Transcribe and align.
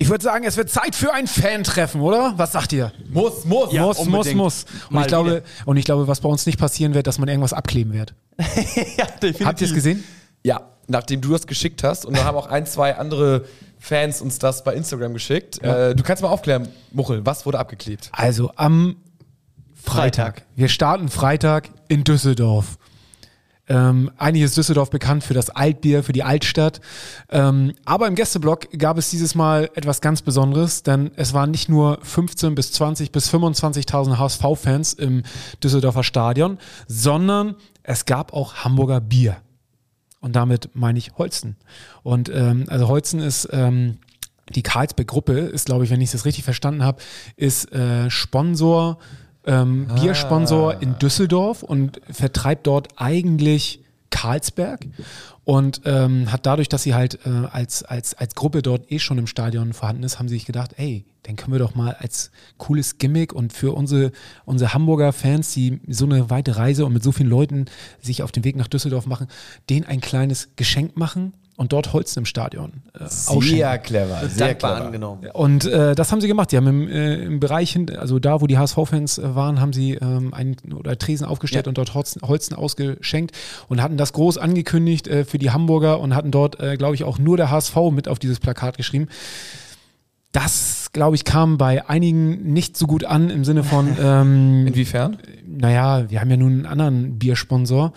Ich 0.00 0.08
würde 0.08 0.24
sagen, 0.24 0.44
es 0.44 0.56
wird 0.56 0.70
Zeit 0.70 0.94
für 0.94 1.12
ein 1.12 1.26
Fan-Treffen, 1.26 2.00
oder? 2.00 2.32
Was 2.36 2.52
sagt 2.52 2.72
ihr? 2.72 2.90
Muss, 3.10 3.44
muss. 3.44 3.70
muss, 3.70 3.74
muss, 3.74 3.98
unbedingt. 3.98 4.36
muss. 4.36 4.64
Und 4.88 4.92
Mal 4.94 5.02
ich, 5.02 5.08
glaube, 5.08 5.30
wieder. 5.30 5.42
und 5.66 5.76
ich 5.76 5.84
glaube, 5.84 6.08
was 6.08 6.22
bei 6.22 6.28
uns 6.30 6.46
nicht 6.46 6.58
passieren 6.58 6.94
wird, 6.94 7.06
dass 7.06 7.18
man 7.18 7.28
irgendwas 7.28 7.52
abkleben 7.52 7.92
wird. 7.92 8.14
ja, 8.38 9.04
definitiv. 9.22 9.46
Habt 9.46 9.60
ihr 9.60 9.66
es 9.66 9.74
gesehen? 9.74 10.02
Ja, 10.42 10.62
nachdem 10.86 11.20
du 11.20 11.32
das 11.32 11.46
geschickt 11.46 11.84
hast 11.84 12.06
und 12.06 12.16
dann 12.16 12.24
haben 12.24 12.38
auch 12.38 12.46
ein, 12.46 12.64
zwei 12.64 12.96
andere 12.96 13.44
Fans 13.78 14.22
uns 14.22 14.38
das 14.38 14.64
bei 14.64 14.74
Instagram 14.74 15.12
geschickt. 15.12 15.62
Äh, 15.62 15.94
du 15.94 16.02
kannst 16.02 16.22
mal 16.22 16.30
aufklären, 16.30 16.68
Muchel, 16.92 17.24
was 17.26 17.44
wurde 17.44 17.58
abgeklebt? 17.58 18.08
Also 18.12 18.52
am 18.56 18.96
Freitag. 19.74 20.36
Freitag. 20.36 20.46
Wir 20.56 20.68
starten 20.68 21.10
Freitag 21.10 21.68
in 21.88 22.04
Düsseldorf. 22.04 22.78
Ähm, 23.70 24.10
eigentlich 24.16 24.42
ist 24.42 24.56
Düsseldorf 24.56 24.90
bekannt 24.90 25.22
für 25.22 25.32
das 25.32 25.48
Altbier, 25.48 26.02
für 26.02 26.12
die 26.12 26.24
Altstadt. 26.24 26.80
Ähm, 27.28 27.72
aber 27.84 28.08
im 28.08 28.16
Gästeblock 28.16 28.76
gab 28.76 28.98
es 28.98 29.10
dieses 29.10 29.36
Mal 29.36 29.70
etwas 29.74 30.00
ganz 30.00 30.22
Besonderes, 30.22 30.82
denn 30.82 31.12
es 31.14 31.34
waren 31.34 31.52
nicht 31.52 31.68
nur 31.68 32.00
15 32.02 32.56
bis 32.56 32.72
20 32.72 33.12
bis 33.12 33.32
25.000 33.32 34.18
HSV-Fans 34.18 34.94
im 34.94 35.22
Düsseldorfer 35.62 36.02
Stadion, 36.02 36.58
sondern 36.88 37.54
es 37.84 38.06
gab 38.06 38.32
auch 38.32 38.56
Hamburger 38.56 39.00
Bier. 39.00 39.36
Und 40.18 40.34
damit 40.34 40.70
meine 40.74 40.98
ich 40.98 41.16
Holzen. 41.16 41.56
Und 42.02 42.28
ähm, 42.28 42.64
also 42.66 42.88
Holzen 42.88 43.20
ist 43.20 43.48
ähm, 43.52 43.98
die 44.52 44.64
Karlsberg-Gruppe, 44.64 45.38
ist, 45.38 45.66
glaube 45.66 45.84
ich, 45.84 45.90
wenn 45.90 46.00
ich 46.00 46.10
das 46.10 46.24
richtig 46.24 46.42
verstanden 46.42 46.82
habe, 46.82 47.00
ist 47.36 47.72
äh, 47.72 48.10
Sponsor, 48.10 48.98
ähm, 49.46 49.88
Biersponsor 50.00 50.80
in 50.80 50.98
Düsseldorf 50.98 51.62
und 51.62 52.00
vertreibt 52.10 52.66
dort 52.66 52.88
eigentlich 52.96 53.80
Karlsberg 54.10 54.86
und 55.44 55.82
ähm, 55.84 56.30
hat 56.30 56.46
dadurch, 56.46 56.68
dass 56.68 56.82
sie 56.82 56.94
halt 56.94 57.20
äh, 57.24 57.46
als, 57.50 57.82
als, 57.82 58.14
als 58.14 58.34
Gruppe 58.34 58.60
dort 58.62 58.90
eh 58.92 58.98
schon 58.98 59.18
im 59.18 59.26
Stadion 59.26 59.72
vorhanden 59.72 60.02
ist, 60.02 60.18
haben 60.18 60.28
sie 60.28 60.34
sich 60.34 60.46
gedacht, 60.46 60.74
ey, 60.76 61.04
dann 61.24 61.36
können 61.36 61.52
wir 61.52 61.58
doch 61.58 61.74
mal 61.74 61.94
als 61.98 62.30
cooles 62.58 62.98
Gimmick 62.98 63.32
und 63.32 63.52
für 63.52 63.74
unsere, 63.74 64.12
unsere 64.44 64.74
Hamburger 64.74 65.12
Fans, 65.12 65.52
die 65.52 65.80
so 65.88 66.06
eine 66.06 66.30
weite 66.30 66.56
Reise 66.56 66.84
und 66.84 66.92
mit 66.92 67.02
so 67.02 67.12
vielen 67.12 67.28
Leuten 67.28 67.66
sich 68.00 68.22
auf 68.22 68.32
den 68.32 68.44
Weg 68.44 68.56
nach 68.56 68.68
Düsseldorf 68.68 69.06
machen, 69.06 69.28
denen 69.68 69.86
ein 69.86 70.00
kleines 70.00 70.50
Geschenk 70.56 70.96
machen 70.96 71.32
und 71.60 71.74
dort 71.74 71.92
Holzen 71.92 72.20
im 72.20 72.24
Stadion 72.24 72.72
äh, 72.98 73.04
ausschenken. 73.04 73.42
Sehr 73.42 73.78
clever, 73.78 74.28
sehr 74.30 74.46
dankbar 74.48 74.70
clever. 74.76 74.86
angenommen. 74.86 75.26
Und 75.34 75.66
äh, 75.66 75.94
das 75.94 76.10
haben 76.10 76.22
sie 76.22 76.26
gemacht. 76.26 76.50
Die 76.52 76.56
haben 76.56 76.66
im, 76.66 76.88
äh, 76.88 77.16
im 77.16 77.38
Bereich, 77.38 77.78
also 77.98 78.18
da, 78.18 78.40
wo 78.40 78.46
die 78.46 78.56
HSV-Fans 78.56 79.18
äh, 79.18 79.34
waren, 79.34 79.60
haben 79.60 79.74
sie 79.74 79.92
ähm, 79.96 80.32
einen 80.32 80.56
oder 80.74 80.96
Tresen 80.96 81.26
aufgestellt 81.26 81.68
und 81.68 81.76
dort 81.76 81.92
Holzen, 81.92 82.22
Holzen 82.22 82.56
ausgeschenkt 82.56 83.36
und 83.68 83.82
hatten 83.82 83.98
das 83.98 84.14
groß 84.14 84.38
angekündigt 84.38 85.06
äh, 85.06 85.26
für 85.26 85.36
die 85.36 85.50
Hamburger 85.50 86.00
und 86.00 86.14
hatten 86.14 86.30
dort, 86.30 86.58
äh, 86.60 86.78
glaube 86.78 86.94
ich, 86.94 87.04
auch 87.04 87.18
nur 87.18 87.36
der 87.36 87.50
HSV 87.50 87.76
mit 87.92 88.08
auf 88.08 88.18
dieses 88.18 88.40
Plakat 88.40 88.78
geschrieben. 88.78 89.08
Das, 90.32 90.92
glaube 90.94 91.16
ich, 91.16 91.26
kam 91.26 91.58
bei 91.58 91.86
einigen 91.90 92.54
nicht 92.54 92.74
so 92.74 92.86
gut 92.86 93.04
an 93.04 93.28
im 93.28 93.44
Sinne 93.44 93.64
von, 93.64 93.86
ähm, 94.00 94.66
Inwiefern? 94.66 95.18
naja, 95.46 96.08
wir 96.08 96.22
haben 96.22 96.30
ja 96.30 96.38
nun 96.38 96.52
einen 96.52 96.66
anderen 96.66 97.18
Biersponsor 97.18 97.92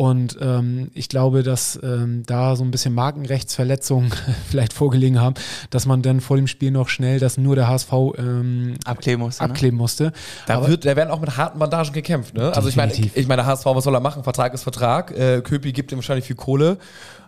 und 0.00 0.38
ähm, 0.40 0.90
ich 0.94 1.10
glaube, 1.10 1.42
dass 1.42 1.78
ähm, 1.82 2.22
da 2.24 2.56
so 2.56 2.64
ein 2.64 2.70
bisschen 2.70 2.94
Markenrechtsverletzungen 2.94 4.10
vielleicht 4.48 4.72
vorgelegen 4.72 5.20
haben, 5.20 5.34
dass 5.68 5.84
man 5.84 6.00
dann 6.00 6.22
vor 6.22 6.38
dem 6.38 6.46
Spiel 6.46 6.70
noch 6.70 6.88
schnell 6.88 7.18
das 7.20 7.36
nur 7.36 7.54
der 7.54 7.68
HSV 7.68 7.92
ähm, 8.16 8.76
Abkleben 8.86 9.20
musste. 9.20 9.42
Ne? 9.44 9.50
abkleben 9.50 9.78
musste. 9.78 10.12
Da, 10.46 10.56
Aber- 10.56 10.68
wird, 10.68 10.86
da 10.86 10.96
werden 10.96 11.10
auch 11.10 11.20
mit 11.20 11.36
harten 11.36 11.58
Bandagen 11.58 11.92
gekämpft. 11.92 12.32
Ne? 12.34 12.50
Also 12.56 12.70
ich 12.70 12.76
meine, 12.76 12.92
Definitiv. 12.92 13.14
ich 13.18 13.28
meine, 13.28 13.44
HSV, 13.44 13.66
was 13.66 13.84
soll 13.84 13.94
er 13.94 14.00
machen? 14.00 14.24
Vertrag 14.24 14.54
ist 14.54 14.62
Vertrag. 14.62 15.10
Äh, 15.10 15.42
Köpi 15.42 15.72
gibt 15.72 15.92
ihm 15.92 15.96
wahrscheinlich 15.98 16.24
viel 16.24 16.36
Kohle. 16.36 16.78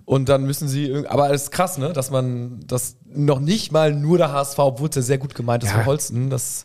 Und 0.07 0.31
dann 0.31 0.45
müssen 0.45 0.67
sie, 0.67 1.07
aber 1.09 1.31
es 1.35 1.43
ist 1.43 1.51
krass, 1.51 1.77
ne? 1.77 1.93
dass 1.93 2.11
man 2.11 2.61
das 2.67 2.97
noch 3.05 3.39
nicht 3.39 3.71
mal 3.71 3.93
nur 3.95 4.17
der 4.17 4.33
HSV, 4.33 4.59
obwohl 4.61 4.89
es 4.89 4.97
ja 4.97 5.03
sehr 5.03 5.19
gut 5.19 5.35
gemeint 5.35 5.63
ist 5.63 5.71
Ja. 5.73 5.81
für 5.81 5.85
Holsten, 5.87 6.31
das 6.31 6.65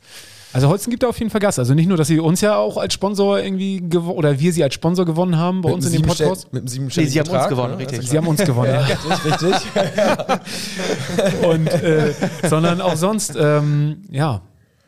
Also 0.53 0.69
Holzen 0.69 0.89
gibt 0.89 1.03
da 1.03 1.07
auf 1.07 1.19
jeden 1.19 1.29
Fall 1.29 1.41
Gas. 1.41 1.59
Also 1.59 1.73
nicht 1.73 1.87
nur, 1.87 1.97
dass 1.97 2.07
sie 2.07 2.19
uns 2.19 2.41
ja 2.41 2.55
auch 2.55 2.77
als 2.77 2.93
Sponsor 2.93 3.39
irgendwie 3.39 3.83
oder 3.95 4.39
wir 4.39 4.53
sie 4.53 4.63
als 4.63 4.73
Sponsor 4.73 5.05
gewonnen 5.05 5.37
haben 5.37 5.61
bei 5.61 5.71
uns 5.71 5.85
in 5.85 5.93
dem 5.93 6.01
Podcast. 6.03 6.51
Mit 6.53 6.71
einem 6.71 6.87
Nee, 6.87 7.05
sie 7.05 7.19
haben 7.19 7.27
uns 7.27 7.33
Betrag, 7.33 7.49
gewonnen, 7.49 7.73
ne? 7.73 7.79
richtig. 7.79 8.09
Sie 8.09 8.17
haben 8.17 8.27
uns 8.27 8.43
gewonnen. 8.43 8.73
Ja, 8.73 8.87
ja. 8.87 8.97
richtig, 9.25 9.51
richtig. 9.51 11.43
Und, 11.47 11.67
äh, 11.67 12.13
sondern 12.43 12.81
auch 12.81 12.95
sonst, 12.95 13.35
ähm, 13.39 14.03
ja, 14.09 14.41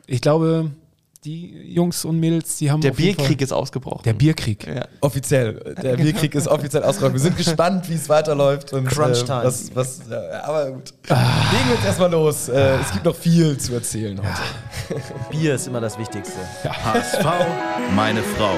ich 0.08 0.22
glaube, 0.22 0.72
die 1.26 1.74
Jungs 1.74 2.06
und 2.06 2.18
Mädels, 2.20 2.58
die 2.58 2.72
haben 2.72 2.80
Der 2.82 2.92
Bierkrieg 2.92 3.42
ist 3.42 3.52
ausgebrochen. 3.52 4.04
Der 4.06 4.14
Bierkrieg. 4.14 4.66
Ja. 4.66 4.88
Offiziell. 5.02 5.76
Der 5.82 5.98
Bierkrieg 5.98 6.34
ist 6.34 6.48
offiziell 6.48 6.84
ausgerollt. 6.84 7.14
Wir 7.14 7.20
sind 7.20 7.36
gespannt, 7.36 7.90
wie 7.90 7.96
es 7.96 8.08
weiterläuft. 8.08 8.72
Und, 8.72 8.88
Crunch 8.88 9.24
äh, 9.24 9.26
Time. 9.26 9.44
was, 9.44 9.76
was, 9.76 10.00
ja, 10.10 10.44
aber 10.44 10.72
gut. 10.72 10.94
Legen 11.10 11.68
wir 11.68 11.76
jetzt 11.76 11.86
erstmal 11.86 12.12
los. 12.12 12.48
Äh, 12.48 12.78
es 12.78 12.92
gibt 12.92 13.04
noch 13.04 13.16
viel 13.16 13.58
zu 13.58 13.74
erzählen 13.74 14.18
heute. 14.18 15.02
Bier 15.30 15.56
ist 15.56 15.68
immer 15.68 15.82
das 15.82 15.98
Wichtigste. 15.98 16.40
HSV, 16.64 17.26
meine 17.96 18.24
Frau. 18.24 18.56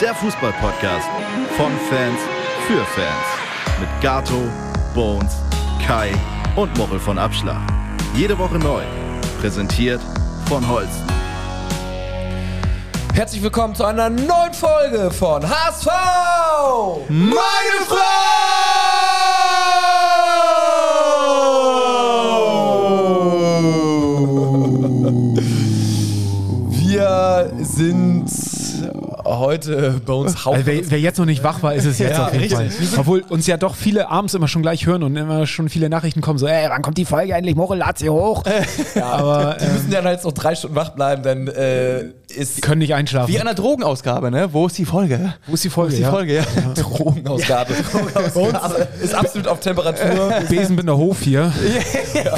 Der 0.00 0.14
Fußballpodcast 0.14 1.08
von 1.56 1.72
Fans 1.88 2.20
für 2.66 2.84
Fans. 2.84 3.80
Mit 3.80 3.88
Gato, 4.02 4.42
Bones, 4.94 5.32
Kai 5.86 6.12
und 6.56 6.76
Mochel 6.76 7.00
von 7.00 7.18
Abschlag. 7.18 7.62
Jede 8.14 8.36
Woche 8.38 8.58
neu. 8.58 8.82
Präsentiert 9.40 10.00
von 10.46 10.68
Holsten. 10.68 11.21
Herzlich 13.14 13.42
willkommen 13.42 13.74
zu 13.74 13.84
einer 13.84 14.08
neuen 14.08 14.54
Folge 14.54 15.10
von 15.10 15.46
HSV! 15.46 15.86
Meine 17.10 17.84
Frau! 17.86 19.71
Heute 29.38 30.00
bei 30.04 30.12
uns 30.12 30.44
Haupt. 30.44 30.56
Also 30.56 30.66
wer, 30.66 30.90
wer 30.90 31.00
jetzt 31.00 31.18
noch 31.18 31.26
nicht 31.26 31.42
wach 31.44 31.62
war, 31.62 31.74
ist 31.74 31.84
es 31.84 31.98
jetzt 31.98 32.12
Ja, 32.12 32.26
auf 32.26 32.32
jeden 32.32 32.44
richtig. 32.54 32.88
Fall. 32.88 33.00
Obwohl 33.00 33.20
uns 33.28 33.46
ja 33.46 33.56
doch 33.56 33.74
viele 33.74 34.08
abends 34.10 34.34
immer 34.34 34.48
schon 34.48 34.62
gleich 34.62 34.86
hören 34.86 35.02
und 35.02 35.16
immer 35.16 35.46
schon 35.46 35.68
viele 35.68 35.88
Nachrichten 35.88 36.20
kommen, 36.20 36.38
so, 36.38 36.46
ey, 36.46 36.68
wann 36.68 36.82
kommt 36.82 36.98
die 36.98 37.04
Folge 37.04 37.32
endlich? 37.34 37.56
Mochel, 37.56 37.78
lad 37.78 37.98
sie 37.98 38.10
hoch. 38.10 38.42
aber 39.00 39.56
die 39.60 39.64
äh, 39.64 39.72
müssen 39.72 39.92
ja 39.92 40.10
jetzt 40.10 40.24
noch 40.24 40.32
drei 40.32 40.54
Stunden 40.54 40.76
wach 40.76 40.90
bleiben, 40.90 41.22
denn 41.22 41.48
äh, 41.48 42.04
ist 42.34 42.62
können 42.62 42.78
nicht 42.78 42.94
einschlafen. 42.94 43.32
Wie 43.32 43.38
an 43.38 43.46
der 43.46 43.54
Drogenausgabe, 43.54 44.30
ne? 44.30 44.48
Wo 44.52 44.66
ist 44.66 44.78
die 44.78 44.84
Folge? 44.84 45.34
Wo 45.46 45.54
ist 45.54 45.64
die 45.64 45.70
Folge? 45.70 45.90
Wo 45.90 45.94
ist 45.94 45.98
die 45.98 46.02
ja? 46.02 46.10
Folge, 46.10 46.34
ja. 46.36 46.44
Drogenausgabe. 46.74 47.74
Bei 48.34 48.40
uns 48.40 48.58
ist 49.02 49.14
absolut 49.14 49.48
auf 49.48 49.60
Temperatur. 49.60 50.32
Besenbinder 50.48 50.96
Hof 50.96 51.20
hier. 51.20 51.52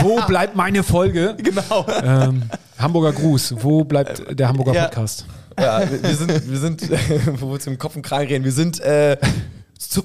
Wo 0.01 0.21
bleibt 0.27 0.57
meine 0.57 0.83
Folge? 0.83 1.37
Genau. 1.39 1.87
Ähm, 2.03 2.43
Hamburger 2.79 3.13
Gruß. 3.13 3.55
Wo 3.59 3.85
bleibt 3.85 4.39
der 4.39 4.49
Hamburger 4.49 4.75
Ja. 4.75 4.85
Podcast? 4.85 5.27
Ja, 5.59 5.83
wir, 5.91 6.15
sind, 6.15 6.51
wir 6.51 6.59
sind, 6.59 6.91
wo 7.41 7.53
wir 7.53 7.61
zum 7.61 7.79
Kopf 7.79 7.97
und 7.97 8.03
Kragen 8.03 8.27
reden, 8.27 8.45
wir 8.45 8.53
sind 8.53 8.81
äh, 8.81 9.17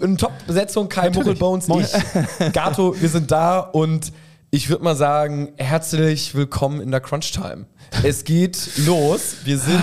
in 0.02 0.18
Top-Besetzung, 0.18 0.90
Kai 0.90 1.10
Muchelbones, 1.10 1.68
ich, 1.70 2.54
Gato, 2.54 2.96
wir 3.00 3.10
sind 3.10 3.32
da 3.32 3.60
und 3.60 4.12
ich 4.52 4.70
würde 4.70 4.84
mal 4.84 4.96
sagen, 4.96 5.54
herzlich 5.58 6.36
willkommen 6.36 6.82
in 6.82 6.92
der 6.92 7.02
Crunch 7.02 7.32
Time. 7.32 7.66
Es 8.04 8.24
geht 8.24 8.78
los, 8.86 9.38
wir 9.46 9.58
sind 9.58 9.82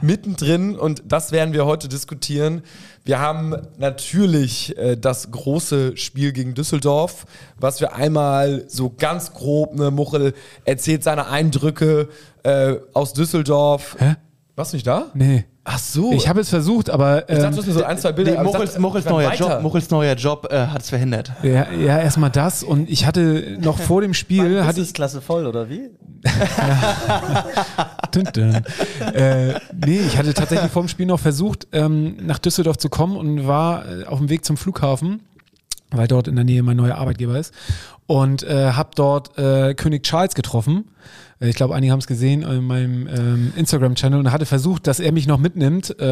mittendrin 0.00 0.76
und 0.76 1.02
das 1.06 1.32
werden 1.32 1.54
wir 1.54 1.64
heute 1.64 1.88
diskutieren. 1.88 2.62
Wir 3.04 3.20
haben 3.20 3.54
natürlich 3.78 4.76
äh, 4.76 4.96
das 4.96 5.30
große 5.30 5.96
Spiel 5.96 6.32
gegen 6.32 6.54
Düsseldorf, 6.54 7.26
was 7.58 7.80
wir 7.80 7.94
einmal 7.94 8.64
so 8.68 8.90
ganz 8.90 9.32
grob, 9.32 9.74
ne, 9.74 9.90
Muchel 9.90 10.34
erzählt 10.64 11.02
seine 11.02 11.26
Eindrücke 11.26 12.08
äh, 12.42 12.76
aus 12.92 13.12
Düsseldorf. 13.12 13.96
Hä? 13.98 14.16
Warst 14.56 14.72
du 14.72 14.76
nicht 14.76 14.86
da? 14.86 15.06
Nee. 15.14 15.44
Ach 15.64 15.78
so. 15.78 16.12
Ich 16.12 16.28
habe 16.28 16.40
es 16.40 16.50
versucht, 16.50 16.90
aber 16.90 17.22
ich 17.22 17.38
dachte, 17.38 17.46
ähm, 17.46 17.52
du 17.52 17.58
hast 17.58 17.66
mir 17.66 17.72
so 17.72 17.82
ein, 17.82 17.98
zwei 17.98 18.12
Bilder. 18.12 18.32
Nee, 18.32 18.44
Mochels, 18.44 18.78
Mochels, 18.78 19.04
neuer. 19.06 19.34
Job, 19.34 19.62
Mochels 19.62 19.90
neuer 19.90 20.14
Job 20.14 20.46
äh, 20.50 20.66
hat 20.66 20.82
es 20.82 20.90
verhindert. 20.90 21.32
ja, 21.42 21.72
ja 21.72 21.98
erstmal 21.98 22.30
das 22.30 22.62
und 22.62 22.88
ich 22.88 23.06
hatte 23.06 23.56
noch 23.60 23.78
vor 23.78 24.02
dem 24.02 24.14
Spiel 24.14 24.62
hatte 24.64 24.80
ich 24.82 24.94
Klasse 24.94 25.20
voll, 25.20 25.46
oder 25.46 25.68
wie? 25.70 25.90
Dün, 28.14 28.28
dün. 28.32 28.54
Äh, 29.12 29.54
nee, 29.84 30.00
ich 30.06 30.16
hatte 30.16 30.32
tatsächlich 30.34 30.70
vor 30.70 30.82
dem 30.82 30.88
Spiel 30.88 31.06
noch 31.06 31.18
versucht, 31.18 31.66
ähm, 31.72 32.16
nach 32.24 32.38
Düsseldorf 32.38 32.78
zu 32.78 32.88
kommen 32.88 33.16
und 33.16 33.46
war 33.46 33.84
äh, 33.88 34.04
auf 34.04 34.18
dem 34.18 34.28
Weg 34.28 34.44
zum 34.44 34.56
Flughafen, 34.56 35.22
weil 35.90 36.06
dort 36.06 36.28
in 36.28 36.36
der 36.36 36.44
Nähe 36.44 36.62
mein 36.62 36.76
neuer 36.76 36.94
Arbeitgeber 36.96 37.38
ist. 37.38 37.52
Und 38.06 38.42
äh, 38.44 38.72
habe 38.72 38.90
dort 38.94 39.36
äh, 39.38 39.74
König 39.74 40.04
Charles 40.04 40.34
getroffen. 40.34 40.84
Äh, 41.40 41.48
Ich 41.48 41.56
glaube, 41.56 41.74
einige 41.74 41.92
haben 41.92 42.00
es 42.00 42.06
gesehen 42.06 42.42
in 42.42 42.64
meinem 42.64 43.06
ähm, 43.08 43.52
Instagram-Channel 43.56 44.18
und 44.20 44.32
hatte 44.32 44.46
versucht, 44.46 44.86
dass 44.86 45.00
er 45.00 45.12
mich 45.12 45.26
noch 45.26 45.38
mitnimmt, 45.38 45.98
äh, 46.00 46.04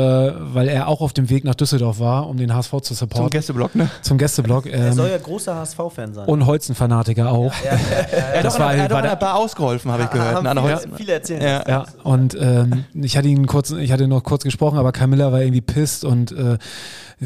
weil 0.55 0.69
er 0.69 0.89
auch 0.89 1.01
auf 1.01 1.13
dem 1.13 1.31
Weg 1.31 1.45
nach 1.45 1.55
Düsseldorf 1.55 2.01
war, 2.01 2.29
um 2.29 2.37
den 2.37 2.55
HSV 2.55 2.71
zu 2.71 2.81
Zum 2.81 2.97
supporten. 2.97 3.31
Gästeblock, 3.31 3.75
ne? 3.75 3.91
Zum 4.03 4.19
Gästeblock. 4.19 4.67
Er 4.67 4.89
Ähm, 4.89 4.93
soll 4.95 5.11
ja 5.11 5.19
großer 5.19 5.55
HSV-Fan 5.57 6.15
sein. 6.15 6.29
und 6.29 6.47
Holzen-Fanatiker 6.47 7.31
auch. 7.31 7.53
Er 7.65 7.73
hat 7.79 7.81
Das 8.45 8.59
war- 8.59 8.75
er 8.75 8.85
hat 8.85 8.91
der- 9.05 9.17
Bar 9.17 9.37
ausgeholfen, 9.37 9.91
habe 9.93 10.05
ich 10.05 10.11
gehört. 10.11 10.35
haben 10.45 10.45
ne, 10.55 10.79
viele, 10.81 10.97
viele 10.97 11.13
erzählen. 11.13 11.43
Ja. 11.43 11.65
Ja, 11.69 11.87
und 12.03 12.37
ähm, 12.41 12.85
ich 12.95 13.17
hatte 13.17 13.29
ihn 13.29 13.47
kurz, 13.47 13.71
ich 13.71 13.93
hatte 13.93 14.09
noch 14.09 14.23
kurz 14.23 14.43
gesprochen, 14.45 14.79
aber 14.79 14.91
Camilla 14.93 15.31
war 15.33 15.41
irgendwie 15.41 15.61
pisst 15.61 16.05
und 16.05 16.33
äh, 16.33 16.59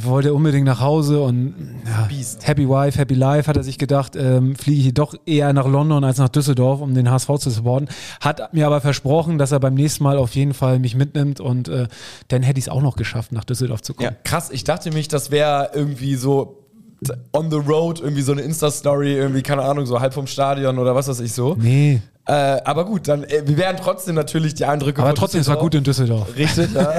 wollte 0.05 0.35
unbedingt 0.35 0.67
nach 0.67 0.81
Hause 0.81 1.21
und 1.21 1.55
ja, 1.87 2.09
Happy 2.43 2.69
Wife, 2.69 2.99
Happy 2.99 3.15
Life, 3.15 3.49
hat 3.49 3.57
er 3.57 3.63
sich 3.63 3.79
gedacht. 3.79 4.17
Ähm, 4.17 4.57
fliege 4.57 4.89
ich 4.89 4.95
doch 4.95 5.15
eher 5.27 5.53
nach 5.53 5.67
London 5.67 6.05
als 6.05 6.19
nach 6.19 6.29
Düsseldorf, 6.29 6.81
um 6.81 6.95
den 6.95 7.11
HSV 7.11 7.39
zu 7.39 7.51
supporten. 7.51 7.89
Hat 8.21 8.53
mir 8.53 8.67
aber 8.67 8.81
versprochen, 8.81 9.39
dass 9.39 9.53
er 9.53 9.61
beim 9.61 9.75
nächsten 9.75 10.05
Mal 10.05 10.19
auf 10.19 10.35
jeden 10.35 10.55
Fall 10.55 10.79
mich 10.79 10.95
mitnimmt 10.95 11.41
und 11.41 11.69
äh, 11.69 11.89
dann 12.29 12.43
hätte 12.43 12.59
ich 12.59 12.67
es 12.67 12.69
auch 12.69 12.83
noch 12.83 12.97
geschafft, 12.97 13.33
nach 13.33 13.45
Düsseldorf 13.45 13.83
zu 13.83 13.95
kommen. 13.95 14.11
Ja. 14.11 14.17
Krass, 14.25 14.51
ich 14.51 14.65
dachte 14.65 14.89
nämlich, 14.89 15.09
das 15.09 15.31
wäre 15.31 15.71
irgendwie 15.75 16.15
so 16.17 16.63
on 17.33 17.51
the 17.51 17.57
road, 17.57 18.01
irgendwie 18.01 18.23
so 18.23 18.33
eine 18.33 18.43
Insta-Story, 18.43 19.15
irgendwie, 19.15 19.43
keine 19.43 19.63
Ahnung, 19.63 19.87
so 19.87 20.01
halb 20.01 20.15
vom 20.15 20.27
Stadion 20.27 20.79
oder 20.79 20.95
was 20.95 21.09
weiß 21.09 21.21
ich 21.21 21.33
so. 21.33 21.57
Nee, 21.59 22.01
Äh, 22.29 22.61
aber 22.65 22.85
gut, 22.85 23.07
dann, 23.07 23.23
äh, 23.25 23.43
wir 23.47 23.57
werden 23.57 23.79
trotzdem 23.81 24.17
natürlich 24.17 24.55
die 24.55 24.65
Eindrücke 24.65 25.01
aber 25.01 25.15
trotzdem, 25.15 25.41
es 25.43 25.49
war 25.49 25.59
gut 25.59 25.77
in 25.77 25.85
Düsseldorf. 25.85 26.35
Richtig, 26.37 26.71
ja. 26.75 26.93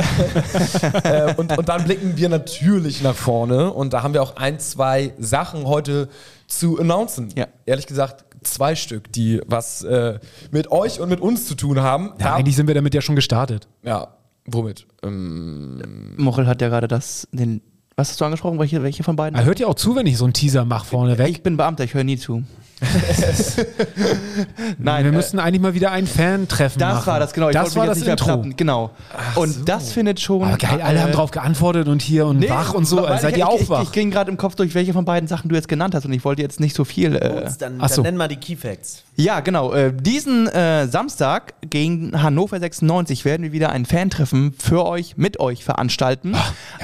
äh, 1.03 1.35
und, 1.35 1.57
und 1.57 1.68
dann 1.68 1.83
blicken 1.83 2.15
wir 2.15 2.29
natürlich 2.29 3.03
nach 3.03 3.15
vorne 3.15 3.74
und 3.74 3.91
da 3.91 4.03
haben 4.03 4.13
wir 4.13 4.24
auch 4.24 4.38
ein, 4.38 4.59
zwei 4.59 5.13
Sachen 5.19 5.65
heute 5.65 6.07
zu 6.47 6.79
announcen. 6.79 7.27
Ja. 7.35 7.47
Ehrlich 7.65 7.88
gesagt, 7.88 8.24
zwei 8.44 8.75
Stück, 8.75 9.12
die 9.12 9.41
was 9.45 9.83
äh, 9.83 10.19
mit 10.51 10.71
euch 10.71 11.01
und 11.01 11.09
mit 11.09 11.19
uns 11.19 11.45
zu 11.45 11.56
tun 11.56 11.81
haben. 11.81 12.13
Ja, 12.21 12.35
eigentlich 12.35 12.56
sind 12.56 12.68
wir 12.68 12.75
damit 12.75 12.94
ja 12.94 13.01
schon 13.01 13.18
gestartet. 13.18 13.68
ja, 13.83 14.07
womit? 14.45 14.88
Ähm, 15.03 16.15
Mochel 16.15 16.47
hat 16.47 16.62
ja 16.62 16.69
gerade 16.69 16.88
das, 16.88 17.27
den, 17.33 17.62
was 17.97 18.12
hast 18.12 18.21
du 18.21 18.25
angesprochen? 18.25 18.59
Welche, 18.59 18.81
welche 18.81 19.03
von 19.03 19.18
beiden? 19.18 19.38
Er 19.38 19.44
hört 19.44 19.59
ja 19.59 19.68
auch 19.68 19.75
zu, 19.75 19.97
wenn 19.97 20.07
ich 20.07 20.18
so 20.18 20.23
einen 20.23 20.33
Teaser 20.33 20.63
mache 20.63 20.85
vorne 20.85 21.18
weg. 21.18 21.30
ich 21.30 21.44
bin 21.44 21.57
Beamter, 21.57 21.83
ich 21.83 21.94
höre 21.94 22.06
nie 22.06 22.18
zu. 22.18 22.44
Nein, 24.77 25.06
wir 25.06 25.12
äh, 25.12 25.15
müssen 25.15 25.39
eigentlich 25.39 25.62
mal 25.62 25.74
wieder 25.74 25.91
ein 25.91 26.06
Fan-Treffen 26.06 26.79
machen. 26.79 26.95
Das 26.97 27.07
war 27.07 27.19
das, 27.19 27.33
genau. 27.33 27.50
Ich 27.50 27.53
das 27.53 27.75
wollte 27.75 27.79
war 27.79 27.88
das 27.88 27.97
nicht 28.00 28.07
Intro. 28.07 28.45
Genau. 28.56 28.91
und 29.35 29.68
das 29.68 29.91
findet 29.94 30.19
schon. 30.19 30.44
Aber 30.44 30.57
geil, 30.57 30.81
alle 30.81 31.00
äh, 31.00 31.01
haben 31.01 31.12
drauf 31.12 31.31
geantwortet 31.31 31.88
und 31.88 32.03
hier 32.03 32.27
und 32.27 32.38
nee, 32.39 32.50
wach 32.50 32.75
und 32.75 32.85
so. 32.85 33.03
Also 33.03 33.24
seid 33.24 33.33
ich, 33.33 33.39
ihr 33.39 33.47
auch 33.47 33.59
ich, 33.59 33.69
wach? 33.69 33.81
Ich, 33.81 33.88
ich 33.88 33.94
ging 33.94 34.12
gerade 34.12 34.29
im 34.29 34.38
Kopf 34.38 34.53
durch, 34.56 34.75
welche 34.75 34.94
von 34.94 35.06
beiden 35.06 35.27
Sachen 35.27 35.50
du 35.50 35.56
jetzt 35.56 35.68
genannt 35.68 35.95
hast 35.95 36.06
und 36.06 36.13
ich 36.13 36.24
wollte 36.24 36.44
jetzt 36.44 36.59
nicht 36.59 36.75
so 36.75 36.85
viel. 36.85 37.15
Äh, 37.15 37.50
dann, 37.57 37.77
Ach 37.79 37.89
so. 37.89 37.95
dann 37.95 38.03
nennen 38.03 38.18
wir 38.18 38.27
die 38.27 38.35
Key 38.35 38.56
Facts. 38.56 39.03
ja, 39.15 39.39
genau. 39.39 39.73
Äh, 39.73 39.91
diesen 39.94 40.47
äh, 40.47 40.88
Samstag 40.88 41.56
gegen 41.62 42.21
Hannover 42.21 42.59
96 42.59 43.25
werden 43.25 43.41
wir 43.41 43.51
wieder 43.51 43.71
ein 43.71 43.85
Fan-Treffen 43.85 44.53
für 44.57 44.85
euch, 44.85 45.18
mit 45.18 45.39
euch 45.39 45.63
veranstalten. 45.63 46.35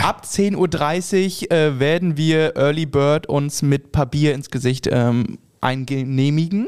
Ab 0.01 0.23
10.30 0.27 1.43
Uhr 1.43 1.51
äh, 1.51 1.79
werden 1.79 2.17
wir 2.17 2.55
Early 2.55 2.87
Bird 2.87 3.27
uns 3.27 3.61
mit 3.61 3.91
Papier 3.91 4.33
ins 4.33 4.49
Gesicht 4.49 4.89
ähm, 4.91 5.37
eingenehmigen. 5.63 6.67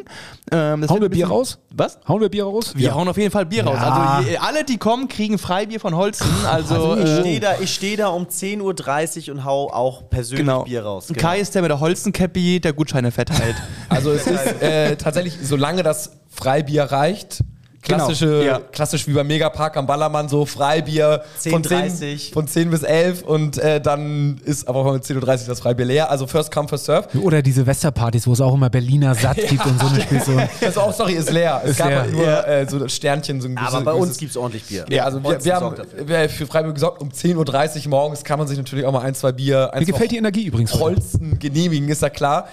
Ähm, 0.52 0.82
das 0.82 0.90
Hauen 0.90 1.02
wir 1.02 1.10
Bier 1.10 1.28
raus? 1.28 1.60
Was? 1.72 2.00
Hauen 2.08 2.22
wir 2.22 2.30
Bier 2.30 2.46
raus? 2.46 2.74
Wir 2.76 2.94
hauen 2.96 3.08
auf 3.08 3.18
jeden 3.18 3.32
Fall 3.32 3.46
Bier 3.46 3.66
raus. 3.66 3.78
Ja. 3.80 3.90
Also 4.18 4.30
je- 4.30 4.38
alle, 4.38 4.64
die 4.64 4.78
kommen, 4.78 5.08
kriegen 5.08 5.38
Freibier 5.38 5.80
von 5.80 5.96
Holzen. 5.96 6.28
Also, 6.50 6.76
Also 6.76 6.98
ich 6.98 7.10
äh, 7.10 7.20
stehe 7.20 7.40
da, 7.40 7.56
ich 7.60 7.74
steh 7.74 7.96
da 7.96 8.08
um 8.08 8.24
10.30 8.26 9.30
Uhr 9.30 9.36
und 9.36 9.44
hau 9.46 9.72
auch 9.72 10.10
persönlich 10.10 10.46
genau. 10.46 10.64
Bier 10.64 10.84
raus. 10.84 11.08
Genau. 11.08 11.20
Kai 11.20 11.40
ist 11.40 11.54
der 11.56 11.62
mit 11.62 11.72
der 11.72 11.80
Holzencappy, 11.80 12.60
der 12.60 12.74
Gutscheine 12.74 13.12
verteilt. 13.12 13.56
also 13.90 14.12
es 14.12 14.26
ist 14.28 14.62
äh, 14.62 14.96
tatsächlich, 14.96 15.38
solange 15.44 15.84
das 15.84 16.12
Freibier 16.30 16.86
reicht, 16.86 17.40
klassische, 17.86 18.26
Genau, 18.26 18.42
ja. 18.44 18.60
klassisch 18.72 19.08
wie 19.08 19.14
beim 19.14 19.28
Megapark 19.28 19.78
am 19.78 19.86
Ballermann, 19.88 20.28
so 20.30 20.46
Freibier 20.46 21.24
von 21.38 21.64
10:30. 21.64 21.96
10, 21.98 22.34
von 22.34 22.48
10 22.48 22.70
bis 22.72 22.84
11 22.84 23.22
und 23.24 23.58
äh, 23.58 23.80
dann 23.80 24.40
ist 24.44 24.68
aber 24.68 24.84
von 24.84 25.00
10.30 25.00 25.16
Uhr 25.18 25.48
das 25.48 25.60
Freibier 25.60 25.86
leer. 25.86 26.10
Also 26.10 26.28
first 26.28 26.52
come, 26.52 26.68
first 26.68 26.86
serve. 26.86 27.08
Oder 27.20 27.42
diese 27.42 27.56
Silvesterpartys, 27.62 28.28
wo 28.28 28.34
es 28.34 28.42
auch 28.42 28.54
immer 28.54 28.70
Berliner 28.70 29.16
Satt 29.16 29.38
gibt 29.48 29.66
und 29.66 29.80
so 29.80 29.88
eine 29.88 30.02
Späße. 30.02 30.50
Also 30.66 30.82
auch, 30.82 30.94
sorry, 30.94 31.14
ist 31.14 31.32
leer. 31.32 31.62
Es 31.64 31.72
Ist 31.72 31.78
gab 31.78 31.90
leer. 31.90 32.00
halt 32.02 32.12
nur 32.14 32.24
Ja. 32.26 32.44
äh, 32.44 32.68
so 32.70 32.88
Sternchen, 32.88 33.40
so 33.42 33.48
ein 33.48 33.58
Aber 33.58 33.82
bei 33.82 33.94
uns 33.94 34.18
gibt 34.18 34.32
es 34.32 34.38
ordentlich 34.38 34.64
Bier. 34.66 34.86
Ja, 34.90 35.06
also 35.06 35.24
wir, 35.24 35.44
wir 35.44 35.56
haben 35.56 35.76
wir 36.06 36.30
für 36.30 36.48
Freiburg 36.48 36.74
gesorgt, 36.76 37.02
um 37.02 37.10
10.30 37.10 37.84
Uhr 37.86 37.90
morgens 37.90 38.24
kann 38.24 38.40
man 38.40 38.48
sich 38.48 38.58
natürlich 38.58 38.86
auch 38.86 38.92
mal 38.92 39.02
ein, 39.02 39.16
zwei 39.16 39.32
Bier, 39.32 39.74
ein, 39.74 39.80
Mir 39.80 39.86
zwei 39.86 39.92
gefällt 39.92 40.12
die 40.12 40.18
Energie 40.18 40.46
übrigens. 40.46 40.74
Holzen 40.74 41.38
genehmigen, 41.40 41.88
ist 41.90 42.02
ja 42.02 42.10
klar. 42.10 42.48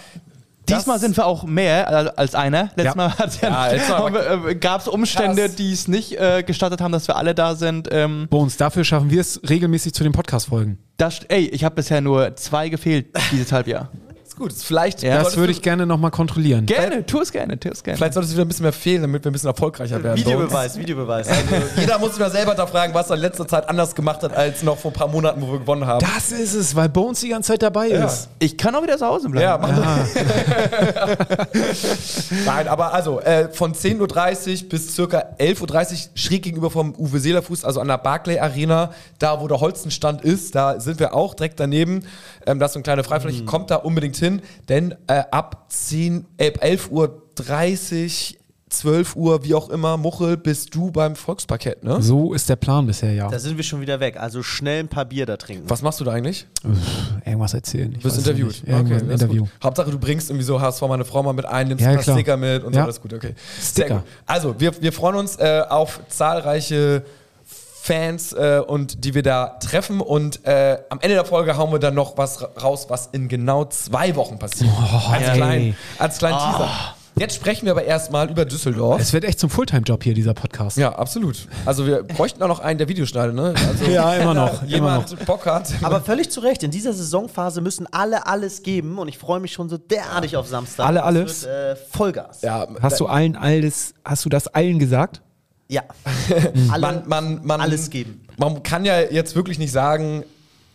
Diesmal 0.68 0.98
sind 0.98 1.16
wir 1.16 1.26
auch 1.26 1.44
mehr 1.44 2.16
als 2.18 2.34
einer. 2.34 2.70
Letztes 2.76 2.84
Ja. 2.84 2.94
Mal, 2.94 3.14
ja, 3.42 3.72
Ja, 3.74 4.46
äh, 4.48 4.54
gab 4.54 4.80
es 4.80 4.88
Umstände, 4.88 5.48
die 5.48 5.72
es 5.72 5.88
nicht 5.88 6.18
äh, 6.18 6.42
gestattet 6.42 6.80
haben, 6.80 6.92
dass 6.92 7.08
wir 7.08 7.16
alle 7.16 7.34
da 7.34 7.54
sind. 7.54 7.88
Ähm, 7.90 8.28
Bones, 8.30 8.56
dafür 8.56 8.84
schaffen 8.84 9.10
wir 9.10 9.20
es 9.20 9.40
regelmäßig 9.48 9.92
zu 9.94 10.04
den 10.04 10.12
Podcast-Folgen. 10.12 10.78
ey, 11.28 11.46
ich 11.48 11.64
habe 11.64 11.74
bisher 11.74 12.00
nur 12.00 12.36
zwei 12.36 12.68
gefehlt 12.68 13.06
dieses 13.32 13.50
Halbjahr. 13.52 13.90
Ist 14.32 14.38
gut. 14.38 14.52
Vielleicht, 14.54 15.02
Ja, 15.02 15.10
Das 15.16 15.24
solltest 15.24 15.36
würde 15.36 15.52
du- 15.52 15.58
ich 15.58 15.62
gerne 15.62 15.84
nochmal 15.84 16.10
kontrollieren. 16.10 16.64
Gerne, 16.64 17.04
tu 17.04 17.20
es 17.20 17.30
gerne, 17.32 17.60
tu 17.60 17.68
es 17.68 17.82
gerne. 17.82 17.98
Vielleicht 17.98 18.14
sollte 18.14 18.28
es 18.28 18.32
wieder 18.32 18.46
ein 18.46 18.48
bisschen 18.48 18.62
mehr 18.62 18.72
fehlen, 18.72 19.02
damit 19.02 19.22
wir 19.24 19.30
ein 19.30 19.32
bisschen 19.34 19.50
erfolgreicher 19.50 20.02
werden. 20.02 20.16
Videobeweis, 20.16 20.78
Videobeweis. 20.78 21.28
Jeder 21.76 21.98
muss 21.98 22.12
sich 22.12 22.18
mal 22.20 22.30
selber 22.30 22.54
da 22.54 22.66
fragen, 22.66 22.94
was 22.94 23.10
er 23.10 23.16
in 23.16 23.20
letzter 23.22 23.46
Zeit 23.46 23.68
anders 23.68 23.94
gemacht 23.94 24.22
hat, 24.22 24.34
als 24.34 24.62
noch 24.62 24.78
vor 24.78 24.90
ein 24.90 24.94
paar 24.94 25.08
Monaten, 25.08 25.42
wo 25.42 25.52
wir 25.52 25.58
gewonnen 25.58 25.86
haben. 25.86 26.02
Das 26.16 26.32
ist 26.32 26.54
es, 26.54 26.74
weil 26.74 26.88
Bones 26.88 27.20
die 27.20 27.28
ganze 27.28 27.52
Zeit 27.52 27.62
dabei 27.62 27.88
ist. 27.88 28.30
Ich 28.38 28.56
kann 28.56 28.74
auch 28.74 28.82
wieder 28.82 28.96
zu 28.96 29.04
Hause 29.06 29.28
bleiben. 29.28 29.44
Ja, 29.44 29.58
mach 29.58 29.68
Nein, 32.46 32.68
aber 32.68 32.94
also 32.94 33.20
äh, 33.20 33.50
von 33.50 33.74
10.30 33.74 34.62
Uhr 34.64 34.68
bis 34.70 34.94
circa 34.94 35.24
11.30 35.38 35.92
Uhr 35.92 35.98
schräg 36.14 36.42
gegenüber 36.42 36.70
vom 36.70 36.94
Uwe 36.96 37.18
Seeler 37.20 37.42
Fuß, 37.42 37.64
also 37.66 37.80
an 37.80 37.88
der 37.88 37.98
Barclay 37.98 38.38
Arena, 38.38 38.92
da 39.18 39.42
wo 39.42 39.48
der 39.48 39.60
Holzenstand 39.60 40.22
ist, 40.22 40.54
da 40.54 40.80
sind 40.80 41.00
wir 41.00 41.12
auch 41.14 41.34
direkt 41.34 41.60
daneben. 41.60 42.06
Ähm, 42.46 42.58
das 42.58 42.70
ist 42.70 42.74
so 42.74 42.78
eine 42.78 42.84
kleine 42.84 43.04
Freifläche, 43.04 43.44
kommt 43.44 43.70
da 43.70 43.76
unbedingt 43.76 44.16
hin, 44.22 44.40
denn 44.68 44.94
äh, 45.06 45.22
ab 45.30 45.66
10, 45.68 46.26
äh, 46.38 46.50
11.30 46.50 46.90
Uhr, 46.90 48.38
12 48.70 49.16
Uhr, 49.16 49.44
wie 49.44 49.54
auch 49.54 49.68
immer, 49.68 49.98
Muchel, 49.98 50.38
bist 50.38 50.74
du 50.74 50.90
beim 50.90 51.14
Volksparkett, 51.14 51.84
ne? 51.84 52.00
So 52.00 52.32
ist 52.32 52.48
der 52.48 52.56
Plan 52.56 52.86
bisher, 52.86 53.12
ja. 53.12 53.28
Da 53.28 53.38
sind 53.38 53.58
wir 53.58 53.64
schon 53.64 53.82
wieder 53.82 54.00
weg. 54.00 54.16
Also 54.18 54.42
schnell 54.42 54.80
ein 54.80 54.88
paar 54.88 55.04
Bier 55.04 55.26
da 55.26 55.36
trinken. 55.36 55.68
Was 55.68 55.82
machst 55.82 56.00
du 56.00 56.04
da 56.04 56.12
eigentlich? 56.12 56.46
Irgendwas 57.26 57.52
erzählen. 57.52 57.94
Du 58.00 58.08
es 58.08 58.16
interviewt. 58.16 58.62
das 58.66 58.90
ist 58.90 59.02
Interview. 59.02 59.46
Hauptsache, 59.62 59.90
du 59.90 59.98
bringst 59.98 60.30
irgendwie 60.30 60.46
so 60.46 60.58
HSV 60.58 60.80
meine 60.88 61.04
Frau 61.04 61.22
mal 61.22 61.34
mit 61.34 61.44
ein, 61.44 61.68
nimmst 61.68 61.82
Ja, 61.84 61.90
ein 61.90 61.96
paar 61.96 62.04
klar. 62.04 62.16
Sticker 62.16 62.36
mit 62.38 62.64
und 62.64 62.74
Ja. 62.74 62.84
so, 62.84 62.88
ist 62.90 63.02
gut, 63.02 63.12
okay. 63.12 63.34
Sehr 63.60 63.84
Sticker. 63.84 63.94
gut. 64.00 64.04
Also, 64.24 64.54
wir, 64.58 64.72
wir 64.80 64.92
freuen 64.92 65.16
uns 65.16 65.36
äh, 65.36 65.62
auf 65.68 66.00
zahlreiche 66.08 67.04
Fans 67.84 68.32
äh, 68.32 68.60
und 68.64 69.04
die 69.04 69.12
wir 69.14 69.24
da 69.24 69.58
treffen 69.60 70.00
und 70.00 70.44
äh, 70.46 70.78
am 70.88 71.00
Ende 71.00 71.16
der 71.16 71.24
Folge 71.24 71.56
hauen 71.56 71.72
wir 71.72 71.80
dann 71.80 71.94
noch 71.94 72.16
was 72.16 72.40
ra- 72.40 72.48
raus, 72.62 72.86
was 72.88 73.08
in 73.10 73.26
genau 73.26 73.64
zwei 73.64 74.14
Wochen 74.14 74.38
passiert. 74.38 74.70
als, 75.10 75.26
ey. 75.28 75.34
klein, 75.36 75.76
als 75.98 76.18
kleinen 76.18 76.38
Teaser. 76.38 76.68
Jetzt 77.16 77.34
sprechen 77.34 77.64
wir 77.66 77.72
aber 77.72 77.82
erstmal 77.84 78.30
über 78.30 78.44
Düsseldorf. 78.44 79.00
Es 79.00 79.12
wird 79.12 79.24
echt 79.24 79.40
zum 79.40 79.50
Fulltime-Job 79.50 80.02
hier, 80.04 80.14
dieser 80.14 80.32
Podcast. 80.32 80.78
Ja, 80.78 80.94
absolut. 80.94 81.46
Also 81.66 81.84
wir 81.86 82.04
bräuchten 82.04 82.40
auch 82.42 82.48
noch 82.48 82.60
einen, 82.60 82.78
der 82.78 82.88
Videos 82.88 83.08
schneidet, 83.08 83.34
ne? 83.34 83.52
Also, 83.68 83.84
Ja, 83.90 84.14
immer 84.14 84.32
noch, 84.32 84.62
wenn 84.62 84.68
immer 84.70 84.98
jemand 85.04 85.26
Bock 85.26 85.44
hat. 85.44 85.72
Aber 85.82 86.00
völlig 86.00 86.30
zu 86.30 86.38
Recht, 86.40 86.62
in 86.62 86.70
dieser 86.70 86.92
Saisonphase 86.94 87.60
müssen 87.60 87.86
alle 87.92 88.28
alles 88.28 88.62
geben 88.62 88.96
und 88.98 89.08
ich 89.08 89.18
freue 89.18 89.40
mich 89.40 89.52
schon 89.52 89.68
so 89.68 89.76
derartig 89.76 90.36
auf 90.36 90.46
Samstag. 90.46 90.86
Alle 90.86 91.00
Das 91.00 91.06
alles? 91.06 91.42
Wird, 91.42 91.52
äh, 91.52 91.76
Vollgas. 91.90 92.42
ja, 92.42 92.66
Hast 92.80 93.00
du 93.00 93.06
allen 93.06 93.34
alles, 93.36 93.92
hast 94.04 94.24
du 94.24 94.28
das 94.28 94.46
allen 94.46 94.78
gesagt? 94.78 95.20
Ja. 95.68 95.82
alle 96.70 96.80
man, 96.80 97.08
man, 97.08 97.40
man, 97.44 97.60
alles 97.60 97.90
geben. 97.90 98.20
Man 98.36 98.62
kann 98.62 98.84
ja 98.84 99.00
jetzt 99.00 99.34
wirklich 99.34 99.58
nicht 99.58 99.72
sagen, 99.72 100.24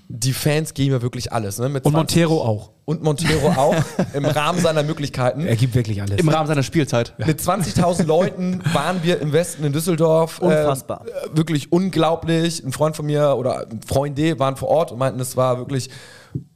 die 0.09 0.33
Fans 0.33 0.73
geben 0.73 0.93
ja 0.93 1.01
wirklich 1.01 1.33
alles. 1.33 1.59
Ne? 1.59 1.69
Mit 1.69 1.85
Und 1.85 1.91
20 1.91 2.15
Montero 2.17 2.41
auch. 2.43 2.71
Und 2.85 3.03
Montero 3.03 3.50
auch, 3.50 3.75
im 4.13 4.23
Rahmen 4.25 4.62
seiner 4.62 4.81
Möglichkeiten. 4.81 5.45
Er 5.45 5.57
gibt 5.57 5.75
wirklich 5.75 6.01
alles. 6.01 6.17
Im 6.17 6.29
Rahmen 6.29 6.47
seiner 6.47 6.63
Spielzeit. 6.63 7.13
Mit 7.17 7.41
20.000 7.41 8.03
Leuten 8.05 8.62
waren 8.71 9.03
wir 9.03 9.19
im 9.19 9.33
Westen 9.33 9.65
in 9.65 9.73
Düsseldorf. 9.73 10.39
Unfassbar. 10.39 11.03
Äh, 11.05 11.35
wirklich 11.35 11.73
unglaublich. 11.73 12.63
Ein 12.63 12.71
Freund 12.71 12.95
von 12.95 13.05
mir 13.05 13.35
oder 13.35 13.67
Freunde 13.85 14.39
waren 14.39 14.55
vor 14.55 14.69
Ort 14.69 14.93
und 14.93 15.00
meinten, 15.00 15.19
es 15.19 15.35
war 15.35 15.57
wirklich 15.57 15.89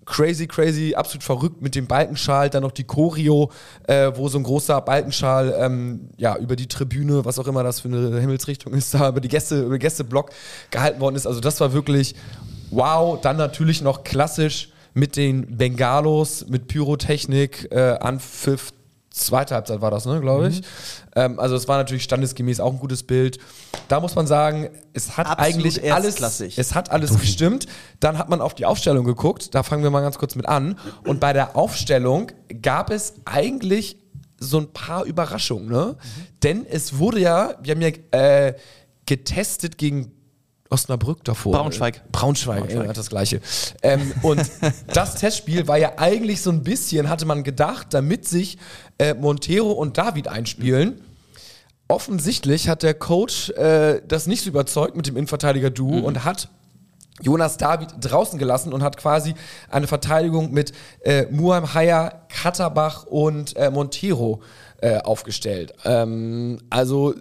crazy, 0.05 0.48
crazy, 0.48 0.93
absolut 0.96 1.24
verrückt 1.24 1.62
mit 1.62 1.75
dem 1.75 1.88
Balkenschal. 1.88 2.50
Dann 2.50 2.63
noch 2.63 2.72
die 2.72 2.84
Choreo, 2.84 3.51
äh, 3.88 4.12
wo 4.15 4.27
so 4.27 4.38
ein 4.38 4.43
großer 4.43 4.81
Balkenschal 4.81 5.55
ähm, 5.58 6.10
ja, 6.17 6.38
über 6.38 6.55
die 6.55 6.67
Tribüne, 6.67 7.25
was 7.25 7.39
auch 7.39 7.48
immer 7.48 7.63
das 7.63 7.81
für 7.81 7.88
eine 7.88 8.20
Himmelsrichtung 8.20 8.74
ist, 8.74 8.93
da 8.96 9.10
über 9.10 9.22
die 9.22 9.29
Gäste, 9.29 9.62
über 9.62 9.77
Gästeblock 9.77 10.31
gehalten 10.70 11.00
worden 11.00 11.15
ist. 11.15 11.27
Also 11.27 11.39
das 11.39 11.60
war 11.60 11.74
wirklich 11.74 12.15
wow. 12.72 13.20
Dann 13.22 13.38
natürlich 13.38 13.81
noch 13.81 14.03
klassisch 14.03 14.70
mit 14.93 15.15
den 15.15 15.58
Bengalos, 15.58 16.46
mit 16.48 16.67
Pyrotechnik, 16.67 17.72
äh, 17.72 17.98
Anpfiff, 18.00 18.74
zweite 19.12 19.56
Halbzeit 19.56 19.82
war 19.82 19.91
das, 19.91 20.06
ne, 20.06 20.20
glaube 20.22 20.48
ich. 20.48 20.62
Ähm, 21.15 21.39
also 21.39 21.56
es 21.56 21.68
war 21.68 21.77
natürlich 21.77 22.03
standesgemäß 22.03 22.60
auch 22.60 22.74
ein 22.74 22.80
gutes 22.80 23.03
Bild. 23.03 23.38
Da 23.88 24.00
muss 24.00 24.15
man 24.15 24.25
sagen, 24.25 24.70
es 24.94 25.18
hat 25.18 25.27
Absolut 25.27 25.56
eigentlich 25.56 25.94
alles, 25.94 26.06
erstklassig. 26.08 26.58
es 26.58 26.74
hat 26.74 26.91
alles 26.91 27.20
gestimmt. 27.20 27.68
Dann 28.00 28.18
hat 28.18 28.30
man 28.30 28.41
auf 28.41 28.56
die 28.56 28.65
Aufstellung 28.65 29.06
geguckt. 29.06 29.53
Da 29.53 29.63
fangen 29.63 29.84
wir 29.84 29.91
mal 29.91 30.01
ganz 30.01 30.18
kurz 30.18 30.36
mit 30.36 30.48
an. 30.48 30.80
Und 31.06 31.20
bei 31.20 31.34
der 31.34 31.56
Aufstellung 31.56 32.32
gab 32.62 32.89
es 32.89 33.13
eigentlich 33.25 33.98
so 34.39 34.58
ein 34.58 34.74
paar 34.74 35.06
Überraschungen, 35.06 35.70
ne? 35.70 35.98
Denn 36.41 36.65
es 36.65 36.98
wurde 36.98 37.20
ja, 37.20 37.53
wir 37.62 37.75
haben 37.75 37.82
ja 37.82 37.89
äh, 38.18 38.56
getestet 39.06 39.77
gegen 39.77 40.12
Osnabrück 40.72 41.24
davor. 41.25 41.51
Braunschweig. 41.51 42.01
Braunschweig, 42.12 42.72
Ja, 42.72 42.94
das 42.94 43.10
gleiche. 43.10 43.41
Ähm, 43.84 44.13
und 44.22 44.41
das 44.88 45.15
Testspiel 45.15 45.68
war 45.68 45.77
ja 45.77 45.94
eigentlich 45.98 46.41
so 46.41 46.50
ein 46.50 46.63
bisschen, 46.63 47.10
hatte 47.10 47.25
man 47.25 47.44
gedacht, 47.44 47.88
damit 47.94 48.25
sich 48.27 48.58
äh, 49.01 49.15
Montero 49.15 49.72
und 49.72 49.98
David 49.98 50.27
einspielen. 50.27 51.01
Offensichtlich 51.88 52.70
hat 52.70 52.84
der 52.84 52.93
Coach 52.93 53.50
äh, 53.50 54.01
das 54.08 54.27
nicht 54.27 54.43
so 54.43 54.50
überzeugt 54.50 54.96
mit 54.96 55.08
dem 55.08 55.17
Innenverteidiger-Duo 55.17 56.00
und 56.00 56.24
hat 56.24 56.50
Jonas 57.22 57.58
David 57.58 57.89
draußen 58.00 58.38
gelassen 58.38 58.74
und 58.74 58.84
hat 58.84 58.98
quasi 58.98 59.34
eine 59.70 59.88
Verteidigung 59.88 60.51
mit 60.51 60.72
äh, 61.01 61.25
Muheim 61.31 61.74
Haya, 61.74 62.25
Katterbach 62.29 63.05
und 63.08 63.55
äh, 63.58 63.72
Montero 63.72 64.41
äh, 64.81 65.00
aufgestellt. 65.00 65.74
Ähm, 65.84 66.60
also 66.70 67.15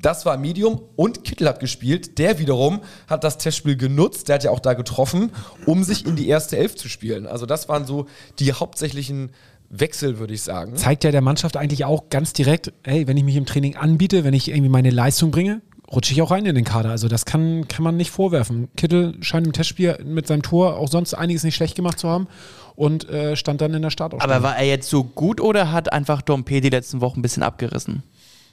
das 0.00 0.24
war 0.24 0.36
Medium 0.36 0.82
und 0.94 1.24
Kittel 1.24 1.48
hat 1.48 1.58
gespielt. 1.58 2.18
Der 2.18 2.38
wiederum 2.38 2.80
hat 3.08 3.24
das 3.24 3.38
Testspiel 3.38 3.76
genutzt, 3.76 4.28
der 4.28 4.36
hat 4.36 4.44
ja 4.44 4.50
auch 4.52 4.60
da 4.60 4.74
getroffen, 4.74 5.32
um 5.66 5.82
sich 5.82 6.06
in 6.06 6.14
die 6.14 6.28
erste 6.28 6.56
Elf 6.56 6.76
zu 6.76 6.88
spielen. 6.88 7.26
Also 7.26 7.44
das 7.44 7.68
waren 7.68 7.86
so 7.86 8.06
die 8.38 8.52
hauptsächlichen 8.52 9.32
Wechsel, 9.70 10.18
würde 10.18 10.34
ich 10.34 10.42
sagen. 10.42 10.76
Zeigt 10.76 11.04
ja 11.04 11.10
der 11.10 11.22
Mannschaft 11.22 11.56
eigentlich 11.56 11.84
auch 11.84 12.08
ganz 12.10 12.32
direkt, 12.32 12.72
hey, 12.84 13.06
wenn 13.06 13.16
ich 13.16 13.24
mich 13.24 13.36
im 13.36 13.46
Training 13.46 13.76
anbiete, 13.76 14.24
wenn 14.24 14.34
ich 14.34 14.48
irgendwie 14.48 14.68
meine 14.68 14.90
Leistung 14.90 15.30
bringe, 15.30 15.60
rutsche 15.90 16.12
ich 16.12 16.22
auch 16.22 16.30
rein 16.30 16.46
in 16.46 16.54
den 16.54 16.64
Kader. 16.64 16.90
Also 16.90 17.08
das 17.08 17.24
kann, 17.24 17.68
kann 17.68 17.84
man 17.84 17.96
nicht 17.96 18.10
vorwerfen. 18.10 18.68
Kittel 18.76 19.14
scheint 19.20 19.46
im 19.46 19.52
Testspiel 19.52 19.98
mit 20.04 20.26
seinem 20.26 20.42
Tor 20.42 20.76
auch 20.76 20.88
sonst 20.88 21.14
einiges 21.14 21.44
nicht 21.44 21.54
schlecht 21.54 21.74
gemacht 21.74 21.98
zu 21.98 22.08
haben 22.08 22.26
und 22.74 23.08
äh, 23.08 23.36
stand 23.36 23.60
dann 23.60 23.74
in 23.74 23.82
der 23.82 23.90
Startaufstellung. 23.90 24.36
Aber 24.36 24.48
war 24.48 24.56
er 24.56 24.66
jetzt 24.66 24.88
so 24.88 25.04
gut 25.04 25.40
oder 25.40 25.72
hat 25.72 25.92
einfach 25.92 26.22
Dompe 26.22 26.60
die 26.60 26.70
letzten 26.70 27.00
Wochen 27.00 27.20
ein 27.20 27.22
bisschen 27.22 27.42
abgerissen? 27.42 28.02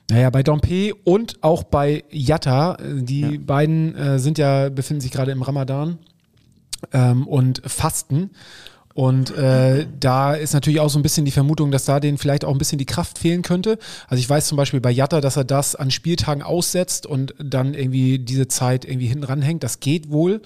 Naja, 0.10 0.30
bei 0.30 0.44
Dompe 0.44 0.94
und 1.06 1.42
auch 1.42 1.64
bei 1.64 2.04
Yatta, 2.12 2.76
äh, 2.76 3.02
die 3.02 3.22
ja. 3.22 3.32
beiden 3.40 3.96
äh, 3.96 4.20
sind 4.20 4.38
ja, 4.38 4.70
befinden 4.70 5.02
sich 5.02 5.12
gerade 5.12 5.32
im 5.32 5.42
Ramadan 5.42 5.98
ähm, 6.92 7.28
und 7.28 7.62
fasten. 7.66 8.32
Und 8.94 9.36
äh, 9.36 9.88
da 10.00 10.36
ist 10.36 10.54
natürlich 10.54 10.80
auch 10.80 10.90
so 10.90 11.00
ein 11.00 11.02
bisschen 11.02 11.26
die 11.26 11.32
Vermutung, 11.32 11.72
dass 11.72 11.86
da 11.86 12.00
denen 12.00 12.20
vielleicht 12.20 12.46
auch 12.46 12.52
ein 12.52 12.60
bisschen 12.60 12.78
die 12.78 12.86
Kraft 12.86 13.18
fehlen 13.18 13.42
könnte. 13.42 13.80
Also 14.08 14.20
ich 14.20 14.30
weiß 14.30 14.48
zum 14.48 14.56
Beispiel 14.56 14.82
bei 14.82 14.92
Jatta, 14.92 15.20
dass 15.20 15.36
er 15.36 15.44
das 15.44 15.76
an 15.76 15.90
Spieltagen 15.90 16.44
aussetzt 16.44 17.08
und 17.08 17.34
dann 17.40 17.74
irgendwie 17.74 18.20
diese 18.20 18.48
Zeit 18.48 18.86
irgendwie 18.86 19.08
hinten 19.08 19.24
ranhängt. 19.24 19.64
Das 19.64 19.80
geht 19.80 20.12
wohl. 20.12 20.42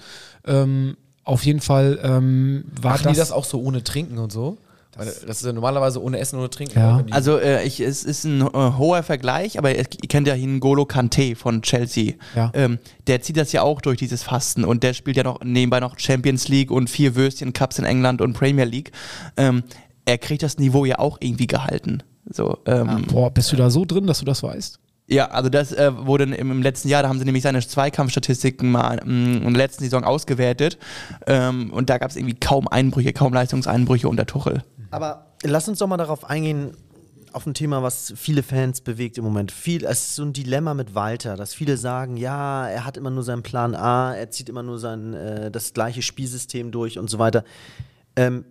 Ähm, 0.46 0.96
auf 1.24 1.44
jeden 1.44 1.60
Fall 1.60 1.98
ähm, 2.02 2.64
war 2.80 2.92
Machen 2.92 3.04
das. 3.04 3.12
die 3.12 3.18
das 3.18 3.32
auch 3.32 3.44
so 3.44 3.60
ohne 3.60 3.84
Trinken 3.84 4.16
und 4.16 4.32
so? 4.32 4.56
Das, 4.98 5.20
das 5.20 5.36
ist 5.38 5.46
ja 5.46 5.52
normalerweise 5.52 6.02
ohne 6.02 6.18
Essen, 6.18 6.38
ohne 6.38 6.50
Trinken. 6.50 6.78
Ja. 6.78 7.04
Also 7.10 7.38
äh, 7.38 7.64
ich, 7.64 7.80
es 7.80 8.04
ist 8.04 8.24
ein 8.24 8.42
äh, 8.42 8.46
hoher 8.52 9.02
Vergleich, 9.02 9.58
aber 9.58 9.74
ihr 9.74 9.84
kennt 9.84 10.26
ja 10.26 10.34
N'Golo 10.34 10.86
Kante 10.86 11.36
von 11.36 11.62
Chelsea. 11.62 12.14
Ja. 12.34 12.50
Ähm, 12.54 12.78
der 13.06 13.22
zieht 13.22 13.36
das 13.36 13.52
ja 13.52 13.62
auch 13.62 13.80
durch 13.80 13.98
dieses 13.98 14.22
Fasten 14.22 14.64
und 14.64 14.82
der 14.82 14.94
spielt 14.94 15.16
ja 15.16 15.22
noch 15.22 15.40
nebenbei 15.42 15.80
noch 15.80 15.98
Champions 15.98 16.48
League 16.48 16.70
und 16.70 16.90
vier 16.90 17.14
Würstchen 17.14 17.52
Cups 17.52 17.78
in 17.78 17.84
England 17.84 18.20
und 18.20 18.32
Premier 18.32 18.64
League. 18.64 18.92
Ähm, 19.36 19.62
er 20.04 20.18
kriegt 20.18 20.42
das 20.42 20.58
Niveau 20.58 20.84
ja 20.84 20.98
auch 20.98 21.18
irgendwie 21.20 21.46
gehalten. 21.46 22.02
So, 22.30 22.58
ähm, 22.66 23.06
Boah, 23.08 23.30
bist 23.30 23.52
du 23.52 23.56
da 23.56 23.70
so 23.70 23.84
drin, 23.84 24.06
dass 24.06 24.18
du 24.18 24.24
das 24.24 24.42
weißt? 24.42 24.78
Ja, 25.10 25.30
also 25.30 25.48
das 25.48 25.72
äh, 25.72 25.90
wurde 26.06 26.24
im, 26.24 26.50
im, 26.50 26.62
letzten 26.62 26.88
Jahr, 26.88 27.02
da 27.02 27.08
haben 27.08 27.18
sie 27.18 27.24
nämlich 27.24 27.42
seine 27.42 27.60
Zweikampfstatistiken 27.60 28.70
mal 28.70 29.00
ähm, 29.02 29.42
in 29.42 29.54
der 29.54 29.64
letzten 29.64 29.84
Saison 29.84 30.04
ausgewertet 30.04 30.76
ähm, 31.26 31.72
und 31.72 31.88
da 31.88 31.96
gab 31.96 32.10
es 32.10 32.16
irgendwie 32.16 32.34
kaum 32.38 32.68
Einbrüche, 32.68 33.14
kaum 33.14 33.32
Leistungseinbrüche 33.32 34.06
unter 34.06 34.26
Tuchel. 34.26 34.62
Aber 34.90 35.26
lass 35.42 35.68
uns 35.68 35.78
doch 35.78 35.86
mal 35.86 35.96
darauf 35.96 36.24
eingehen, 36.24 36.76
auf 37.32 37.46
ein 37.46 37.54
Thema, 37.54 37.82
was 37.82 38.12
viele 38.16 38.42
Fans 38.42 38.80
bewegt 38.80 39.18
im 39.18 39.24
Moment. 39.24 39.52
Viel, 39.52 39.84
es 39.84 40.00
ist 40.00 40.14
so 40.16 40.22
ein 40.24 40.32
Dilemma 40.32 40.74
mit 40.74 40.94
Walter, 40.94 41.36
dass 41.36 41.54
viele 41.54 41.76
sagen, 41.76 42.16
ja, 42.16 42.68
er 42.68 42.84
hat 42.84 42.96
immer 42.96 43.10
nur 43.10 43.22
seinen 43.22 43.42
Plan 43.42 43.74
A, 43.74 44.14
er 44.14 44.30
zieht 44.30 44.48
immer 44.48 44.62
nur 44.62 44.78
sein, 44.78 45.14
äh, 45.14 45.50
das 45.50 45.72
gleiche 45.74 46.02
Spielsystem 46.02 46.70
durch 46.70 46.98
und 46.98 47.10
so 47.10 47.18
weiter. 47.18 47.44
Ähm, 48.16 48.44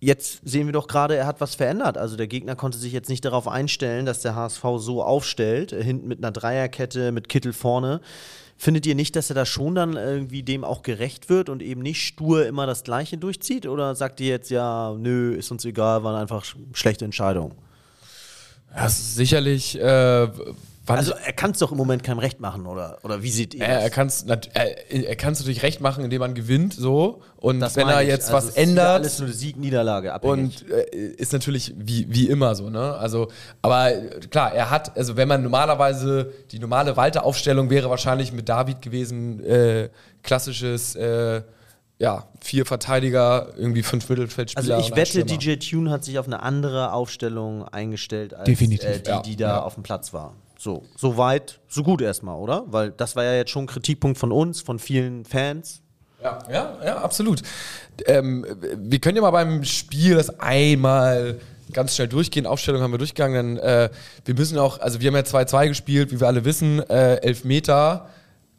jetzt 0.00 0.40
sehen 0.44 0.66
wir 0.66 0.72
doch 0.72 0.88
gerade, 0.88 1.16
er 1.16 1.26
hat 1.26 1.40
was 1.40 1.54
verändert. 1.54 1.98
Also 1.98 2.16
der 2.16 2.26
Gegner 2.26 2.56
konnte 2.56 2.78
sich 2.78 2.92
jetzt 2.92 3.08
nicht 3.08 3.24
darauf 3.24 3.46
einstellen, 3.46 4.06
dass 4.06 4.20
der 4.20 4.34
HSV 4.34 4.64
so 4.78 5.02
aufstellt, 5.02 5.72
äh, 5.72 5.82
hinten 5.82 6.08
mit 6.08 6.18
einer 6.18 6.32
Dreierkette, 6.32 7.12
mit 7.12 7.28
Kittel 7.28 7.52
vorne. 7.52 8.00
Findet 8.62 8.84
ihr 8.84 8.94
nicht, 8.94 9.16
dass 9.16 9.30
er 9.30 9.34
da 9.34 9.46
schon 9.46 9.74
dann 9.74 9.94
irgendwie 9.94 10.42
dem 10.42 10.64
auch 10.64 10.82
gerecht 10.82 11.30
wird 11.30 11.48
und 11.48 11.62
eben 11.62 11.80
nicht 11.80 12.02
stur 12.02 12.44
immer 12.44 12.66
das 12.66 12.84
Gleiche 12.84 13.16
durchzieht? 13.16 13.64
Oder 13.64 13.94
sagt 13.94 14.20
ihr 14.20 14.26
jetzt, 14.28 14.50
ja, 14.50 14.94
nö, 14.98 15.32
ist 15.34 15.50
uns 15.50 15.64
egal, 15.64 16.04
waren 16.04 16.20
einfach 16.20 16.44
schlechte 16.74 17.06
Entscheidungen? 17.06 17.54
Ja, 18.76 18.86
sicherlich 18.90 19.80
äh, 19.80 20.28
also 20.86 21.12
er 21.24 21.32
kann 21.32 21.52
es 21.52 21.58
doch 21.58 21.70
im 21.70 21.78
Moment 21.78 22.02
keinem 22.02 22.18
recht 22.18 22.40
machen, 22.40 22.66
oder, 22.66 22.98
oder 23.04 23.22
wie 23.22 23.30
sieht 23.30 23.54
ihr 23.54 23.62
er, 23.64 23.74
das? 23.76 23.84
Er 23.84 23.90
kann 23.90 24.06
es 24.08 24.22
er, 24.54 24.92
er 25.08 25.16
kann's 25.16 25.38
natürlich 25.38 25.62
recht 25.62 25.80
machen, 25.80 26.02
indem 26.04 26.20
man 26.20 26.34
gewinnt, 26.34 26.74
so. 26.74 27.22
Und 27.36 27.60
Das 27.60 27.76
wenn 27.76 27.88
er 27.88 28.02
ich. 28.02 28.08
jetzt 28.08 28.24
Also 28.32 28.36
was 28.36 28.44
es 28.44 28.50
ist 28.50 28.56
ändert. 28.56 28.84
ja 28.86 28.94
Alles 28.94 29.18
nur 29.20 29.28
Sieg, 29.28 29.56
Niederlage 29.56 30.12
abhängig. 30.12 30.62
Und 30.62 30.70
äh, 30.70 30.82
ist 31.16 31.32
natürlich 31.32 31.74
wie, 31.76 32.06
wie 32.12 32.28
immer 32.28 32.54
so, 32.54 32.70
ne? 32.70 32.94
Also, 32.94 33.28
aber 33.62 33.92
äh, 33.94 34.20
klar, 34.30 34.52
er 34.52 34.70
hat, 34.70 34.96
also 34.96 35.16
wenn 35.16 35.28
man 35.28 35.42
normalerweise, 35.42 36.32
die 36.50 36.58
normale 36.58 36.96
Walter-Aufstellung 36.96 37.70
wäre 37.70 37.88
wahrscheinlich 37.90 38.32
mit 38.32 38.48
David 38.48 38.82
gewesen, 38.82 39.44
äh, 39.44 39.90
klassisches, 40.22 40.96
äh, 40.96 41.42
ja, 41.98 42.26
vier 42.40 42.64
Verteidiger, 42.64 43.48
irgendwie 43.58 43.82
fünf 43.82 44.08
Mittelfeldspieler. 44.08 44.76
also 44.76 44.88
ich 44.88 44.96
wette. 44.96 45.24
DJ 45.24 45.56
Tune 45.56 45.90
hat 45.90 46.02
sich 46.04 46.18
auf 46.18 46.26
eine 46.26 46.42
andere 46.42 46.92
Aufstellung 46.94 47.68
eingestellt 47.68 48.32
als 48.32 48.44
Definitiv, 48.46 48.88
äh, 48.88 49.00
die, 49.00 49.08
ja. 49.10 49.20
die 49.22 49.36
da 49.36 49.48
Ja. 49.48 49.62
auf 49.62 49.74
dem 49.74 49.82
Platz 49.82 50.12
war. 50.14 50.34
So, 50.60 50.82
so 50.94 51.16
weit, 51.16 51.58
so 51.68 51.82
gut 51.82 52.02
erstmal, 52.02 52.36
oder? 52.36 52.64
Weil 52.66 52.90
das 52.90 53.16
war 53.16 53.24
ja 53.24 53.32
jetzt 53.32 53.50
schon 53.50 53.64
ein 53.64 53.66
Kritikpunkt 53.66 54.18
von 54.18 54.30
uns, 54.30 54.60
von 54.60 54.78
vielen 54.78 55.24
Fans. 55.24 55.80
Ja, 56.22 56.38
ja, 56.52 56.76
ja, 56.84 56.96
absolut. 56.98 57.40
Ähm, 58.04 58.44
wir 58.76 58.98
können 58.98 59.16
ja 59.16 59.22
mal 59.22 59.30
beim 59.30 59.64
Spiel 59.64 60.16
das 60.16 60.38
einmal 60.38 61.40
ganz 61.72 61.94
schnell 61.94 62.08
durchgehen. 62.08 62.44
Aufstellung 62.44 62.82
haben 62.82 62.90
wir 62.90 62.98
durchgegangen. 62.98 63.56
Dann, 63.56 63.64
äh, 63.64 63.88
wir 64.26 64.34
müssen 64.34 64.58
auch, 64.58 64.80
also 64.80 65.00
wir 65.00 65.08
haben 65.08 65.16
ja 65.16 65.22
2-2 65.22 65.68
gespielt, 65.68 66.12
wie 66.12 66.20
wir 66.20 66.26
alle 66.26 66.44
wissen. 66.44 66.80
Äh, 66.90 67.14
Elfmeter. 67.22 68.10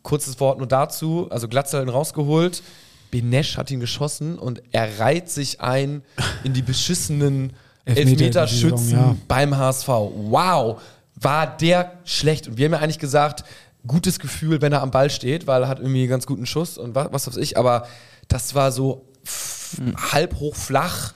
Kurzes 0.02 0.40
Wort 0.40 0.58
nur 0.58 0.68
dazu. 0.68 1.28
Also 1.30 1.48
Glatzel 1.48 1.82
hat 1.82 1.86
ihn 1.86 1.92
rausgeholt. 1.92 2.64
Benesch 3.12 3.58
hat 3.58 3.70
ihn 3.70 3.80
geschossen 3.80 4.40
und 4.40 4.64
er 4.72 4.98
reiht 4.98 5.30
sich 5.30 5.62
ein 5.62 6.02
in 6.44 6.54
die 6.54 6.64
beschissenen 6.64 7.54
Elfmeter 7.86 8.10
Elfmeterschützen 8.10 8.78
Saison, 8.78 9.00
ja. 9.00 9.18
beim 9.28 9.56
HSV. 9.56 9.88
Wow, 9.88 10.82
war 11.22 11.48
der 11.58 11.94
schlecht. 12.04 12.48
Und 12.48 12.58
wir 12.58 12.66
haben 12.66 12.74
ja 12.74 12.80
eigentlich 12.80 13.00
gesagt, 13.00 13.44
gutes 13.88 14.20
Gefühl, 14.20 14.62
wenn 14.62 14.74
er 14.74 14.82
am 14.82 14.92
Ball 14.92 15.10
steht, 15.10 15.48
weil 15.48 15.64
er 15.64 15.68
hat 15.68 15.80
irgendwie 15.80 16.02
einen 16.02 16.10
ganz 16.10 16.26
guten 16.26 16.46
Schuss 16.46 16.78
und 16.78 16.96
was, 16.96 17.08
was 17.12 17.28
weiß 17.28 17.38
ich. 17.38 17.58
Aber 17.58 17.88
das 18.28 18.54
war 18.56 18.72
so 18.72 19.06
f- 19.24 19.78
halb 20.12 20.36
hoch 20.40 20.56
flach. 20.56 21.14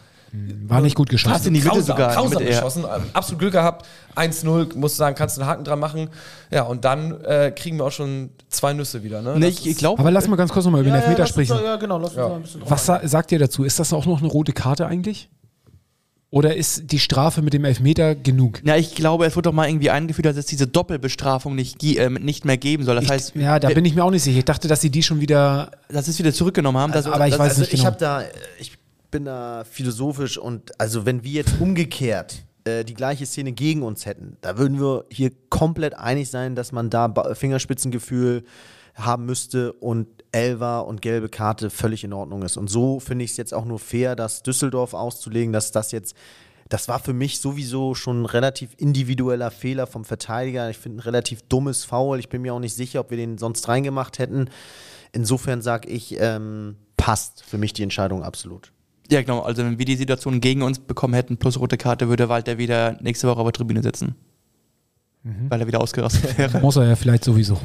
War 0.67 0.81
nicht 0.81 0.95
gut 0.97 1.07
geschossen. 1.07 1.33
Fast 1.33 1.47
in 1.47 1.53
die 1.53 1.61
Mitte 1.61 1.69
Grausam, 1.69 1.85
sogar. 1.95 2.13
grausam 2.13 2.39
mit 2.39 2.49
er. 2.49 2.55
geschossen. 2.57 2.83
Ähm, 2.83 3.03
Absolut 3.13 3.39
Glück 3.39 3.53
gehabt. 3.53 3.85
1-0, 4.17 4.75
musst 4.75 4.95
du 4.95 4.97
sagen, 4.97 5.15
kannst 5.15 5.37
du 5.37 5.41
einen 5.41 5.49
Haken 5.49 5.63
dran 5.63 5.79
machen. 5.79 6.09
Ja, 6.51 6.63
und 6.63 6.83
dann 6.83 7.23
äh, 7.23 7.51
kriegen 7.55 7.77
wir 7.77 7.85
auch 7.85 7.91
schon 7.93 8.31
zwei 8.49 8.73
Nüsse 8.73 9.01
wieder. 9.01 9.21
Ne? 9.21 9.35
Nee, 9.39 9.47
ich, 9.47 9.65
ich 9.65 9.77
glaube, 9.77 10.01
Aber 10.01 10.11
lass 10.11 10.27
mal 10.27 10.35
ganz 10.35 10.51
kurz 10.51 10.65
nochmal 10.65 10.81
über 10.81 10.89
den 10.89 10.95
Elfmeter 10.99 11.25
sprechen. 11.25 11.57
ja, 11.63 11.77
genau, 11.77 11.97
lass 11.99 12.09
uns 12.09 12.17
Ja. 12.17 12.27
mal 12.27 12.35
ein 12.35 12.41
bisschen 12.41 12.59
drauf 12.59 12.69
Was 12.71 12.85
sa 12.85 12.99
sagt 13.07 13.31
ihr 13.31 13.39
dazu? 13.39 13.63
Ist 13.63 13.79
das 13.79 13.93
auch 13.93 14.05
noch 14.05 14.19
eine 14.19 14.27
rote 14.27 14.51
Karte 14.51 14.87
eigentlich? 14.87 15.29
Oder 16.35 16.53
ist 16.57 16.91
die 16.91 16.99
Strafe 16.99 17.41
mit 17.41 17.53
dem 17.53 17.63
Elfmeter 17.63 18.13
genug? 18.13 18.61
ja, 18.65 18.75
ich 18.75 18.93
glaube, 18.93 19.25
es 19.25 19.37
wird 19.37 19.45
doch 19.45 19.53
mal 19.53 19.69
irgendwie 19.69 19.89
eingeführt, 19.89 20.25
dass 20.25 20.35
es 20.35 20.45
diese 20.45 20.67
Doppelbestrafung 20.67 21.55
nicht, 21.55 21.81
äh, 21.81 22.09
nicht 22.09 22.43
mehr 22.43 22.57
geben 22.57 22.83
soll. 22.83 22.95
Das 22.95 23.09
heißt, 23.09 23.35
Ich, 23.37 23.41
ja, 23.41 23.57
da 23.57 23.69
wir- 23.69 23.75
bin 23.75 23.85
ich 23.85 23.95
mir 23.95 24.03
auch 24.03 24.11
nicht 24.11 24.23
sicher. 24.23 24.39
Ich 24.39 24.43
dachte, 24.45 24.67
dass 24.67 24.81
sie 24.81 24.89
die 24.89 25.01
schon 25.01 25.21
wieder. 25.21 25.71
dass 25.87 26.05
sie 26.05 26.11
es 26.11 26.19
wieder 26.19 26.33
zurückgenommen 26.33 26.77
haben. 26.77 26.91
Also, 26.91 27.13
aber 27.13 27.25
ich 27.25 27.31
dass, 27.31 27.39
weiß 27.39 27.49
also 27.51 27.61
nicht 27.61 27.73
ich 27.73 27.79
genau. 27.79 27.85
habe 27.91 27.97
da, 27.99 28.23
ich 28.59 28.73
bin 29.11 29.23
da 29.23 29.63
philosophisch 29.63 30.37
und 30.37 30.77
also 30.77 31.05
wenn 31.05 31.23
wir 31.23 31.31
jetzt 31.31 31.53
umgekehrt 31.61 32.43
äh, 32.65 32.83
die 32.83 32.95
gleiche 32.95 33.25
Szene 33.25 33.53
gegen 33.53 33.81
uns 33.81 34.05
hätten, 34.05 34.35
da 34.41 34.57
würden 34.57 34.77
wir 34.81 35.05
hier 35.09 35.31
komplett 35.49 35.93
einig 35.97 36.29
sein, 36.29 36.53
dass 36.55 36.73
man 36.73 36.89
da 36.89 37.13
Fingerspitzengefühl 37.33 38.43
haben 38.95 39.25
müsste 39.25 39.73
und 39.73 40.07
Elva 40.31 40.79
und 40.79 41.01
gelbe 41.01 41.29
Karte 41.29 41.69
völlig 41.69 42.03
in 42.03 42.13
Ordnung 42.13 42.43
ist. 42.43 42.57
Und 42.57 42.69
so 42.69 42.99
finde 42.99 43.25
ich 43.25 43.31
es 43.31 43.37
jetzt 43.37 43.53
auch 43.53 43.65
nur 43.65 43.79
fair, 43.79 44.15
das 44.15 44.43
Düsseldorf 44.43 44.93
auszulegen, 44.93 45.53
dass 45.53 45.71
das 45.71 45.91
jetzt 45.91 46.15
das 46.67 46.87
war 46.87 46.99
für 46.99 47.13
mich 47.13 47.41
sowieso 47.41 47.93
schon 47.93 48.23
ein 48.23 48.25
relativ 48.25 48.71
individueller 48.77 49.51
Fehler 49.51 49.85
vom 49.85 50.03
Verteidiger. 50.03 50.69
Ich 50.69 50.77
finde 50.77 50.97
ein 50.97 51.01
relativ 51.01 51.43
dummes 51.43 51.85
Foul. 51.85 52.17
Ich 52.19 52.29
bin 52.29 52.41
mir 52.41 52.53
auch 52.53 52.59
nicht 52.59 52.73
sicher, 52.73 53.01
ob 53.01 53.11
wir 53.11 53.17
den 53.17 53.37
sonst 53.37 53.67
reingemacht 53.67 54.17
hätten. 54.17 54.49
Insofern 55.11 55.61
sage 55.61 55.89
ich, 55.89 56.19
ähm, 56.19 56.75
passt 56.97 57.43
für 57.43 57.59
mich 57.59 57.73
die 57.73 57.83
Entscheidung 57.83 58.23
absolut. 58.23 58.71
ja, 59.11 59.21
genau. 59.21 59.41
Also, 59.41 59.63
wenn 59.63 59.77
wir 59.77 59.85
die 59.85 59.95
Situation 59.95 60.41
gegen 60.41 60.63
uns 60.63 60.79
bekommen 60.79 61.13
hätten, 61.13 61.37
plus 61.37 61.59
rote 61.59 61.77
Karte, 61.77 62.09
würde 62.09 62.29
Walter 62.29 62.57
wieder 62.57 62.97
nächste 62.99 63.27
Woche 63.27 63.41
auf 63.41 63.45
der 63.45 63.53
Tribüne 63.53 63.83
sitzen. 63.83 64.15
Mhm. 65.27 65.49
Weil 65.49 65.59
er 65.61 65.65
wieder 65.67 65.81
ausgerastet 65.81 66.37
wäre. 66.37 66.59
Muss 66.59 66.75
er 66.75 66.87
ja 66.87 66.95
vielleicht 66.95 67.23
sowieso. 67.23 67.59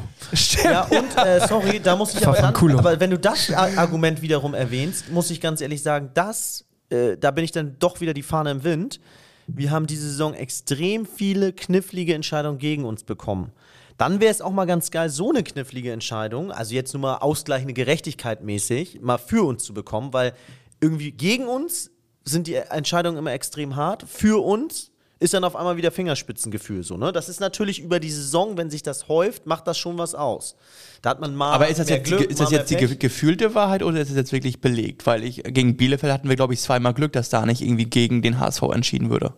Ja, 0.63 0.81
und 0.85 1.15
äh, 1.15 1.39
sorry, 1.47 1.79
da 1.79 1.95
muss 1.95 2.15
ich 2.15 2.25
aber, 2.27 2.35
dann, 2.37 2.53
Kulo. 2.55 2.79
aber 2.79 2.99
wenn 2.99 3.11
du 3.11 3.19
das 3.19 3.51
Ar- 3.53 3.77
Argument 3.77 4.21
wiederum 4.23 4.55
erwähnst, 4.55 5.11
muss 5.11 5.29
ich 5.29 5.39
ganz 5.39 5.61
ehrlich 5.61 5.83
sagen, 5.83 6.09
das, 6.15 6.65
äh, 6.89 7.17
da 7.17 7.29
bin 7.29 7.43
ich 7.43 7.51
dann 7.51 7.75
doch 7.77 8.01
wieder 8.01 8.15
die 8.15 8.23
Fahne 8.23 8.49
im 8.49 8.63
Wind. 8.63 8.99
Wir 9.45 9.69
haben 9.69 9.85
diese 9.85 10.07
Saison 10.09 10.33
extrem 10.33 11.05
viele 11.05 11.53
knifflige 11.53 12.15
Entscheidungen 12.15 12.57
gegen 12.57 12.83
uns 12.83 13.03
bekommen. 13.03 13.51
Dann 13.97 14.19
wäre 14.19 14.31
es 14.31 14.41
auch 14.41 14.51
mal 14.51 14.65
ganz 14.65 14.89
geil, 14.89 15.09
so 15.09 15.29
eine 15.29 15.43
knifflige 15.43 15.91
Entscheidung, 15.91 16.51
also 16.51 16.73
jetzt 16.73 16.93
nur 16.93 17.01
mal 17.01 17.17
ausgleichende 17.17 17.73
Gerechtigkeit 17.73 18.41
mäßig, 18.43 19.01
mal 19.01 19.19
für 19.19 19.43
uns 19.45 19.63
zu 19.63 19.73
bekommen, 19.75 20.13
weil 20.13 20.33
irgendwie 20.79 21.11
gegen 21.11 21.47
uns 21.47 21.91
sind 22.23 22.47
die 22.47 22.55
Entscheidungen 22.55 23.17
immer 23.17 23.33
extrem 23.33 23.75
hart, 23.75 24.05
für 24.07 24.43
uns 24.43 24.90
ist 25.21 25.35
dann 25.35 25.43
auf 25.43 25.55
einmal 25.55 25.77
wieder 25.77 25.91
Fingerspitzengefühl 25.91 26.83
so, 26.83 26.97
ne? 26.97 27.11
Das 27.11 27.29
ist 27.29 27.39
natürlich 27.39 27.79
über 27.79 27.99
die 27.99 28.09
Saison, 28.09 28.57
wenn 28.57 28.71
sich 28.71 28.81
das 28.81 29.07
häuft, 29.07 29.45
macht 29.45 29.67
das 29.67 29.77
schon 29.77 29.99
was 29.99 30.15
aus. 30.15 30.55
Da 31.03 31.11
hat 31.11 31.21
man 31.21 31.35
mal 31.35 31.53
Aber 31.53 31.67
ist 31.67 31.79
das 31.79 31.87
mehr 31.87 31.97
jetzt, 31.97 32.07
Glück, 32.07 32.21
die, 32.21 32.25
ist 32.25 32.39
das 32.41 32.49
jetzt 32.49 32.71
die 32.71 32.97
gefühlte 32.97 33.53
Wahrheit 33.53 33.83
oder 33.83 34.01
ist 34.01 34.09
es 34.09 34.15
jetzt 34.15 34.31
wirklich 34.31 34.61
belegt? 34.61 35.05
Weil 35.05 35.23
ich 35.23 35.43
gegen 35.43 35.77
Bielefeld 35.77 36.11
hatten 36.11 36.27
wir, 36.27 36.35
glaube 36.35 36.55
ich, 36.55 36.59
zweimal 36.59 36.95
Glück, 36.95 37.13
dass 37.13 37.29
da 37.29 37.45
nicht 37.45 37.61
irgendwie 37.61 37.85
gegen 37.85 38.23
den 38.23 38.39
HSV 38.39 38.63
entschieden 38.73 39.11
würde. 39.11 39.33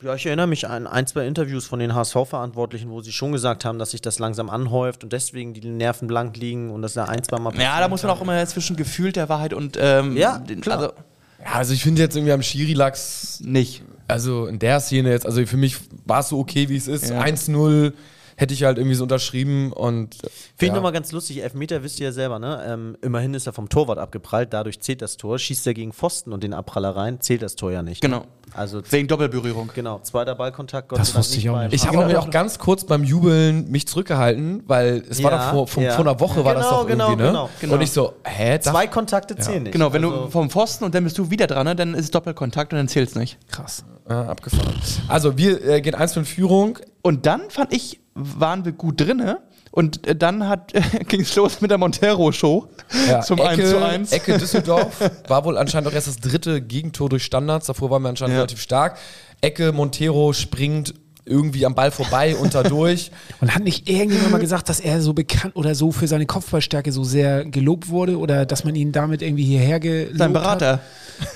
Ja, 0.00 0.14
ich 0.14 0.26
erinnere 0.26 0.46
mich 0.46 0.68
an 0.68 0.86
ein, 0.86 1.08
zwei 1.08 1.26
Interviews 1.26 1.66
von 1.66 1.80
den 1.80 1.94
HSV-Verantwortlichen, 1.94 2.88
wo 2.88 3.00
sie 3.00 3.10
schon 3.10 3.32
gesagt 3.32 3.64
haben, 3.64 3.80
dass 3.80 3.90
sich 3.90 4.02
das 4.02 4.20
langsam 4.20 4.48
anhäuft 4.48 5.02
und 5.02 5.12
deswegen 5.12 5.54
die 5.54 5.66
Nerven 5.66 6.06
blank 6.06 6.36
liegen 6.36 6.70
und 6.70 6.82
dass 6.82 6.92
da 6.92 7.06
ein, 7.06 7.24
zwei 7.24 7.40
Mal 7.40 7.52
Ja, 7.58 7.80
da 7.80 7.88
muss 7.88 8.04
man 8.04 8.12
auch 8.12 8.20
immer 8.20 8.46
zwischen 8.46 8.76
gefühlter 8.76 9.28
Wahrheit 9.28 9.54
und 9.54 9.76
ähm, 9.80 10.16
Ja, 10.16 10.38
klar. 10.60 10.78
also 10.78 10.92
Ja, 11.40 11.52
also 11.54 11.72
ich 11.72 11.82
finde 11.82 12.02
jetzt 12.02 12.14
irgendwie 12.14 12.32
am 12.32 12.42
Schiri 12.42 12.74
lag's, 12.74 13.40
nicht. 13.42 13.82
Also 14.08 14.46
in 14.46 14.58
der 14.58 14.80
Szene 14.80 15.10
jetzt, 15.10 15.26
also 15.26 15.44
für 15.46 15.56
mich 15.56 15.76
war 16.04 16.20
es 16.20 16.28
so 16.28 16.38
okay, 16.38 16.68
wie 16.68 16.76
es 16.76 16.88
ist. 16.88 17.10
Ja. 17.10 17.22
1-0 17.22 17.92
hätte 18.36 18.54
ich 18.54 18.62
halt 18.64 18.78
irgendwie 18.78 18.94
so 18.96 19.02
unterschrieben 19.02 19.72
und 19.72 20.14
Finde 20.14 20.30
ich 20.60 20.68
ja. 20.68 20.74
nochmal 20.74 20.92
ganz 20.92 21.10
lustig, 21.12 21.42
Elfmeter 21.42 21.82
wisst 21.82 21.98
ihr 22.00 22.06
ja 22.06 22.12
selber, 22.12 22.38
ne? 22.38 22.62
Ähm, 22.66 22.96
immerhin 23.02 23.34
ist 23.34 23.46
er 23.46 23.52
vom 23.52 23.68
Torwart 23.68 23.98
abgeprallt, 23.98 24.52
dadurch 24.52 24.80
zählt 24.80 25.02
das 25.02 25.16
Tor. 25.16 25.38
Schießt 25.38 25.66
er 25.66 25.74
gegen 25.74 25.92
Pfosten 25.92 26.32
und 26.32 26.42
den 26.44 26.52
Abpraller 26.54 26.94
rein, 26.94 27.20
zählt 27.20 27.42
das 27.42 27.56
Tor 27.56 27.72
ja 27.72 27.82
nicht. 27.82 28.00
Genau. 28.02 28.20
Ne? 28.20 28.26
Also, 28.54 28.80
Wegen 28.90 29.08
Doppelberührung. 29.08 29.70
genau, 29.74 29.98
zweiter 30.00 30.34
Ballkontakt, 30.36 30.88
Gott 30.88 30.98
Das 31.00 31.08
sei 31.08 31.12
Dank 31.14 31.24
wusste 31.24 31.38
ich 31.38 31.50
auch 31.50 31.60
nicht. 31.62 31.72
Ich 31.74 31.86
habe 31.86 31.96
Genau. 31.96 32.08
mir 32.08 32.20
auch 32.20 32.30
ganz 32.30 32.58
kurz 32.58 32.84
beim 32.84 33.02
Jubeln 33.02 33.70
mich 33.70 33.88
zurückgehalten, 33.88 34.62
weil 34.66 35.02
es 35.08 35.22
war 35.22 35.32
Ja, 35.32 35.38
doch 35.46 35.50
vor, 35.52 35.68
vor, 35.68 35.82
ja. 35.82 35.92
vor 35.92 36.04
einer 36.06 36.20
Woche 36.20 36.44
war 36.44 36.54
das 36.54 36.66
Genau, 36.66 36.82
doch 36.82 36.86
genau, 36.88 37.04
irgendwie, 37.08 37.22
ne? 37.24 37.28
genau, 37.30 37.50
genau. 37.60 37.74
Und 37.74 37.80
ich 37.80 37.90
so, 37.90 38.14
hä? 38.24 38.58
Zwei 38.60 38.86
Kontakte 38.86 39.36
zählen 39.36 39.64
nicht. 39.64 39.72
Genau, 39.72 39.92
wenn 39.92 40.04
also, 40.04 40.24
du 40.26 40.30
vom 40.30 40.48
Pfosten 40.50 40.84
und 40.84 40.94
dann 40.94 41.02
bist 41.04 41.18
du 41.18 41.30
wieder 41.30 41.46
dran, 41.46 41.66
ne, 41.66 41.74
dann 41.74 41.94
ist 41.94 42.04
es 42.04 42.10
Doppelkontakt 42.12 42.72
und 42.72 42.78
dann 42.78 42.88
zählt 42.88 43.08
es 43.08 43.14
nicht. 43.16 43.36
Krass. 43.50 43.84
ja, 44.08 44.26
abgefahren. 44.26 44.74
Also 45.08 45.36
wir 45.36 45.64
äh, 45.64 45.80
gehen 45.80 45.94
1 45.94 46.16
in 46.16 46.24
Führung. 46.24 46.78
Und 47.02 47.26
dann 47.26 47.50
fand 47.50 47.72
ich, 47.72 48.00
waren 48.16 48.64
wir 48.64 48.72
gut 48.72 49.00
drinne. 49.00 49.38
Und 49.70 50.06
äh, 50.06 50.16
dann 50.16 50.48
hat 50.48 50.72
ging 51.08 51.20
es 51.20 51.36
los 51.36 51.60
mit 51.60 51.70
der 51.70 51.78
Montero-Show 51.78 52.68
Ja, 53.08 53.20
zum 53.20 53.38
Ecke, 53.38 53.48
1 53.62 53.70
zu 53.70 53.84
1. 53.84 54.12
Ecke 54.12 54.38
Düsseldorf 54.38 55.10
war 55.28 55.44
wohl 55.44 55.58
anscheinend 55.58 55.88
auch 55.88 55.92
erst 55.92 56.06
das 56.08 56.16
dritte 56.18 56.62
Gegentor 56.62 57.08
durch 57.10 57.24
Standards. 57.24 57.66
Davor 57.66 57.90
waren 57.90 58.02
wir 58.02 58.08
anscheinend 58.08 58.32
Ja. 58.34 58.38
relativ 58.40 58.60
stark. 58.60 58.96
Ecke 59.42 59.72
Montero 59.72 60.32
springt 60.32 60.94
irgendwie 61.26 61.66
am 61.66 61.74
Ball 61.74 61.90
vorbei, 61.90 62.36
unter 62.36 62.62
durch. 62.62 63.10
Und 63.40 63.54
hat 63.54 63.64
nicht 63.64 63.88
irgendjemand 63.88 64.30
mal 64.30 64.38
gesagt, 64.38 64.68
dass 64.68 64.80
er 64.80 65.00
so 65.00 65.12
bekannt 65.12 65.56
oder 65.56 65.74
so 65.74 65.92
für 65.92 66.06
seine 66.06 66.24
Kopfballstärke 66.24 66.92
so 66.92 67.04
sehr 67.04 67.44
gelobt 67.44 67.88
wurde 67.88 68.18
oder 68.18 68.46
dass 68.46 68.64
man 68.64 68.74
ihn 68.74 68.92
damit 68.92 69.22
irgendwie 69.22 69.44
hierher 69.44 69.80
gelobt 69.80 70.18
Sein 70.18 70.32
Berater. 70.32 70.72
Hat? 70.74 70.80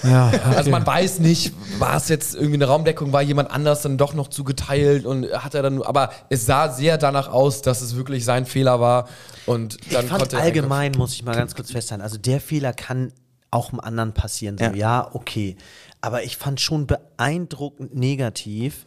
Ja, 0.04 0.28
okay. 0.28 0.56
Also 0.56 0.70
man 0.70 0.86
weiß 0.86 1.18
nicht, 1.18 1.52
war 1.78 1.96
es 1.96 2.08
jetzt 2.08 2.34
irgendwie 2.34 2.54
eine 2.54 2.66
Raumdeckung, 2.66 3.12
war 3.12 3.22
jemand 3.22 3.50
anders 3.50 3.82
dann 3.82 3.98
doch 3.98 4.14
noch 4.14 4.28
zugeteilt 4.28 5.04
und 5.06 5.26
hat 5.32 5.54
er 5.54 5.62
dann, 5.62 5.82
aber 5.82 6.10
es 6.28 6.46
sah 6.46 6.70
sehr 6.70 6.96
danach 6.96 7.28
aus, 7.28 7.62
dass 7.62 7.80
es 7.80 7.96
wirklich 7.96 8.24
sein 8.24 8.46
Fehler 8.46 8.80
war 8.80 9.08
und 9.46 9.78
dann 9.92 10.04
ich 10.04 10.10
fand 10.10 10.20
konnte 10.20 10.36
er 10.36 10.42
allgemein, 10.42 10.92
muss 10.92 11.14
ich 11.14 11.24
mal 11.24 11.34
ganz 11.34 11.54
kurz 11.54 11.72
festhalten, 11.72 12.02
also 12.02 12.18
der 12.18 12.40
Fehler 12.40 12.72
kann 12.72 13.12
auch 13.50 13.70
einem 13.70 13.80
anderen 13.80 14.12
passieren. 14.12 14.58
So, 14.58 14.64
Ja. 14.64 14.74
ja. 14.74 15.10
okay. 15.12 15.56
Aber 16.00 16.22
ich 16.22 16.36
fand 16.36 16.60
schon 16.60 16.86
beeindruckend 16.86 17.94
negativ, 17.94 18.86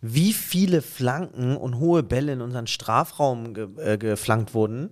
wie 0.00 0.32
viele 0.32 0.82
Flanken 0.82 1.56
und 1.56 1.78
hohe 1.78 2.02
Bälle 2.02 2.32
in 2.32 2.40
unseren 2.40 2.66
Strafraum 2.66 3.54
ge 3.54 3.68
äh, 3.78 3.98
geflankt 3.98 4.54
wurden 4.54 4.90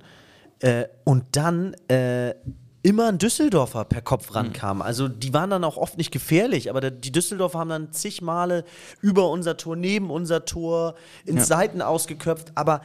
äh, 0.60 0.84
und 1.04 1.24
dann 1.32 1.74
äh, 1.88 2.34
immer 2.82 3.08
ein 3.08 3.18
Düsseldorfer 3.18 3.84
per 3.84 4.02
Kopf 4.02 4.34
rankam. 4.34 4.82
Also 4.82 5.08
die 5.08 5.34
waren 5.34 5.50
dann 5.50 5.64
auch 5.64 5.76
oft 5.76 5.98
nicht 5.98 6.10
gefährlich, 6.10 6.70
aber 6.70 6.80
der, 6.80 6.90
die 6.90 7.12
Düsseldorfer 7.12 7.58
haben 7.58 7.70
dann 7.70 7.92
zig 7.92 8.22
Male 8.22 8.64
über 9.00 9.30
unser 9.30 9.56
Tor, 9.56 9.76
neben 9.76 10.10
unser 10.10 10.44
Tor, 10.44 10.94
ins 11.24 11.48
Seiten 11.48 11.82
ausgeköpft. 11.82 12.52
Aber 12.54 12.82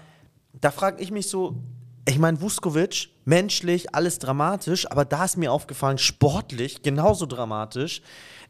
da 0.59 0.71
frage 0.71 1.01
ich 1.01 1.11
mich 1.11 1.29
so, 1.29 1.55
ich 2.07 2.19
meine, 2.19 2.41
Vuskovic, 2.41 3.09
menschlich, 3.23 3.95
alles 3.95 4.19
dramatisch, 4.19 4.89
aber 4.91 5.05
da 5.05 5.25
ist 5.25 5.37
mir 5.37 5.51
aufgefallen, 5.51 5.97
sportlich 5.97 6.81
genauso 6.81 7.25
dramatisch. 7.25 8.01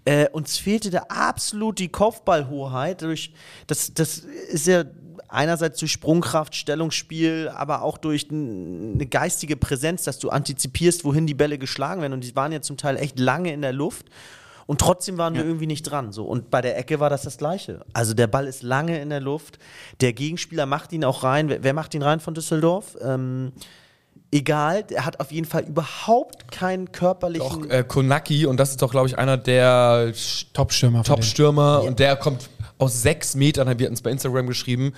Äh, 0.06 0.28
uns 0.30 0.58
fehlte 0.58 0.90
da 0.90 1.06
absolut 1.10 1.80
die 1.80 1.90
Kopfballhoheit. 1.90 3.02
Durch, 3.02 3.34
das, 3.68 3.94
das 3.94 4.18
ist 4.18 4.68
ja 4.68 4.84
einerseits 5.30 5.80
durch 5.80 5.92
Sprungkraft, 5.92 6.56
Stellungsspiel, 6.56 7.50
aber 7.54 7.82
auch 7.82 7.98
durch 7.98 8.28
eine 8.30 9.06
geistige 9.08 9.56
Präsenz, 9.56 10.04
dass 10.04 10.20
du 10.20 10.30
antizipierst, 10.30 11.06
wohin 11.06 11.26
die 11.26 11.34
Bälle 11.34 11.58
geschlagen 11.58 12.02
werden. 12.02 12.14
Und 12.14 12.24
die 12.24 12.36
waren 12.36 12.52
ja 12.52 12.62
zum 12.62 12.78
Teil 12.78 12.98
echt 12.98 13.18
lange 13.18 13.52
in 13.54 13.62
der 13.62 13.74
Luft. 13.74 14.08
Und 14.66 14.80
trotzdem 14.80 15.18
waren 15.18 15.36
wir 15.36 15.44
irgendwie 15.44 15.68
nicht 15.68 15.84
dran. 15.84 16.12
So. 16.12 16.26
Und 16.26 16.50
bei 16.50 16.62
der 16.62 16.78
Ecke 16.78 17.00
war 17.00 17.10
das 17.10 17.24
das 17.24 17.38
Gleiche. 17.38 17.82
Also 17.92 18.14
der 18.14 18.28
Ball 18.28 18.48
ist 18.48 18.64
lange 18.64 19.02
in 19.02 19.10
der 19.10 19.20
Luft. 19.20 19.60
Der 20.00 20.14
Gegenspieler 20.14 20.66
macht 20.66 20.94
ihn 20.94 21.04
auch 21.04 21.24
rein. 21.24 21.50
Wer, 21.50 21.64
wer 21.64 21.74
macht 21.74 21.94
ihn 21.96 22.02
rein 22.02 22.20
von 22.20 22.34
Düsseldorf? 22.34 22.98
Ähm, 23.02 23.52
egal, 24.34 24.84
der 24.84 25.06
hat 25.06 25.20
auf 25.20 25.32
jeden 25.32 25.46
Fall 25.48 25.64
überhaupt 25.64 26.52
keinen 26.52 26.92
körperlichen. 26.92 27.66
Auch 27.66 27.70
äh, 27.70 27.84
Konaki, 27.88 28.46
und 28.46 28.58
das 28.60 28.72
ist 28.72 28.82
doch, 28.82 28.92
glaube 28.92 29.08
ich, 29.08 29.18
einer 29.18 29.38
der 29.38 30.12
Top-Stürmer. 30.54 31.04
Top-Stürmer 31.04 31.84
und 31.84 32.00
der 32.00 32.16
kommt 32.16 32.50
aus 32.78 33.02
sechs 33.02 33.36
Metern, 33.36 33.68
wir 33.80 33.86
hatten 33.86 33.94
es 33.94 34.02
bei 34.02 34.12
Instagram 34.12 34.48
geschrieben, 34.48 34.94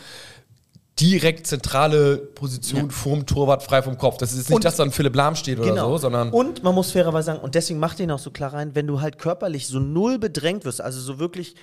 direkt 1.00 1.46
zentrale 1.46 2.16
Position 2.18 2.90
vorm 2.90 3.26
Torwart 3.26 3.64
frei 3.64 3.82
vom 3.82 3.98
Kopf. 3.98 4.18
Das 4.18 4.32
ist 4.32 4.38
jetzt 4.38 4.50
nicht, 4.50 4.56
Und- 4.56 4.64
dass 4.64 4.78
dann 4.78 4.92
Philipp 4.92 5.14
Lahm 5.16 5.36
steht 5.36 5.60
oder 5.60 5.76
so, 5.76 5.98
sondern 5.98 6.30
und 6.32 6.64
man 6.64 6.74
muss 6.74 6.92
fairerweise 6.92 7.26
sagen, 7.28 7.40
und 7.40 7.54
deswegen 7.54 7.80
macht 7.80 8.00
ihn 8.00 8.10
auch 8.12 8.20
so 8.20 8.32
klar 8.32 8.54
rein, 8.54 8.76
wenn 8.76 8.88
du 8.88 9.02
halt 9.02 9.18
körperlich 9.20 9.68
so 9.68 9.80
null 9.80 10.18
bedrängt 10.20 10.64
wirst, 10.64 10.80
also 10.80 11.02
so 11.02 11.20
wirklich 11.20 11.56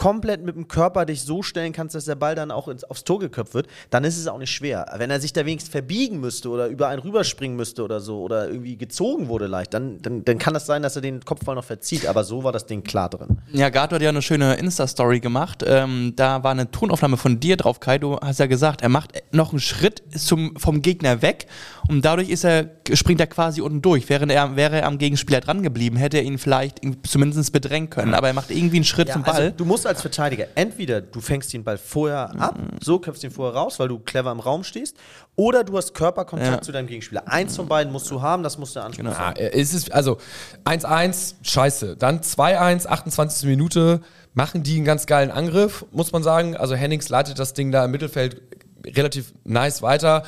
komplett 0.00 0.42
mit 0.42 0.56
dem 0.56 0.66
Körper 0.66 1.04
dich 1.04 1.20
so 1.20 1.42
stellen 1.42 1.74
kannst, 1.74 1.94
dass 1.94 2.06
der 2.06 2.14
Ball 2.14 2.34
dann 2.34 2.50
auch 2.50 2.68
ins, 2.68 2.84
aufs 2.84 3.04
Tor 3.04 3.18
geköpft 3.18 3.52
wird, 3.52 3.66
dann 3.90 4.02
ist 4.02 4.16
es 4.16 4.28
auch 4.28 4.38
nicht 4.38 4.50
schwer. 4.50 4.86
Wenn 4.96 5.10
er 5.10 5.20
sich 5.20 5.34
da 5.34 5.44
wenigstens 5.44 5.70
verbiegen 5.70 6.20
müsste 6.20 6.48
oder 6.48 6.68
über 6.68 6.88
einen 6.88 7.02
rüberspringen 7.02 7.54
müsste 7.54 7.84
oder 7.84 8.00
so 8.00 8.22
oder 8.22 8.48
irgendwie 8.48 8.78
gezogen 8.78 9.28
wurde 9.28 9.46
leicht, 9.46 9.74
dann, 9.74 10.00
dann, 10.00 10.24
dann 10.24 10.38
kann 10.38 10.54
das 10.54 10.64
sein, 10.64 10.80
dass 10.80 10.96
er 10.96 11.02
den 11.02 11.22
Kopfball 11.22 11.54
noch 11.54 11.64
verzieht. 11.64 12.06
Aber 12.06 12.24
so 12.24 12.42
war 12.44 12.50
das 12.50 12.64
Ding 12.64 12.82
klar 12.82 13.10
drin. 13.10 13.42
Ja, 13.52 13.68
Gato 13.68 13.96
hat 13.96 14.00
ja 14.00 14.08
eine 14.08 14.22
schöne 14.22 14.54
Insta-Story 14.54 15.20
gemacht. 15.20 15.62
Ähm, 15.66 16.14
da 16.16 16.42
war 16.42 16.52
eine 16.52 16.70
Tonaufnahme 16.70 17.18
von 17.18 17.38
dir 17.38 17.58
drauf, 17.58 17.78
Kai. 17.78 17.98
Du 17.98 18.16
hast 18.16 18.40
ja 18.40 18.46
gesagt, 18.46 18.80
er 18.80 18.88
macht 18.88 19.22
noch 19.32 19.50
einen 19.50 19.60
Schritt 19.60 20.02
zum, 20.16 20.56
vom 20.56 20.80
Gegner 20.80 21.20
weg 21.20 21.46
und 21.88 22.06
dadurch 22.06 22.30
ist 22.30 22.44
er, 22.44 22.70
springt 22.94 23.20
er 23.20 23.26
quasi 23.26 23.60
unten 23.60 23.82
durch. 23.82 24.08
Während 24.08 24.32
er, 24.32 24.56
wäre 24.56 24.80
er 24.80 24.86
am 24.86 24.96
Gegenspieler 24.96 25.40
dran 25.40 25.62
geblieben, 25.62 25.96
hätte 25.96 26.16
er 26.16 26.22
ihn 26.22 26.38
vielleicht 26.38 26.80
zumindest 27.02 27.52
bedrängen 27.52 27.90
können. 27.90 28.14
Aber 28.14 28.28
er 28.28 28.32
macht 28.32 28.50
irgendwie 28.50 28.76
einen 28.76 28.84
Schritt 28.86 29.08
Ja, 29.08 29.14
zum 29.14 29.24
Ball. 29.24 29.34
Also, 29.34 29.50
du 29.58 29.64
musst 29.66 29.89
als 29.90 30.00
Verteidiger 30.00 30.46
entweder 30.54 31.00
du 31.02 31.20
fängst 31.20 31.52
den 31.52 31.62
Ball 31.64 31.76
vorher 31.78 32.30
ab, 32.40 32.58
so 32.82 32.98
köpfst 32.98 33.22
ihn 33.24 33.30
vorher 33.30 33.54
raus, 33.60 33.78
weil 33.78 33.88
du 33.88 33.98
clever 33.98 34.32
im 34.32 34.40
Raum 34.40 34.64
stehst, 34.64 34.96
oder 35.36 35.62
du 35.64 35.76
hast 35.76 35.92
Körperkontakt 35.94 36.50
Ja. 36.52 36.62
zu 36.62 36.72
deinem 36.72 36.86
Gegenspieler. 36.86 37.28
Eins 37.28 37.56
von 37.56 37.68
beiden 37.68 37.92
musst 37.92 38.10
du 38.10 38.22
haben, 38.22 38.42
das 38.42 38.56
muss 38.58 38.72
der 38.72 38.84
Anspruch 38.84 39.06
Ah, 39.10 39.32
sein. 39.34 39.36
äh, 39.36 39.50
es 39.52 39.74
ist 39.74 39.92
also 39.92 40.16
1-1, 40.64 41.34
scheiße. 41.42 41.96
Dann 41.96 42.20
2-1, 42.22 42.86
28. 42.86 43.48
Minute, 43.48 44.00
machen 44.34 44.62
die 44.62 44.76
einen 44.76 44.84
ganz 44.84 45.06
geilen 45.06 45.30
Angriff, 45.30 45.84
muss 45.92 46.12
man 46.12 46.22
sagen. 46.22 46.56
Also 46.56 46.74
Hennings 46.74 47.08
leitet 47.08 47.38
das 47.38 47.52
Ding 47.54 47.72
da 47.72 47.84
im 47.84 47.90
Mittelfeld 47.90 48.40
relativ 48.86 49.32
nice 49.44 49.82
weiter. 49.82 50.22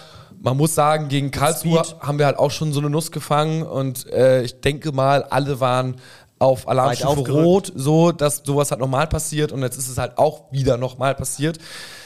Man 0.44 0.57
muss 0.57 0.75
sagen, 0.75 1.07
gegen 1.09 1.31
Karlsruhe 1.31 1.85
Speed. 1.85 2.01
haben 2.01 2.18
wir 2.18 2.27
halt 2.27 2.37
auch 2.37 2.51
schon 2.51 2.72
so 2.72 2.81
eine 2.81 2.90
Nuss 2.90 3.12
gefangen 3.12 3.62
und 3.62 4.11
äh, 4.11 4.42
ich 4.42 4.61
denke 4.61 4.90
mal, 4.90 5.22
alle 5.22 5.61
waren 5.61 5.96
auf 6.42 6.68
Alarmstufe. 6.68 7.31
Rot, 7.31 7.72
so 7.74 8.11
dass 8.11 8.42
sowas 8.44 8.72
halt 8.72 8.81
nochmal 8.81 9.07
passiert 9.07 9.52
und 9.52 9.62
jetzt 9.62 9.78
ist 9.78 9.88
es 9.88 9.96
halt 9.96 10.18
auch 10.18 10.50
wieder 10.50 10.76
nochmal 10.76 11.14
passiert. 11.14 11.59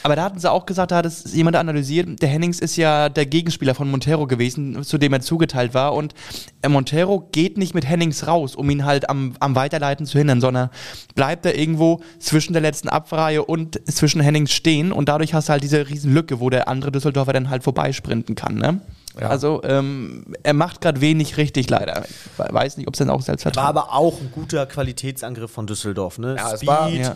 Aber 0.03 0.15
da 0.15 0.23
hatten 0.23 0.39
sie 0.39 0.49
auch 0.49 0.67
gesagt, 0.67 0.91
da 0.91 0.97
hat 0.97 1.07
es 1.07 1.33
jemand 1.33 1.55
analysiert, 1.55 2.21
der 2.21 2.29
Hennings 2.29 2.59
ist 2.59 2.77
ja 2.77 3.09
der 3.09 3.25
Gegenspieler 3.25 3.73
von 3.73 3.89
Montero 3.89 4.27
gewesen, 4.27 4.83
zu 4.83 4.99
dem 4.99 5.11
er 5.11 5.21
zugeteilt 5.21 5.73
war. 5.73 5.95
Und 5.95 6.13
äh, 6.61 6.69
Montero 6.69 7.27
geht 7.31 7.57
nicht 7.57 7.73
mit 7.73 7.89
Hennings 7.89 8.27
raus, 8.27 8.55
um 8.55 8.69
ihn 8.69 8.85
halt 8.85 9.09
am, 9.09 9.33
am 9.39 9.55
Weiterleiten 9.55 10.05
zu 10.05 10.19
hindern, 10.19 10.39
sondern 10.39 10.69
bleibt 11.15 11.43
da 11.43 11.49
irgendwo 11.49 12.01
zwischen 12.19 12.53
der 12.53 12.61
letzten 12.61 12.89
Abreihe 12.89 13.43
und 13.43 13.81
zwischen 13.91 14.21
Hennings 14.21 14.51
stehen. 14.51 14.91
Und 14.91 15.09
dadurch 15.09 15.33
hast 15.33 15.49
du 15.49 15.53
halt 15.53 15.63
diese 15.63 15.89
riesen 15.89 16.13
Lücke, 16.13 16.39
wo 16.39 16.51
der 16.51 16.67
andere 16.67 16.91
Düsseldorfer 16.91 17.33
dann 17.33 17.49
halt 17.49 17.63
vorbeisprinten 17.63 18.35
kann. 18.35 18.55
Ne? 18.55 18.81
Ja. 19.19 19.29
Also 19.29 19.61
ähm, 19.63 20.25
er 20.43 20.53
macht 20.53 20.81
gerade 20.81 21.01
wenig 21.01 21.37
richtig, 21.37 21.69
leider. 21.69 22.03
Ich 22.05 22.15
we- 22.39 22.53
weiß 22.53 22.77
nicht, 22.77 22.87
ob 22.87 22.93
es 22.93 22.99
dann 22.99 23.09
auch 23.09 23.15
War 23.15 23.21
Selbstvertrauen 23.21 23.67
aber 23.67 23.93
auch 23.93 24.19
ein 24.21 24.31
guter 24.31 24.65
Qualitätsangriff 24.65 25.51
von 25.51 25.67
Düsseldorf. 25.67 26.17
Ne? 26.19 26.35
Ja, 26.37 26.51
es 26.53 26.59
Speed, 26.61 26.67
war- 26.69 26.89
Ja. 26.89 27.15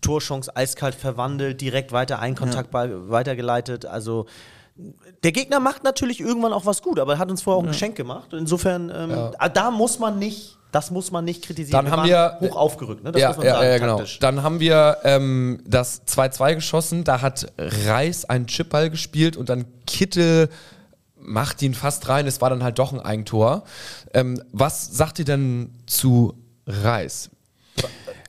Torchance 0.00 0.54
eiskalt 0.56 0.94
verwandelt, 0.96 1.60
direkt 1.60 1.92
weiter 1.92 2.18
ein 2.18 2.34
Kontaktball 2.34 3.08
weitergeleitet. 3.10 3.86
Also 3.86 4.26
der 5.22 5.32
Gegner 5.32 5.60
macht 5.60 5.84
natürlich 5.84 6.18
irgendwann 6.20 6.52
auch 6.52 6.66
was 6.66 6.82
gut, 6.82 6.98
aber 6.98 7.12
er 7.14 7.18
hat 7.18 7.30
uns 7.30 7.42
vorher 7.42 7.58
auch 7.58 7.62
ein 7.64 7.68
Geschenk 7.72 7.94
gemacht. 7.94 8.32
Insofern, 8.32 8.90
ähm, 8.94 9.30
ah, 9.38 9.48
da 9.48 9.70
muss 9.70 9.98
man 9.98 10.18
nicht, 10.18 10.56
das 10.72 10.90
muss 10.90 11.12
man 11.12 11.24
nicht 11.24 11.44
kritisieren. 11.44 11.84
Dann 11.84 11.92
haben 11.92 12.10
waren 12.10 12.40
wir- 12.40 12.48
hoch 12.50 12.56
aufgerückt, 12.56 13.04
ne? 13.04 13.12
Das 13.12 13.20
ja, 13.20 13.28
muss 13.28 13.36
man 13.36 13.46
ja, 13.46 13.52
sagen, 13.54 13.66
ja, 13.66 13.78
genau. 13.78 13.96
taktisch. 13.98 14.18
Dann 14.18 14.42
haben 14.42 14.58
wir 14.60 14.96
ähm, 15.04 15.60
das 15.66 16.02
2-2 16.06 16.54
geschossen. 16.56 17.04
Da 17.04 17.20
hat 17.20 17.52
Reis 17.58 18.24
einen 18.24 18.46
Chipball 18.46 18.88
gespielt 18.90 19.36
und 19.36 19.50
dann 19.50 19.66
Kittel 19.86 20.48
macht 21.22 21.62
ihn 21.62 21.74
fast 21.74 22.08
rein. 22.08 22.26
Es 22.26 22.40
war 22.40 22.50
dann 22.50 22.62
halt 22.62 22.78
doch 22.78 22.92
ein 22.92 23.00
Eigentor. 23.00 23.64
Ähm, 24.12 24.42
was 24.52 24.96
sagt 24.96 25.18
ihr 25.18 25.24
denn 25.24 25.70
zu 25.86 26.34
Reis? 26.66 27.30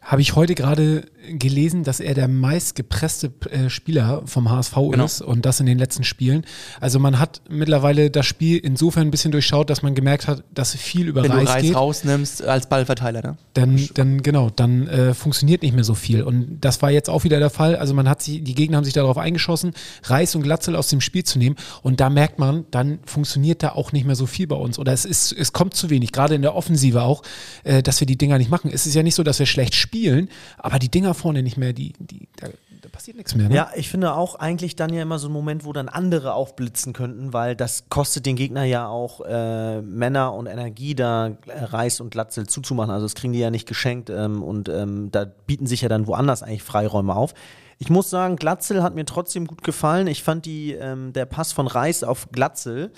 Habe 0.02 0.22
ich 0.22 0.36
heute 0.36 0.56
gerade 0.56 1.06
gelesen, 1.40 1.84
dass 1.84 2.00
er 2.00 2.14
der 2.14 2.28
meistgepresste 2.28 3.32
äh, 3.50 3.70
Spieler 3.70 4.24
vom 4.26 4.50
HSV 4.50 4.76
Genau. 4.92 5.06
ist 5.06 5.22
und 5.22 5.46
das 5.46 5.60
in 5.60 5.66
den 5.66 5.78
letzten 5.78 6.04
Spielen. 6.04 6.46
Also 6.80 7.00
man 7.00 7.20
hat 7.20 7.42
mittlerweile 7.50 8.10
das 8.10 8.26
Spiel 8.26 8.58
insofern 8.58 9.08
ein 9.08 9.12
bisschen 9.12 9.32
durchschaut, 9.32 9.70
dass 9.70 9.82
man 9.82 9.96
gemerkt 9.96 10.28
hat, 10.28 10.44
dass 10.54 10.76
viel 10.76 11.08
über 11.08 11.24
Wenn 11.24 11.32
du 11.32 11.38
Reis 11.38 11.50
Reis 11.50 11.62
geht. 11.64 11.76
rausnimmst 11.76 12.44
als 12.44 12.68
Ballverteiler, 12.68 13.22
ne? 13.22 13.38
Dann, 13.54 13.88
dann 13.94 14.22
genau, 14.24 14.50
dann 14.50 14.88
äh, 14.88 15.14
funktioniert 15.14 15.62
nicht 15.62 15.74
mehr 15.76 15.84
so 15.84 15.96
viel. 15.96 16.24
Und 16.24 16.60
das 16.62 16.82
war 16.82 16.92
jetzt 16.92 17.10
auch 17.10 17.24
wieder 17.24 17.40
der 17.40 17.50
Fall. 17.50 17.76
Also 17.76 17.94
man 17.94 18.10
hat 18.10 18.22
sich, 18.22 18.44
die 18.44 18.56
Gegner 18.56 18.78
haben 18.78 18.84
sich 18.84 18.94
darauf 18.94 19.18
eingeschossen, 19.18 19.74
Reis 20.04 20.36
und 20.36 20.44
Glatzel 20.44 20.76
aus 20.76 20.88
dem 20.88 21.02
Spiel 21.02 21.24
zu 21.24 21.38
nehmen. 21.40 21.56
Und 21.82 22.00
da 22.00 22.10
merkt 22.10 22.40
man, 22.40 22.66
dann 22.72 23.00
funktioniert 23.06 23.64
da 23.64 23.70
auch 23.70 23.92
nicht 23.92 24.06
mehr 24.06 24.16
so 24.16 24.26
viel 24.26 24.48
bei 24.48 24.56
uns. 24.56 24.80
Oder 24.80 24.94
es 24.94 25.06
ist, 25.06 25.32
es 25.32 25.54
kommt 25.54 25.74
zu 25.76 25.90
wenig, 25.90 26.12
gerade 26.12 26.36
in 26.36 26.42
der 26.42 26.56
Offensive 26.56 27.02
auch, 27.04 27.22
äh, 27.64 27.82
dass 27.84 28.00
wir 28.00 28.08
die 28.08 28.18
Dinger 28.18 28.38
nicht 28.38 28.50
machen. 28.50 28.72
Es 28.74 28.86
ist 28.86 28.94
ja 28.96 29.04
nicht 29.04 29.16
so, 29.16 29.24
dass 29.24 29.40
wir 29.40 29.46
schlecht 29.46 29.76
spielen, 29.76 30.30
aber 30.58 30.80
die 30.80 30.90
Dinger 30.90 31.13
vorne 31.14 31.44
nicht 31.44 31.58
mehr, 31.58 31.74
die, 31.74 31.94
die, 32.00 32.28
da, 32.36 32.48
da 32.82 32.90
passiert 32.90 33.18
nichts 33.18 33.36
mehr. 33.36 33.50
Ne? 33.50 33.56
Ja, 33.56 33.72
ich 33.76 33.90
finde 33.90 34.14
auch 34.14 34.36
eigentlich 34.36 34.76
dann 34.76 34.94
ja 34.94 35.02
immer 35.02 35.20
so 35.20 35.30
ein 35.30 35.34
Moment, 35.34 35.66
wo 35.66 35.74
dann 35.74 35.90
andere 35.90 36.34
aufblitzen 36.34 36.94
könnten, 36.94 37.34
weil 37.34 37.56
das 37.56 37.86
kostet 37.90 38.26
den 38.26 38.36
Gegner 38.36 38.64
ja 38.64 38.88
auch 38.88 39.22
äh, 39.22 39.82
Männer 39.82 40.34
und 40.34 40.48
Energie, 40.48 40.96
da 40.96 41.28
äh, 41.48 41.64
Reis 41.64 42.00
und 42.00 42.12
Glatzel 42.12 42.48
zuzumachen. 42.48 42.92
Also 42.92 43.06
das 43.06 43.16
kriegen 43.16 43.34
die 43.34 43.40
ja 43.40 43.52
nicht 43.52 43.68
geschenkt 43.68 44.10
ähm, 44.10 44.44
und 44.44 44.70
ähm, 44.70 45.12
da 45.12 45.26
bieten 45.26 45.68
sich 45.68 45.82
ja 45.82 45.90
dann 45.90 46.08
woanders 46.08 46.44
eigentlich 46.44 46.64
Freiräume 46.64 47.16
auf. 47.16 47.34
Ich 47.80 47.90
muss 47.90 48.10
sagen, 48.10 48.36
Glatzel 48.36 48.84
hat 48.84 48.96
mir 48.96 49.06
trotzdem 49.06 49.48
gut 49.48 49.64
gefallen. 49.64 50.08
Ich 50.08 50.24
fand 50.24 50.46
die, 50.46 50.74
ähm, 50.74 51.14
der 51.14 51.26
Pass 51.26 51.52
von 51.52 51.68
Reis 51.68 52.04
auf 52.04 52.30
Glatzel, 52.32 52.92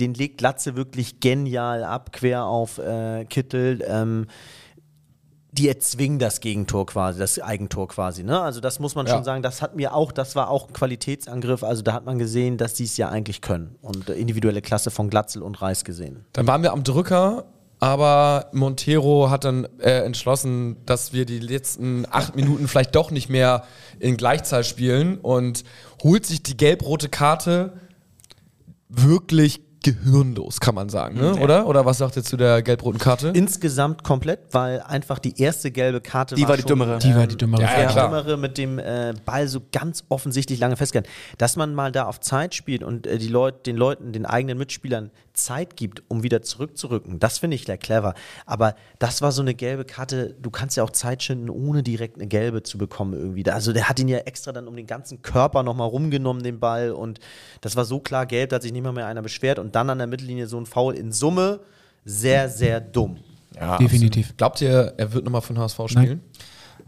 den 0.00 0.14
legt 0.14 0.38
Glatzel 0.38 0.76
wirklich 0.76 1.20
genial 1.20 1.84
ab, 1.84 2.12
quer 2.12 2.44
auf 2.46 2.78
äh, 2.78 3.24
Kittel. 3.26 3.84
Ähm, 3.86 4.26
die 5.56 5.68
erzwingen 5.68 6.18
das 6.18 6.40
Gegentor 6.40 6.84
quasi, 6.86 7.20
das 7.20 7.38
Eigentor 7.40 7.86
quasi. 7.88 8.24
Ne? 8.24 8.40
Also 8.40 8.60
das 8.60 8.80
muss 8.80 8.94
man 8.96 9.06
Ja. 9.06 9.14
schon 9.14 9.22
sagen, 9.24 9.42
das 9.42 9.62
hat 9.62 9.76
mir 9.76 9.94
auch, 9.94 10.10
das 10.10 10.34
war 10.34 10.50
auch 10.50 10.66
ein 10.68 10.72
Qualitätsangriff. 10.72 11.62
Also 11.62 11.82
da 11.82 11.92
hat 11.92 12.04
man 12.04 12.18
gesehen, 12.18 12.56
dass 12.56 12.74
die 12.74 12.84
es 12.84 12.96
ja 12.96 13.08
eigentlich 13.08 13.40
können 13.40 13.76
und 13.80 14.08
äh, 14.10 14.14
individuelle 14.14 14.62
Klasse 14.62 14.90
von 14.90 15.10
Glatzel 15.10 15.42
und 15.42 15.62
Reis 15.62 15.84
gesehen. 15.84 16.24
Dann 16.32 16.46
waren 16.48 16.62
wir 16.62 16.72
am 16.72 16.82
Drücker, 16.82 17.44
aber 17.78 18.48
Montero 18.52 19.30
hat 19.30 19.44
dann 19.44 19.68
äh, 19.78 20.00
entschlossen, 20.04 20.76
dass 20.86 21.12
wir 21.12 21.24
die 21.24 21.38
letzten 21.38 22.04
acht 22.10 22.34
Minuten 22.36 22.66
vielleicht 22.66 22.94
doch 22.96 23.12
nicht 23.12 23.28
mehr 23.28 23.62
in 24.00 24.16
Gleichzahl 24.16 24.64
spielen 24.64 25.18
und 25.18 25.62
holt 26.02 26.26
sich 26.26 26.42
die 26.42 26.56
gelb-rote 26.56 27.08
Karte 27.08 27.74
wirklich 28.88 29.60
gehirnlos, 29.84 30.58
kann 30.58 30.74
man 30.74 30.88
sagen, 30.88 31.16
ne? 31.20 31.36
oder? 31.36 31.66
Oder 31.66 31.84
was 31.84 31.98
sagt 31.98 32.16
ihr 32.16 32.24
zu 32.24 32.36
der 32.36 32.62
gelb-roten 32.62 32.98
Karte? 32.98 33.28
Insgesamt 33.28 34.02
komplett, 34.02 34.40
weil 34.50 34.80
einfach 34.80 35.18
die 35.20 35.40
erste 35.40 35.70
gelbe 35.70 36.00
Karte 36.00 36.34
Die 36.34 36.48
war 36.48 36.56
die 36.56 36.62
schon, 36.62 36.68
dümmere. 36.70 36.98
Die 36.98 37.14
war 37.14 37.26
die 37.26 37.36
dümmere. 37.36 37.62
Ja, 37.62 37.80
Ja, 37.82 37.86
klar. 37.90 38.08
dümmere 38.08 38.36
mit 38.36 38.58
dem 38.58 38.78
äh, 38.78 39.14
Ball 39.24 39.46
so 39.46 39.60
ganz 39.70 40.04
offensichtlich 40.08 40.58
lange 40.58 40.76
festgehalten. 40.76 41.08
Dass 41.38 41.56
man 41.56 41.74
mal 41.74 41.92
da 41.92 42.06
auf 42.06 42.18
Zeit 42.20 42.54
spielt 42.54 42.82
und 42.82 43.06
äh, 43.06 43.18
die 43.18 43.28
Leut, 43.28 43.66
den 43.66 43.76
Leuten, 43.76 44.12
den 44.12 44.26
eigenen 44.26 44.58
Mitspielern 44.58 45.10
Zeit 45.34 45.76
gibt, 45.76 46.02
um 46.08 46.22
wieder 46.22 46.42
zurückzurücken, 46.42 47.18
das 47.18 47.38
finde 47.38 47.56
ich 47.56 47.64
sehr 47.64 47.76
clever. 47.76 48.14
Aber 48.46 48.74
das 48.98 49.20
war 49.20 49.32
so 49.32 49.42
eine 49.42 49.54
gelbe 49.54 49.84
Karte, 49.84 50.34
du 50.40 50.50
kannst 50.50 50.76
ja 50.76 50.84
auch 50.84 50.90
Zeit 50.90 51.22
schinden, 51.22 51.50
ohne 51.50 51.82
direkt 51.82 52.16
eine 52.16 52.26
gelbe 52.26 52.62
zu 52.62 52.78
bekommen 52.78 53.12
irgendwie. 53.12 53.44
Also 53.50 53.72
der 53.72 53.88
hat 53.88 53.98
ihn 53.98 54.08
ja 54.08 54.18
extra 54.18 54.52
dann 54.52 54.68
um 54.68 54.76
den 54.76 54.86
ganzen 54.86 55.22
Körper 55.22 55.62
nochmal 55.62 55.88
rumgenommen, 55.88 56.42
den 56.42 56.60
Ball. 56.60 56.92
Und 56.92 57.18
das 57.60 57.76
war 57.76 57.84
so 57.84 58.00
klar 58.00 58.26
gelb, 58.26 58.50
da 58.50 58.56
hat 58.56 58.62
sich 58.62 58.72
nicht 58.72 58.82
mal 58.82 58.92
mehr 58.92 59.06
einer 59.06 59.22
beschwert. 59.22 59.58
Und 59.58 59.74
dann 59.74 59.90
an 59.90 59.98
der 59.98 60.06
Mittellinie 60.06 60.46
so 60.46 60.58
ein 60.58 60.66
Foul 60.66 60.94
in 60.94 61.12
Summe 61.12 61.60
sehr, 62.04 62.48
sehr 62.48 62.80
dumm. 62.80 63.18
Ja, 63.54 63.78
Definitiv. 63.78 64.26
absolut. 64.26 64.38
Glaubt 64.38 64.60
ihr, 64.60 64.94
er 64.96 65.12
wird 65.12 65.24
nochmal 65.24 65.42
für 65.42 65.54
den 65.54 65.60
HSV 65.60 65.80
spielen? 65.88 66.20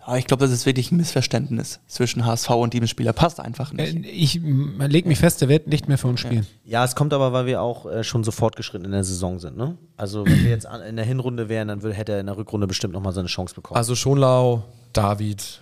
Aber 0.06 0.18
ich 0.18 0.26
glaube, 0.26 0.44
das 0.44 0.52
ist 0.52 0.66
wirklich 0.66 0.92
ein 0.92 0.98
Missverständnis 0.98 1.80
zwischen 1.88 2.24
HSV 2.24 2.48
und 2.50 2.72
diesem 2.74 2.86
Spieler. 2.86 3.12
Passt 3.12 3.40
einfach 3.40 3.72
Äh, 3.72 3.92
nicht. 3.92 4.06
Ich 4.06 4.40
lege 4.78 5.08
mich 5.08 5.18
fest, 5.18 5.40
der 5.40 5.48
wird 5.48 5.66
nicht 5.66 5.88
mehr 5.88 5.98
für 5.98 6.06
uns 6.06 6.20
spielen. 6.20 6.46
Ja, 6.64 6.84
es 6.84 6.94
kommt 6.94 7.12
aber, 7.12 7.32
weil 7.32 7.46
wir 7.46 7.60
auch 7.60 7.86
äh, 7.86 8.04
schon 8.04 8.22
so 8.22 8.30
fortgeschritten 8.30 8.84
in 8.84 8.92
der 8.92 9.02
Saison 9.02 9.40
sind. 9.40 9.56
Ne? 9.56 9.76
Also, 9.96 10.24
wenn 10.24 10.44
wir 10.44 10.50
jetzt 10.50 10.64
an, 10.66 10.80
in 10.82 10.94
der 10.94 11.04
Hinrunde 11.04 11.48
wären, 11.48 11.66
dann 11.66 11.82
würde, 11.82 11.96
hätte 11.96 12.12
er 12.12 12.20
in 12.20 12.26
der 12.26 12.36
Rückrunde 12.36 12.68
bestimmt 12.68 12.92
nochmal 12.94 13.12
seine 13.14 13.26
Chance 13.26 13.54
bekommen. 13.56 13.76
Also 13.76 13.96
Schonlau, 13.96 14.62
David. 14.92 15.60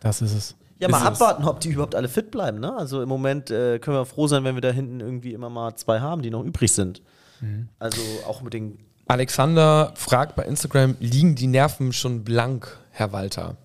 Das 0.00 0.20
ist 0.22 0.34
es. 0.34 0.54
ja, 0.80 0.88
mal 0.88 1.00
abwarten, 1.06 1.44
ob 1.44 1.60
die 1.60 1.68
überhaupt 1.68 1.94
alle 1.94 2.08
fit 2.08 2.32
bleiben. 2.32 2.58
Ne? 2.58 2.76
Also, 2.76 3.00
im 3.00 3.08
Moment 3.08 3.52
äh, 3.52 3.78
können 3.78 3.96
wir 3.96 4.06
froh 4.06 4.26
sein, 4.26 4.42
wenn 4.42 4.56
wir 4.56 4.60
da 4.62 4.70
hinten 4.72 4.98
irgendwie 4.98 5.32
immer 5.34 5.50
mal 5.50 5.76
zwei 5.76 6.00
haben, 6.00 6.20
die 6.22 6.30
noch 6.30 6.42
übrig 6.42 6.72
sind. 6.72 7.00
Also, 7.78 8.00
auch 8.26 8.42
mit 8.42 8.54
den. 8.54 8.78
Alexander 9.06 9.92
fragt 9.94 10.34
bei 10.34 10.42
Instagram, 10.44 10.96
liegen 10.98 11.36
die 11.36 11.46
Nerven 11.46 11.92
schon 11.92 12.24
blank, 12.24 12.76
Herr 12.90 13.12
Walter? 13.12 13.56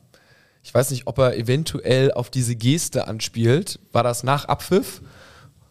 Ich 0.63 0.73
weiß 0.73 0.91
nicht, 0.91 1.07
ob 1.07 1.17
er 1.17 1.35
eventuell 1.37 2.11
auf 2.11 2.29
diese 2.29 2.55
Geste 2.55 3.07
anspielt. 3.07 3.79
War 3.91 4.03
das 4.03 4.23
nach 4.23 4.45
Abpfiff, 4.45 5.01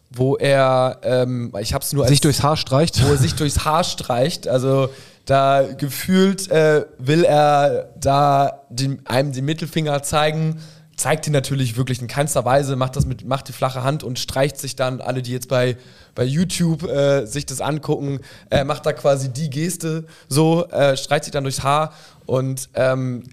wo 0.09 0.35
er, 0.35 0.99
ähm, 1.03 1.53
ich 1.59 1.73
habe 1.73 1.83
es 1.83 1.93
nur 1.93 2.03
als 2.03 2.09
Sich 2.09 2.21
durchs 2.21 2.43
Haar 2.43 2.57
streicht. 2.57 3.03
wo 3.05 3.11
er 3.11 3.17
sich 3.17 3.35
durchs 3.35 3.65
Haar 3.65 3.83
streicht. 3.83 4.47
Also 4.47 4.89
da 5.25 5.63
gefühlt 5.77 6.49
äh, 6.49 6.85
will 6.97 7.23
er 7.23 7.89
da 7.99 8.63
den, 8.69 9.05
einem 9.05 9.31
den 9.31 9.45
Mittelfinger 9.45 10.01
zeigen, 10.01 10.59
zeigt 10.97 11.27
ihn 11.27 11.33
natürlich 11.33 11.77
wirklich 11.77 12.01
in 12.01 12.07
keinster 12.07 12.43
Weise, 12.45 12.75
macht 12.75 12.95
das 12.95 13.05
mit, 13.05 13.25
macht 13.25 13.47
die 13.47 13.53
flache 13.53 13.83
Hand 13.83 14.03
und 14.03 14.19
streicht 14.19 14.57
sich 14.57 14.75
dann, 14.75 15.01
alle, 15.01 15.21
die 15.21 15.31
jetzt 15.31 15.47
bei, 15.47 15.77
bei 16.13 16.23
YouTube 16.23 16.83
äh, 16.83 17.25
sich 17.25 17.45
das 17.45 17.61
angucken, 17.61 18.19
äh, 18.49 18.63
macht 18.63 18.85
da 18.85 18.93
quasi 18.93 19.29
die 19.29 19.49
Geste 19.49 20.05
so, 20.27 20.67
äh, 20.69 20.97
streicht 20.97 21.25
sich 21.25 21.31
dann 21.31 21.43
durchs 21.43 21.63
Haar 21.63 21.93
und 22.25 22.69
ähm, 22.73 23.23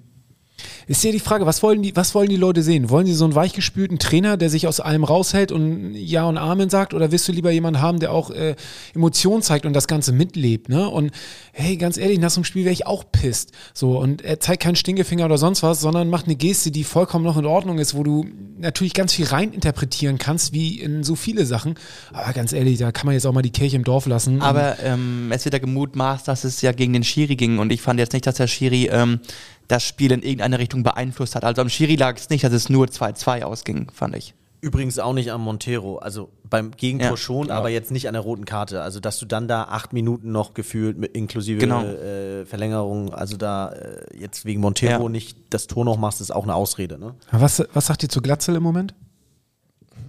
Ist 0.87 1.05
ja 1.05 1.13
die 1.13 1.21
Frage, 1.21 1.47
was 1.47 1.63
wollen 1.63 1.83
die, 1.83 1.95
was 1.97 2.15
wollen 2.15 2.29
die 2.29 2.37
Leute 2.37 2.63
sehen? 2.63 2.91
Wollen 2.91 3.07
sie 3.07 3.15
so 3.15 3.25
einen 3.25 3.35
weichgespülten 3.35 3.99
Trainer, 3.99 4.37
der 4.37 4.51
sich 4.51 4.67
aus 4.67 4.81
allem 4.81 5.05
raushält 5.05 5.53
und 5.53 5.95
Ja 5.95 6.25
und 6.27 6.39
Amen 6.39 6.71
sagt? 6.71 6.95
Oder 6.95 7.13
willst 7.13 7.29
du 7.29 7.33
lieber 7.33 7.51
jemanden 7.51 7.81
haben, 7.81 8.01
der 8.01 8.13
auch 8.13 8.31
äh, 8.31 8.55
Emotionen 8.95 9.43
zeigt 9.43 9.67
und 9.67 9.73
das 9.73 9.89
Ganze 9.89 10.13
mitlebt? 10.13 10.69
Ne? 10.69 10.89
Und 10.89 11.11
hey, 11.53 11.77
ganz 11.77 11.97
ehrlich, 11.97 12.19
nach 12.19 12.31
so 12.31 12.39
einem 12.39 12.45
Spiel 12.45 12.65
wäre 12.65 12.73
ich 12.73 12.87
auch 12.87 13.05
pisst. 13.11 13.53
So, 13.75 13.99
und 13.99 14.23
er 14.23 14.41
zeigt 14.41 14.63
keinen 14.63 14.77
Stinkefinger 14.77 15.25
oder 15.25 15.39
sonst 15.39 15.63
was, 15.63 15.81
sondern 15.81 16.09
macht 16.09 16.27
eine 16.27 16.37
Geste, 16.37 16.71
die 16.71 16.85
vollkommen 16.85 17.25
noch 17.25 17.37
in 17.37 17.47
Ordnung 17.47 17.79
ist, 17.79 17.95
wo 17.95 18.03
du 18.03 18.27
natürlich 18.59 18.95
ganz 18.95 19.13
viel 19.13 19.27
reininterpretieren 19.27 20.19
kannst, 20.19 20.53
wie 20.53 20.81
in 20.81 21.03
so 21.05 21.15
viele 21.17 21.47
Sachen. 21.47 21.75
Aber 22.13 22.33
ganz 22.33 22.53
ehrlich, 22.53 22.79
da 22.79 22.93
kann 22.93 23.07
man 23.07 23.15
jetzt 23.15 23.27
auch 23.27 23.33
mal 23.33 23.43
die 23.43 23.51
Kirche 23.51 23.77
im 23.77 23.85
Dorf 23.85 24.07
lassen. 24.07 24.41
Aber 24.41 24.79
ähm, 24.83 25.31
es 25.33 25.45
wird 25.45 25.55
ja 25.55 25.59
gemutmaßt, 25.59 26.27
dass 26.27 26.45
es 26.45 26.63
ja 26.63 26.73
gegen 26.73 26.93
den 26.93 27.05
Schiri 27.05 27.37
ging 27.37 27.59
und 27.59 27.73
ich 27.73 27.83
fand 27.83 28.01
jetzt 28.01 28.13
nicht, 28.13 28.27
dass 28.27 28.37
der 28.37 28.47
Schiri 28.47 28.89
ähm, 28.91 29.21
das 29.69 29.83
Spiel 29.85 30.13
in 30.13 30.23
irgendeine 30.23 30.59
Richtung 30.59 30.83
beeinflusst 30.83 31.35
hat. 31.35 31.45
Also 31.45 31.63
am 31.63 31.69
Schiri 31.69 31.97
lag 31.97 32.17
es 32.17 32.31
nicht, 32.31 32.45
dass 32.45 32.53
es 32.53 32.69
nur 32.69 32.87
2-2 32.87 33.43
ausging, 33.43 33.91
fand 33.93 34.17
ich. 34.17 34.35
Übrigens 34.63 34.99
auch 34.99 35.13
nicht 35.13 35.31
am 35.31 35.43
Montero. 35.43 35.99
Also 35.99 36.31
beim 36.49 36.71
Gegentor 36.73 37.11
Ja. 37.11 37.17
schon, 37.17 37.51
aber 37.51 37.69
jetzt 37.69 37.91
nicht 37.91 38.09
an 38.09 38.15
der 38.15 38.23
roten 38.23 38.47
Karte. 38.47 38.81
Also, 38.83 39.01
dass 39.01 39.19
du 39.19 39.27
dann 39.27 39.49
da 39.49 39.65
acht 39.65 39.93
Minuten 39.93 40.33
noch 40.33 40.55
gefühlt 40.55 40.97
mit 40.99 41.15
inklusive 41.15 41.61
Genau. 41.61 41.83
äh, 41.83 42.47
Verlängerung, 42.47 43.13
also 43.13 43.37
da 43.37 43.69
äh, 43.71 44.19
jetzt 44.19 44.45
wegen 44.45 44.61
Montero 44.61 45.03
Ja. 45.05 45.09
nicht 45.09 45.37
das 45.51 45.67
Tor 45.67 45.85
noch 45.85 45.99
machst, 45.99 46.21
ist 46.21 46.31
auch 46.35 46.45
eine 46.45 46.55
Ausrede. 46.55 46.99
Ne? 46.99 47.15
was, 47.31 47.63
was 47.75 47.87
sagt 47.87 48.03
ihr 48.03 48.09
zu 48.09 48.21
Glatzel 48.23 48.57
im 48.57 48.63
Moment? 48.63 48.95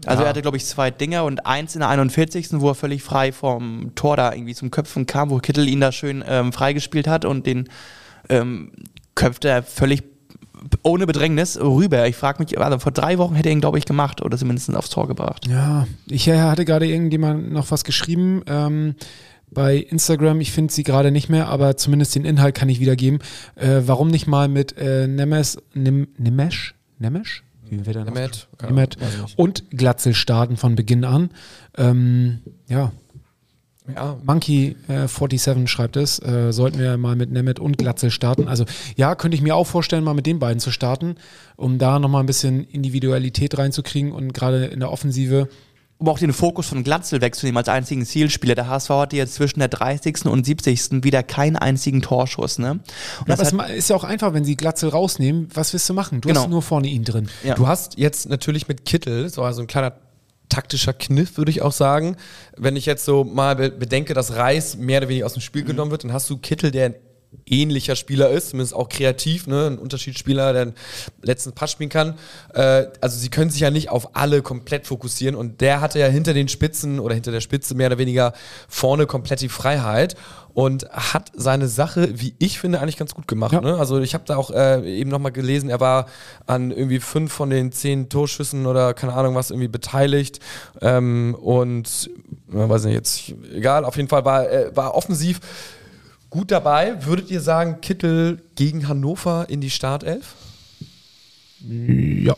Also 0.05 0.23
er 0.23 0.29
hatte, 0.29 0.41
glaube 0.41 0.57
ich, 0.57 0.65
zwei 0.65 0.91
Dinger 0.91 1.25
und 1.25 1.45
eins 1.45 1.75
in 1.75 1.79
der 1.81 1.89
41., 1.89 2.61
wo 2.61 2.69
er 2.69 2.75
völlig 2.75 3.03
frei 3.03 3.31
vom 3.33 3.91
Tor 3.95 4.15
da 4.15 4.31
irgendwie 4.33 4.55
zum 4.55 4.71
Köpfen 4.71 5.05
kam, 5.05 5.29
wo 5.29 5.37
Kittel 5.39 5.67
ihn 5.67 5.81
da 5.81 5.91
schön 5.91 6.23
ähm, 6.25 6.53
freigespielt 6.53 7.07
hat 7.07 7.25
und 7.25 7.45
den 7.45 7.67
ähm, 8.29 8.71
köpfte 9.17 9.49
er 9.49 9.63
völlig 9.63 10.03
ohne 10.83 11.05
Bedrängnis 11.05 11.59
rüber. 11.59 12.07
Ich 12.07 12.15
frage 12.15 12.41
mich, 12.41 12.57
also 12.59 12.79
vor 12.79 12.91
drei 12.91 13.17
Wochen 13.17 13.35
hätte 13.35 13.49
er 13.49 13.53
ihn, 13.53 13.61
glaube 13.61 13.77
ich, 13.77 13.85
gemacht 13.85 14.21
oder 14.21 14.37
zumindest 14.37 14.73
aufs 14.75 14.89
Tor 14.89 15.07
gebracht. 15.07 15.47
Ja, 15.47 15.87
ich 16.07 16.29
hatte 16.29 16.65
gerade 16.65 16.87
irgendjemand 16.87 17.51
noch 17.51 17.71
was 17.71 17.83
geschrieben 17.83 18.41
ähm, 18.47 18.95
bei 19.51 19.77
Instagram. 19.77 20.41
Ich 20.41 20.51
finde 20.51 20.73
sie 20.73 20.83
gerade 20.83 21.11
nicht 21.11 21.29
mehr, 21.29 21.47
aber 21.47 21.77
zumindest 21.77 22.15
den 22.15 22.25
Inhalt 22.25 22.55
kann 22.55 22.69
ich 22.69 22.79
wiedergeben. 22.79 23.19
Äh, 23.55 23.81
warum 23.85 24.09
nicht 24.09 24.27
mal 24.27 24.47
mit 24.47 24.77
äh, 24.77 25.07
Nemes, 25.07 25.57
Nim, 25.73 26.07
Nimesh? 26.17 26.75
Nemesh? 26.99 27.43
Wie 27.69 27.85
wird 27.85 27.97
er 27.97 28.07
ich 28.07 28.13
nicht. 28.13 28.47
Und 29.35 29.69
Glatzel 29.71 30.13
starten 30.13 30.57
von 30.57 30.75
Beginn 30.75 31.03
an. 31.03 31.31
Ähm, 31.77 32.39
ja, 32.69 32.91
ja, 33.93 34.17
Monkey 34.25 34.75
äh, 34.87 35.07
47 35.07 35.67
schreibt 35.67 35.95
es, 35.97 36.19
äh, 36.19 36.51
sollten 36.51 36.79
wir 36.79 36.97
mal 36.97 37.15
mit 37.15 37.31
Nemeth 37.31 37.59
und 37.59 37.77
Glatzel 37.77 38.11
starten. 38.11 38.47
Also 38.47 38.65
ja, 38.95 39.15
könnte 39.15 39.35
ich 39.35 39.41
mir 39.41 39.55
auch 39.55 39.67
vorstellen, 39.67 40.03
mal 40.03 40.13
mit 40.13 40.25
den 40.25 40.39
beiden 40.39 40.59
zu 40.59 40.71
starten, 40.71 41.15
um 41.55 41.77
da 41.77 41.99
nochmal 41.99 42.21
ein 42.23 42.25
bisschen 42.27 42.63
Individualität 42.65 43.57
reinzukriegen 43.57 44.11
und 44.11 44.33
gerade 44.33 44.65
in 44.65 44.79
der 44.79 44.91
Offensive 44.91 45.47
Um 45.99 46.09
auch 46.09 46.19
den 46.19 46.31
Fokus 46.31 46.67
von 46.67 46.83
Glatzel 46.83 47.21
wegzunehmen 47.21 47.57
als 47.57 47.69
einzigen 47.69 48.05
Zielspieler. 48.05 48.53
Der 48.53 48.67
HSV 48.67 48.89
hatte 48.91 49.15
jetzt 49.15 49.33
zwischen 49.33 49.59
der 49.61 49.67
30. 49.67 50.25
und 50.27 50.45
70. 50.45 51.03
wieder 51.03 51.23
keinen 51.23 51.55
einzigen 51.55 52.03
Torschuss. 52.03 52.59
Ne? 52.59 52.73
Und 52.73 52.81
Ja, 53.27 53.35
das 53.35 53.51
hat, 53.51 53.69
ist 53.71 53.89
ja 53.89 53.95
auch 53.95 54.03
einfach, 54.03 54.31
wenn 54.33 54.45
sie 54.45 54.55
Glatzel 54.55 54.89
rausnehmen. 54.89 55.47
Was 55.55 55.73
willst 55.73 55.89
du 55.89 55.95
machen? 55.95 56.21
Du 56.21 56.27
Genau. 56.27 56.41
hast 56.41 56.49
nur 56.51 56.61
vorne 56.61 56.87
ihn 56.87 57.03
drin. 57.03 57.29
Ja. 57.43 57.55
Du 57.55 57.65
hast 57.65 57.97
jetzt 57.97 58.29
natürlich 58.29 58.67
mit 58.67 58.85
Kittel, 58.85 59.29
so 59.29 59.41
also 59.41 59.61
ein 59.61 59.67
kleiner 59.67 59.93
taktischer 60.49 60.93
Kniff, 60.93 61.37
würde 61.37 61.51
ich 61.51 61.61
auch 61.61 61.71
sagen. 61.71 62.17
Wenn 62.55 62.75
ich 62.75 62.85
jetzt 62.85 63.05
so 63.05 63.23
mal 63.23 63.55
be 63.55 63.69
bedenke, 63.69 64.13
dass 64.13 64.35
Reis 64.35 64.77
mehr 64.77 64.99
oder 64.99 65.09
weniger 65.09 65.25
aus 65.25 65.33
dem 65.33 65.41
Spiel 65.41 65.63
genommen 65.63 65.91
wird, 65.91 66.03
dann 66.03 66.13
hast 66.13 66.29
du 66.29 66.37
Kittel, 66.37 66.71
der 66.71 66.95
ähnlicher 67.45 67.95
Spieler 67.95 68.29
ist, 68.29 68.49
zumindest 68.49 68.73
auch 68.73 68.89
kreativ, 68.89 69.47
ne? 69.47 69.67
ein 69.67 69.77
Unterschiedsspieler, 69.77 70.53
der 70.53 70.73
letzten 71.21 71.53
Pass 71.53 71.71
spielen 71.71 71.89
kann. 71.89 72.15
Äh, 72.53 72.87
also 73.01 73.17
sie 73.17 73.29
können 73.29 73.49
sich 73.49 73.61
ja 73.61 73.71
nicht 73.71 73.89
auf 73.89 74.15
alle 74.15 74.41
komplett 74.41 74.87
fokussieren 74.87 75.35
und 75.35 75.61
der 75.61 75.81
hatte 75.81 75.99
ja 75.99 76.07
hinter 76.07 76.33
den 76.33 76.47
Spitzen 76.47 76.99
oder 76.99 77.15
hinter 77.15 77.31
der 77.31 77.41
Spitze 77.41 77.75
mehr 77.75 77.87
oder 77.87 77.97
weniger 77.97 78.33
vorne 78.67 79.05
komplett 79.05 79.41
die 79.41 79.49
Freiheit 79.49 80.15
und 80.53 80.89
hat 80.89 81.31
seine 81.35 81.67
Sache, 81.67 82.19
wie 82.19 82.33
ich 82.39 82.59
finde, 82.59 82.81
eigentlich 82.81 82.97
ganz 82.97 83.13
gut 83.13 83.27
gemacht. 83.27 83.53
Ja. 83.53 83.61
Ne? 83.61 83.77
Also 83.77 83.99
ich 83.99 84.13
habe 84.13 84.23
da 84.25 84.37
auch 84.37 84.49
äh, 84.49 84.99
eben 84.99 85.09
nochmal 85.09 85.31
gelesen, 85.31 85.69
er 85.69 85.79
war 85.79 86.07
an 86.47 86.71
irgendwie 86.71 86.99
fünf 86.99 87.31
von 87.31 87.49
den 87.49 87.71
zehn 87.71 88.09
Torschüssen 88.09 88.65
oder 88.65 88.93
keine 88.93 89.13
Ahnung 89.13 89.35
was 89.35 89.51
irgendwie 89.51 89.67
beteiligt 89.67 90.39
ähm, 90.81 91.35
und 91.39 92.09
äh, 92.51 92.69
weiß 92.69 92.85
nicht 92.85 92.95
jetzt, 92.95 93.33
egal, 93.53 93.85
auf 93.85 93.97
jeden 93.97 94.09
Fall 94.09 94.25
war, 94.25 94.49
äh, 94.49 94.75
war 94.75 94.95
offensiv 94.95 95.39
gut 96.37 96.51
dabei. 96.51 97.03
Würdet 97.05 97.31
ihr 97.31 97.41
sagen, 97.41 97.81
Kittel 97.81 98.43
gegen 98.55 98.87
Hannover 98.87 99.47
in 99.49 99.59
die 99.59 99.71
Startelf? 99.71 100.35
Ja. 101.67 102.35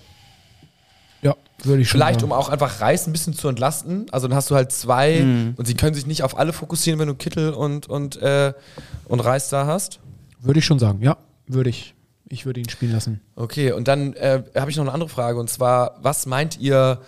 Ja, 1.22 1.36
würde 1.64 1.82
ich 1.82 1.90
schon 1.90 2.00
Vielleicht, 2.00 2.22
sagen. 2.22 2.32
um 2.32 2.38
auch 2.38 2.48
einfach 2.48 2.80
Reis 2.80 3.06
ein 3.08 3.12
bisschen 3.12 3.34
zu 3.34 3.50
entlasten. 3.50 4.06
Also 4.12 4.30
dann 4.30 4.38
hast 4.38 4.50
du 4.50 4.56
halt 4.56 4.72
zwei 4.72 5.22
und 5.58 5.68
sie 5.68 5.74
können 5.74 5.94
sich 5.94 6.08
nicht 6.08 6.24
auf 6.24 6.38
alle 6.40 6.54
fokussieren, 6.54 6.98
wenn 7.00 7.10
du 7.10 7.16
Kittel 7.16 7.52
und, 7.52 7.88
und, 7.90 8.16
äh, 8.22 8.54
und 9.06 9.20
Reis 9.20 9.50
da 9.50 9.66
hast. 9.66 10.00
Würde 10.40 10.60
ich 10.60 10.66
schon 10.66 10.80
sagen, 10.80 11.02
ja, 11.02 11.18
würde 11.46 11.70
ich. 11.70 11.94
Ich 12.30 12.46
würde 12.46 12.62
ihn 12.62 12.70
spielen 12.70 12.94
lassen. 12.94 13.20
Okay, 13.36 13.74
und 13.74 13.90
dann 13.90 14.14
äh, 14.14 14.44
habe 14.56 14.72
ich 14.72 14.78
noch 14.78 14.84
eine 14.86 14.94
andere 14.94 15.10
Frage 15.10 15.40
und 15.40 15.50
zwar, 15.50 15.98
was 16.02 16.26
meint 16.26 16.58
ihr, 16.60 17.02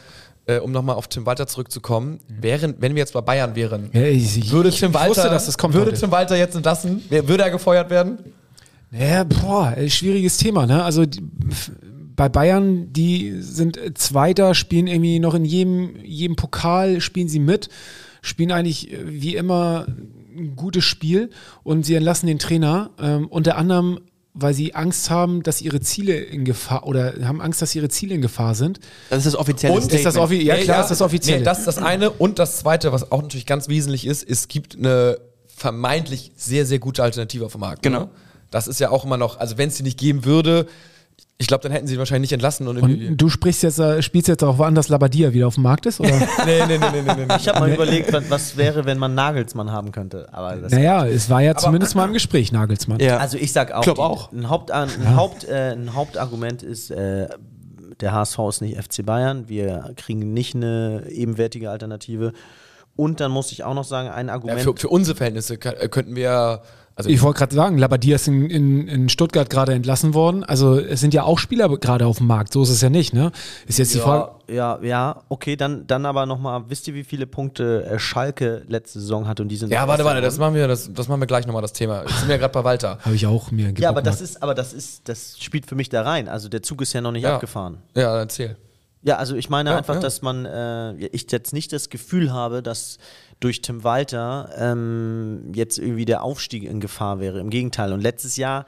äh, 0.46 0.60
um 0.60 0.72
nochmal 0.72 0.96
auf 0.96 1.08
Tim 1.08 1.26
Walter 1.26 1.48
zurückzukommen, 1.48 2.20
wären, 2.28 2.76
wenn 2.80 2.96
wir 2.96 3.00
jetzt 3.00 3.14
bei 3.14 3.22
Bayern 3.22 3.56
wären, 3.56 3.90
Ja, 3.94 4.04
ich, 4.04 4.38
ich, 4.38 4.52
würde 4.52 4.72
Tim 4.72 4.94
Walter, 4.94 5.10
wusste, 5.10 5.30
das 5.30 5.58
kommt 5.58 5.74
würde. 5.74 5.94
Tim 5.94 6.12
Walter 6.12 6.36
jetzt 6.36 6.56
entlassen? 6.56 7.04
Würde 7.10 7.44
er 7.44 7.52
gefeuert 7.52 7.90
werden? 7.90 8.20
Ja, 8.92 9.24
boah, 9.24 9.76
schwieriges 9.88 10.38
Thema, 10.38 10.66
ne? 10.66 10.84
Also 10.84 11.06
die, 11.06 11.24
bei 12.16 12.28
Bayern, 12.30 12.92
die 12.92 13.36
sind 13.40 13.80
Zweiter, 13.98 14.54
spielen 14.54 14.88
irgendwie 14.88 15.20
noch 15.20 15.34
in 15.34 15.46
jedem, 15.46 15.96
jedem 16.04 16.36
Pokal, 16.36 17.02
spielen 17.02 17.30
sie 17.30 17.40
mit, 17.40 17.70
spielen 18.22 18.52
eigentlich 18.52 18.92
äh, 18.92 18.98
wie 19.06 19.36
immer 19.36 19.88
ein 20.36 20.56
gutes 20.56 20.84
Spiel 20.84 21.30
und 21.64 21.86
sie 21.86 21.96
entlassen 21.96 22.28
den 22.28 22.40
Trainer, 22.40 22.92
ähm, 23.00 23.28
unter 23.28 23.58
anderem, 23.58 24.00
weil 24.34 24.54
sie 24.54 24.76
Angst 24.76 25.10
haben, 25.10 25.44
dass 25.44 25.62
ihre 25.62 25.82
Ziele 25.82 26.16
in 26.16 26.46
Gefahr 26.46 26.88
oder 26.88 27.14
haben 27.24 27.42
Angst, 27.42 27.62
dass 27.62 27.76
ihre 27.76 27.90
Ziele 27.90 28.16
in 28.16 28.22
Gefahr 28.22 28.56
sind. 28.56 28.80
Das 29.10 29.20
ist 29.20 29.26
das 29.28 29.36
offizielle 29.36 29.74
Und 29.74 29.82
Statement. 29.84 30.06
ist 30.08 30.16
das 30.16 30.22
offi- 30.22 30.42
ja, 30.42 30.56
klar, 30.58 30.82
ist 30.84 30.90
das 30.90 31.02
offiziell. 31.02 31.40
Nee, 31.40 31.46
das 31.46 31.60
ist 31.60 31.68
das 31.68 31.78
eine. 31.80 32.10
Und 32.12 32.40
das 32.40 32.60
zweite, 32.60 32.92
was 32.94 33.12
auch 33.12 33.22
natürlich 33.22 33.46
ganz 33.46 33.68
wesentlich 33.68 34.08
ist, 34.08 34.28
es 34.28 34.48
gibt 34.48 34.78
eine 34.78 35.18
vermeintlich 35.48 36.32
sehr, 36.38 36.66
sehr 36.66 36.80
gute 36.80 37.04
Alternative 37.04 37.46
auf 37.46 37.52
dem 37.52 37.62
Markt. 37.62 37.84
Genau. 37.84 38.00
Ne? 38.06 38.10
Das 38.52 38.68
ist 38.68 38.80
ja 38.80 38.90
auch 38.90 39.06
immer 39.06 39.18
noch, 39.18 39.38
also 39.40 39.58
wenn 39.58 39.70
es 39.70 39.78
sie 39.78 39.84
nicht 39.84 39.98
geben 40.00 40.26
würde, 40.26 40.66
ich 41.42 41.48
glaube, 41.48 41.64
dann 41.64 41.72
hätten 41.72 41.88
sie 41.88 41.96
ihn 41.96 42.00
wahrscheinlich 42.00 42.30
nicht 42.30 42.34
entlassen. 42.34 42.68
Und, 42.68 42.78
Und 42.78 43.18
du 43.18 43.30
sprichst 43.30 43.64
jetzt, 43.64 43.80
äh, 43.80 44.02
spielst 44.02 44.28
jetzt 44.28 44.44
darauf 44.44 44.62
an, 44.62 44.76
dass 44.76 44.90
Labadia 44.90 45.34
wieder 45.34 45.48
auf 45.48 45.56
dem 45.56 45.64
Markt 45.64 45.88
ist? 45.88 46.00
Oder? 46.00 46.10
nee, 46.46 46.66
nee, 46.68 46.78
nee, 46.78 46.88
nee, 46.92 47.02
nee, 47.02 47.26
nee. 47.28 47.36
Ich 47.36 47.48
habe 47.48 47.60
mal 47.60 47.72
überlegt, 47.72 48.14
was, 48.30 48.56
wäre, 48.58 48.86
wenn 48.86 49.00
man 49.00 49.16
Nagelsmann 49.16 49.72
haben 49.72 49.92
könnte. 49.92 50.30
Aber 50.32 50.56
das 50.56 50.72
naja, 50.72 51.06
es 51.08 51.30
war 51.30 51.42
ja 51.42 51.56
zumindest 51.56 51.96
mal 51.96 52.06
im 52.08 52.14
Gespräch, 52.14 52.52
Nagelsmann. 52.52 53.00
ja. 53.00 53.18
Also 53.18 53.38
ich 53.38 53.52
sag 53.52 53.72
auch, 53.72 53.82
Glaub 53.82 53.96
die, 53.96 54.02
auch. 54.02 54.32
Ein, 54.32 54.50
Haupt, 54.50 54.72
ein, 54.72 55.16
Haupt, 55.16 55.44
äh, 55.46 55.72
ein 55.72 55.96
Hauptargument 55.96 56.62
ist, 56.62 56.92
äh, 56.92 57.28
der 58.00 58.12
HSV 58.14 58.40
ist 58.50 58.62
nicht 58.62 58.78
FC 58.82 59.06
Bayern, 59.06 59.50
wir 59.50 59.94
kriegen 59.98 60.34
nicht 60.34 60.56
eine 60.56 61.06
ebenwertige 61.10 61.70
Alternative. 61.72 62.34
Und 62.96 63.20
dann 63.20 63.32
muss 63.32 63.52
ich 63.52 63.64
auch 63.64 63.74
noch 63.74 63.84
sagen, 63.86 64.10
ein 64.10 64.28
Ja, 64.28 64.34
Argument. 64.34 64.62
für, 64.62 64.76
für 64.76 64.90
unsere 64.90 65.16
Verhältnisse 65.18 65.58
könnten 65.58 66.16
wir, 66.16 66.62
also 66.96 67.10
Ich 67.10 67.22
wollte 67.22 67.40
gerade 67.40 67.56
sagen, 67.56 67.78
Labadia 67.78 68.16
ist 68.16 68.28
in, 68.28 68.50
in, 68.50 68.88
in 68.88 69.10
Stuttgart 69.10 69.50
gerade 69.50 69.74
entlassen 69.74 70.14
worden. 70.14 70.44
Also 70.44 70.78
es 70.80 71.00
sind 71.00 71.14
ja 71.14 71.24
auch 71.24 71.40
Spieler 71.40 71.70
gerade 71.78 72.06
auf 72.06 72.18
dem 72.18 72.28
Markt. 72.28 72.54
So 72.54 72.62
ist 72.64 72.70
es 72.70 72.82
ja 72.82 72.90
nicht, 72.90 73.14
ne? 73.14 73.32
Ist 73.68 73.80
jetzt 73.80 73.94
die 73.94 74.00
Frage. 74.00 74.32
ja, 74.48 74.80
ja, 74.82 74.84
ja, 74.84 75.22
okay, 75.30 75.56
dann, 75.56 75.88
dann 75.88 76.06
aber 76.06 76.26
nochmal, 76.26 76.64
wisst 76.68 76.88
ihr, 76.88 76.94
wie 76.94 77.04
viele 77.04 77.26
Punkte 77.28 77.86
äh, 77.86 78.00
Schalke 78.00 78.64
letzte 78.68 79.00
Saison 79.00 79.28
hat 79.28 79.40
und 79.40 79.48
die 79.50 79.56
sind 79.56 79.72
ja, 79.72 79.88
warte, 79.88 80.04
warte, 80.06 80.22
das 80.22 80.38
machen 80.38 80.56
wir, 80.56 80.68
das, 80.68 80.92
das 80.94 81.08
machen 81.08 81.22
wir 81.22 81.28
gleich 81.28 81.46
nochmal 81.48 81.62
das 81.62 81.74
Thema. 81.74 82.02
Jetzt 82.04 82.20
sind 82.20 82.28
wir 82.28 82.36
ja 82.36 82.40
gerade 82.40 82.54
bei 82.54 82.64
Walter. 82.64 83.00
Habe 83.02 83.16
ich 83.16 83.26
auch 83.26 83.52
mir 83.52 83.74
Ja, 83.78 83.90
aber 83.90 84.02
das 84.02 84.22
ist, 84.22 84.44
aber 84.44 84.54
das 84.54 84.74
ist, 84.74 85.08
das 85.08 85.38
spielt 85.40 85.66
für 85.66 85.76
mich 85.76 85.90
da 85.90 86.02
rein. 86.02 86.28
Also 86.28 86.50
der 86.50 86.62
Zug 86.62 86.82
ist 86.82 86.94
ja 86.94 87.02
noch 87.02 87.12
nicht 87.12 87.24
Ja. 87.24 87.36
abgefahren. 87.36 87.78
Ja, 87.96 88.18
erzähl. 88.18 88.58
Ja, 89.04 89.16
also 89.18 89.36
ich 89.36 89.50
meine 89.50 89.72
Ja, 89.72 89.78
einfach, 89.78 89.96
ja. 89.96 90.00
dass 90.00 90.22
man, 90.22 90.46
äh, 90.46 90.94
ich 91.08 91.32
jetzt 91.32 91.54
nicht 91.54 91.74
das 91.74 91.90
Gefühl 91.90 92.32
habe, 92.32 92.62
dass 92.62 93.00
durch 93.42 93.62
Tim 93.62 93.84
Walter 93.84 94.50
ähm, 94.58 95.52
jetzt 95.54 95.78
irgendwie 95.78 96.06
der 96.06 96.24
Aufstieg 96.24 96.64
in 96.64 96.80
Gefahr 96.80 97.20
wäre. 97.20 97.40
Im 97.40 97.50
Gegenteil. 97.50 97.92
Und 97.92 98.00
letztes 98.02 98.38
Jahr 98.38 98.66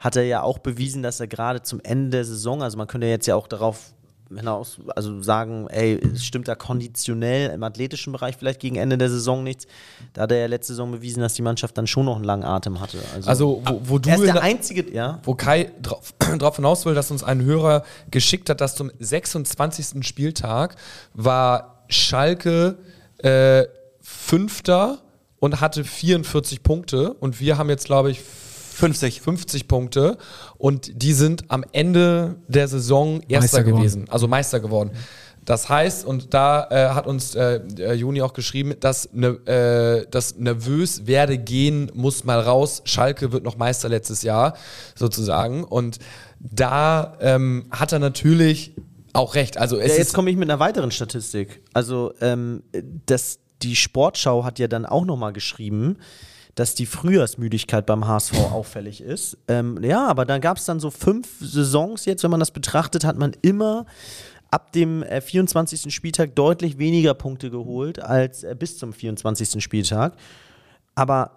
hat 0.00 0.16
er 0.16 0.24
ja 0.24 0.42
auch 0.42 0.58
bewiesen, 0.58 1.02
dass 1.04 1.20
er 1.20 1.28
gerade 1.28 1.62
zum 1.62 1.80
Ende 1.82 2.10
der 2.10 2.24
Saison, 2.24 2.62
also 2.62 2.76
man 2.76 2.86
könnte 2.88 3.06
jetzt 3.06 3.26
ja 3.26 3.36
auch 3.36 3.46
darauf 3.46 3.92
hinaus, 4.34 4.78
also 4.96 5.22
sagen, 5.22 5.68
ey, 5.68 6.00
es 6.14 6.24
stimmt 6.24 6.48
da 6.48 6.54
konditionell 6.54 7.50
im 7.50 7.62
athletischen 7.62 8.12
Bereich 8.12 8.36
vielleicht 8.38 8.58
gegen 8.58 8.76
Ende 8.76 8.96
der 8.98 9.10
Saison 9.10 9.44
nichts. 9.44 9.66
Da 10.14 10.22
hat 10.22 10.32
er 10.32 10.38
ja 10.38 10.46
letzte 10.46 10.72
Saison 10.72 10.90
bewiesen, 10.90 11.20
dass 11.20 11.34
die 11.34 11.42
Mannschaft 11.42 11.76
dann 11.76 11.86
schon 11.86 12.06
noch 12.06 12.16
einen 12.16 12.24
langen 12.24 12.42
Atem 12.44 12.80
hatte. 12.80 12.98
Also, 13.14 13.28
Also, 13.28 13.62
wo, 13.66 13.80
wo 13.84 13.98
du 13.98 14.08
er 14.08 14.16
ist 14.16 14.24
der- 14.24 14.42
einzige, 14.42 14.90
ja. 14.92 15.20
wo 15.24 15.34
Kai 15.34 15.70
drauf, 15.82 16.14
drauf 16.38 16.56
hinaus 16.56 16.86
will, 16.86 16.94
dass 16.94 17.10
uns 17.10 17.22
ein 17.22 17.42
Hörer 17.44 17.84
geschickt 18.10 18.48
hat, 18.48 18.62
dass 18.62 18.74
zum 18.74 18.90
26. 18.98 20.04
Spieltag 20.06 20.76
war 21.12 21.84
Schalke 21.88 22.78
äh, 23.18 23.64
Fünfter 24.04 24.98
und 25.40 25.62
hatte 25.62 25.82
44 25.82 26.62
Punkte 26.62 27.14
und 27.14 27.40
wir 27.40 27.56
haben 27.56 27.70
jetzt, 27.70 27.86
glaube 27.86 28.10
ich, 28.10 28.20
50. 28.20 29.22
50 29.22 29.66
Punkte 29.66 30.18
und 30.58 31.02
die 31.02 31.14
sind 31.14 31.44
am 31.48 31.64
Ende 31.72 32.36
der 32.46 32.68
Saison 32.68 33.22
Erster 33.22 33.40
Meister 33.40 33.64
geworden. 33.64 33.76
gewesen, 33.78 34.04
also 34.10 34.28
Meister 34.28 34.60
geworden. 34.60 34.90
Das 35.46 35.68
heißt, 35.68 36.04
und 36.04 36.34
da 36.34 36.68
äh, 36.70 36.94
hat 36.94 37.06
uns 37.06 37.34
äh, 37.34 37.60
Juni 37.94 38.20
auch 38.22 38.32
geschrieben, 38.32 38.74
dass 38.80 39.08
ne, 39.12 39.28
äh, 39.46 40.06
das 40.10 40.36
nervös 40.36 41.06
werde 41.06 41.38
gehen 41.38 41.90
muss 41.94 42.24
mal 42.24 42.40
raus. 42.40 42.82
Schalke 42.84 43.32
wird 43.32 43.44
noch 43.44 43.56
Meister 43.56 43.88
letztes 43.88 44.22
Jahr 44.22 44.54
sozusagen 44.94 45.64
und 45.64 45.98
da 46.40 47.16
ähm, 47.20 47.66
hat 47.70 47.92
er 47.92 47.98
natürlich 47.98 48.74
auch 49.14 49.34
recht. 49.34 49.56
Also 49.58 49.78
es 49.78 49.92
Ja, 49.92 49.98
jetzt 49.98 50.12
komme 50.12 50.30
ich 50.30 50.36
mit 50.36 50.50
einer 50.50 50.60
weiteren 50.60 50.90
Statistik. 50.90 51.62
Also 51.72 52.12
ähm, 52.20 52.62
das, 53.06 53.38
die 53.64 53.76
Sportschau 53.76 54.44
hat 54.44 54.58
ja 54.58 54.68
dann 54.68 54.86
auch 54.86 55.04
nochmal 55.04 55.32
geschrieben, 55.32 55.98
dass 56.54 56.74
die 56.74 56.86
Frühjahrsmüdigkeit 56.86 57.86
beim 57.86 58.06
HSV 58.06 58.34
auffällig 58.52 59.00
ist. 59.00 59.38
Ähm, 59.48 59.82
ja, 59.82 60.06
aber 60.06 60.24
da 60.24 60.38
gab 60.38 60.56
es 60.56 60.64
dann 60.66 60.78
so 60.78 60.90
fünf 60.90 61.28
Saisons 61.40 62.04
jetzt, 62.04 62.22
wenn 62.22 62.30
man 62.30 62.40
das 62.40 62.52
betrachtet, 62.52 63.04
hat 63.04 63.18
man 63.18 63.32
immer 63.42 63.86
ab 64.50 64.72
dem 64.72 65.02
äh, 65.02 65.20
24. 65.20 65.92
Spieltag 65.92 66.36
deutlich 66.36 66.78
weniger 66.78 67.14
Punkte 67.14 67.50
geholt 67.50 68.00
als 68.00 68.44
äh, 68.44 68.54
bis 68.56 68.78
zum 68.78 68.92
24. 68.92 69.62
Spieltag. 69.62 70.14
Aber 70.94 71.32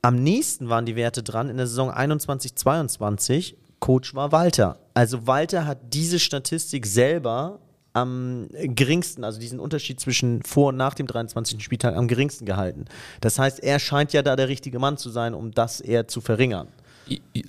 am 0.00 0.22
nächsten 0.22 0.68
waren 0.68 0.86
die 0.86 0.96
Werte 0.96 1.22
dran 1.22 1.50
in 1.50 1.58
der 1.58 1.66
Saison 1.66 1.90
21-22. 1.90 3.54
Coach 3.78 4.14
war 4.14 4.32
Walter. 4.32 4.78
Also 4.94 5.26
Walter 5.26 5.66
hat 5.66 5.78
diese 5.92 6.18
Statistik 6.18 6.86
selber 6.86 7.60
am 7.94 8.48
geringsten, 8.52 9.24
also 9.24 9.40
diesen 9.40 9.60
Unterschied 9.60 10.00
zwischen 10.00 10.42
vor 10.42 10.68
und 10.68 10.76
nach 10.76 10.94
dem 10.94 11.06
23. 11.06 11.62
Spieltag 11.62 11.96
am 11.96 12.08
geringsten 12.08 12.44
gehalten. 12.44 12.86
Das 13.20 13.38
heißt, 13.38 13.60
er 13.60 13.78
scheint 13.78 14.12
ja 14.12 14.22
da 14.22 14.36
der 14.36 14.48
richtige 14.48 14.78
Mann 14.78 14.98
zu 14.98 15.10
sein, 15.10 15.32
um 15.32 15.52
das 15.52 15.80
eher 15.80 16.08
zu 16.08 16.20
verringern. 16.20 16.68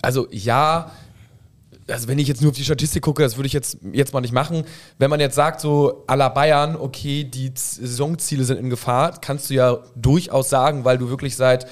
also 0.01 0.27
ja, 0.31 0.91
also 1.87 2.07
wenn 2.07 2.19
ich 2.19 2.27
jetzt 2.27 2.41
nur 2.41 2.51
auf 2.51 2.57
die 2.57 2.63
Statistik 2.63 3.03
gucke, 3.03 3.23
das 3.23 3.37
würde 3.37 3.47
ich 3.47 3.53
jetzt, 3.53 3.79
jetzt 3.91 4.13
mal 4.13 4.21
nicht 4.21 4.33
machen. 4.33 4.63
Wenn 4.97 5.09
man 5.09 5.19
jetzt 5.19 5.35
sagt, 5.35 5.61
so 5.61 6.03
à 6.07 6.15
la 6.15 6.29
Bayern, 6.29 6.75
okay, 6.75 7.23
die 7.23 7.51
Saisonziele 7.55 8.43
sind 8.43 8.57
in 8.57 8.69
Gefahr, 8.69 9.19
kannst 9.19 9.49
du 9.49 9.55
ja 9.55 9.79
durchaus 9.95 10.49
sagen, 10.49 10.85
weil 10.85 10.97
du 10.97 11.09
wirklich 11.09 11.35
seit, 11.35 11.67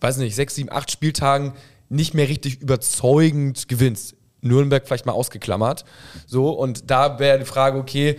weiß 0.00 0.18
nicht, 0.18 0.36
sechs, 0.36 0.54
sieben, 0.54 0.70
acht 0.70 0.90
Spieltagen 0.90 1.54
nicht 1.88 2.14
mehr 2.14 2.28
richtig 2.28 2.60
überzeugend 2.60 3.68
gewinnst. 3.68 4.14
Nürnberg 4.42 4.86
vielleicht 4.86 5.06
mal 5.06 5.12
ausgeklammert. 5.12 5.84
So, 6.26 6.50
und 6.50 6.90
da 6.90 7.18
wäre 7.18 7.38
die 7.38 7.44
Frage, 7.44 7.78
okay, 7.78 8.18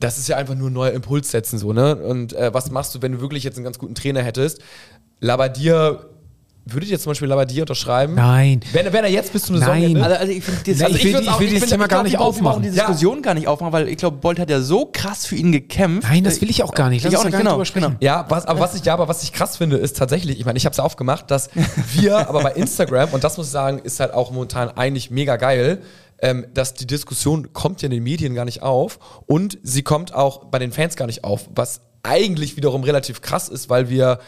das 0.00 0.18
ist 0.18 0.28
ja 0.28 0.36
einfach 0.36 0.54
nur 0.54 0.70
ein 0.70 0.72
neuer 0.72 0.92
Impuls 0.92 1.30
setzen, 1.30 1.58
so, 1.58 1.72
ne? 1.72 1.96
Und 1.96 2.32
äh, 2.32 2.54
was 2.54 2.70
machst 2.70 2.94
du, 2.94 3.02
wenn 3.02 3.12
du 3.12 3.20
wirklich 3.20 3.44
jetzt 3.44 3.56
einen 3.56 3.64
ganz 3.64 3.78
guten 3.78 3.94
Trainer 3.94 4.22
hättest? 4.22 4.60
Labadier, 5.20 6.08
würdet 6.72 6.90
ihr 6.90 6.98
zum 6.98 7.10
Beispiel 7.10 7.28
Labadier 7.28 7.62
unterschreiben? 7.62 8.14
Nein. 8.14 8.60
Wenn, 8.72 8.92
wenn 8.92 9.04
er 9.04 9.10
jetzt 9.10 9.32
bis 9.32 9.44
zum 9.44 9.56
Nein. 9.58 9.66
Saisonende. 9.82 10.02
Also, 10.04 10.16
also 10.16 10.32
ich 10.32 10.44
finde 10.44 10.60
das, 10.66 10.78
Nee, 10.78 10.84
also 10.84 10.96
ich 10.96 11.04
will- 11.04 11.20
ich 11.22 11.38
will 11.40 11.46
dieses 11.48 11.58
find- 11.60 11.70
Thema 11.72 11.86
gar 11.88 12.02
nicht 12.02 12.18
aufmachen. 12.18 12.62
die 12.62 12.70
Diskussion 12.70 13.22
gar 13.22 13.34
nicht 13.34 13.48
aufmachen, 13.48 13.72
weil 13.72 13.88
ich 13.88 13.96
glaube, 13.96 14.16
Bolt 14.18 14.38
hat 14.38 14.50
ja 14.50 14.60
so 14.60 14.86
krass 14.92 15.26
für 15.26 15.36
ihn 15.36 15.52
gekämpft. 15.52 16.08
Nein, 16.08 16.24
das 16.24 16.40
will 16.40 16.50
ich 16.50 16.62
auch 16.62 16.74
gar 16.74 16.90
nicht. 16.90 17.04
Lass 17.04 17.12
Ich 17.12 17.18
uns 17.18 17.20
auch 17.20 17.24
nicht, 17.26 17.32
gar 17.32 17.40
genau, 17.40 17.58
nicht 17.58 17.74
drüber 17.74 17.86
sprechen. 17.86 17.96
Ja, 18.00 18.26
was, 18.28 18.46
aber 18.46 18.60
was 18.60 18.74
ich 18.74 18.84
ja, 18.84 18.94
aber 18.94 19.08
was 19.08 19.22
ich 19.22 19.32
krass 19.32 19.56
finde, 19.56 19.76
ist 19.76 19.96
tatsächlich, 19.96 20.38
ich 20.38 20.44
meine, 20.46 20.56
ich 20.56 20.64
habe 20.64 20.72
es 20.72 20.78
ja 20.78 20.84
aufgemacht, 20.84 21.30
dass 21.30 21.50
wir 21.94 22.16
aber 22.28 22.42
bei 22.42 22.52
Instagram, 22.52 23.10
und 23.12 23.24
das 23.24 23.36
muss 23.36 23.46
ich 23.46 23.52
sagen, 23.52 23.78
ist 23.78 24.00
halt 24.00 24.12
auch 24.14 24.30
momentan 24.30 24.70
eigentlich 24.70 25.10
mega 25.10 25.36
geil, 25.36 25.82
ähm, 26.20 26.46
dass 26.52 26.74
die 26.74 26.86
Diskussion 26.86 27.52
kommt 27.52 27.80
ja 27.82 27.86
in 27.86 27.92
den 27.92 28.02
Medien 28.02 28.34
gar 28.34 28.44
nicht 28.44 28.62
auf 28.62 28.98
und 29.26 29.56
sie 29.62 29.82
kommt 29.82 30.12
auch 30.12 30.46
bei 30.46 30.58
den 30.58 30.72
Fans 30.72 30.96
gar 30.96 31.06
nicht 31.06 31.22
auf, 31.24 31.48
was 31.54 31.80
eigentlich 32.02 32.56
wiederum 32.56 32.82
relativ 32.84 33.20
krass 33.22 33.48
ist, 33.48 33.68
weil 33.70 33.88
wir 33.88 34.18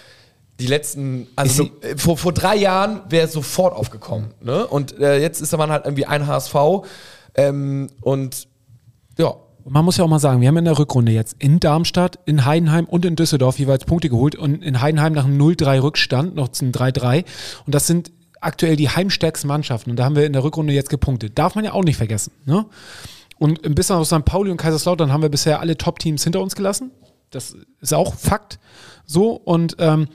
die 0.60 0.66
letzten, 0.66 1.26
also 1.36 1.64
so, 1.64 1.70
äh, 1.80 1.96
vor, 1.96 2.16
vor 2.16 2.32
drei 2.32 2.56
Jahren 2.56 3.00
wäre 3.08 3.26
es 3.26 3.32
sofort 3.32 3.74
aufgekommen. 3.74 4.34
Ne? 4.42 4.66
Und 4.66 4.98
äh, 4.98 5.20
jetzt 5.20 5.40
ist 5.40 5.56
man 5.56 5.70
halt 5.70 5.84
irgendwie 5.86 6.06
ein 6.06 6.26
HSV 6.26 6.54
ähm, 7.34 7.88
und 8.00 8.48
ja, 9.18 9.34
Man 9.64 9.84
muss 9.84 9.98
ja 9.98 10.04
auch 10.04 10.08
mal 10.08 10.18
sagen, 10.18 10.40
wir 10.40 10.48
haben 10.48 10.56
in 10.56 10.64
der 10.64 10.78
Rückrunde 10.78 11.12
jetzt 11.12 11.36
in 11.38 11.60
Darmstadt, 11.60 12.18
in 12.24 12.44
Heidenheim 12.44 12.86
und 12.86 13.04
in 13.04 13.16
Düsseldorf 13.16 13.58
jeweils 13.58 13.84
Punkte 13.84 14.08
geholt 14.08 14.34
und 14.34 14.62
in 14.62 14.80
Heidenheim 14.80 15.12
nach 15.12 15.26
einem 15.26 15.38
0-3 15.40 15.82
Rückstand 15.82 16.34
noch 16.34 16.48
zum 16.48 16.70
3-3. 16.70 17.24
Und 17.66 17.74
das 17.74 17.86
sind 17.86 18.10
aktuell 18.40 18.76
die 18.76 18.88
heimstärksten 18.88 19.48
Mannschaften. 19.48 19.90
Und 19.90 19.96
da 19.96 20.04
haben 20.04 20.16
wir 20.16 20.24
in 20.24 20.32
der 20.32 20.42
Rückrunde 20.42 20.72
jetzt 20.72 20.88
gepunktet. 20.88 21.38
Darf 21.38 21.54
man 21.54 21.64
ja 21.64 21.72
auch 21.72 21.84
nicht 21.84 21.98
vergessen. 21.98 22.32
Ne? 22.46 22.64
Und 23.38 23.64
ein 23.64 23.74
bisschen 23.74 23.96
aus 23.96 24.08
St. 24.08 24.24
Pauli 24.24 24.50
und 24.50 24.56
Kaiserslautern 24.56 25.12
haben 25.12 25.22
wir 25.22 25.28
bisher 25.28 25.60
alle 25.60 25.76
Top-Teams 25.76 26.24
hinter 26.24 26.40
uns 26.40 26.56
gelassen. 26.56 26.90
Das 27.30 27.54
ist 27.80 27.94
auch 27.94 28.14
Fakt. 28.14 28.58
So. 29.04 29.32
Und 29.32 29.76
ähm, 29.78 30.08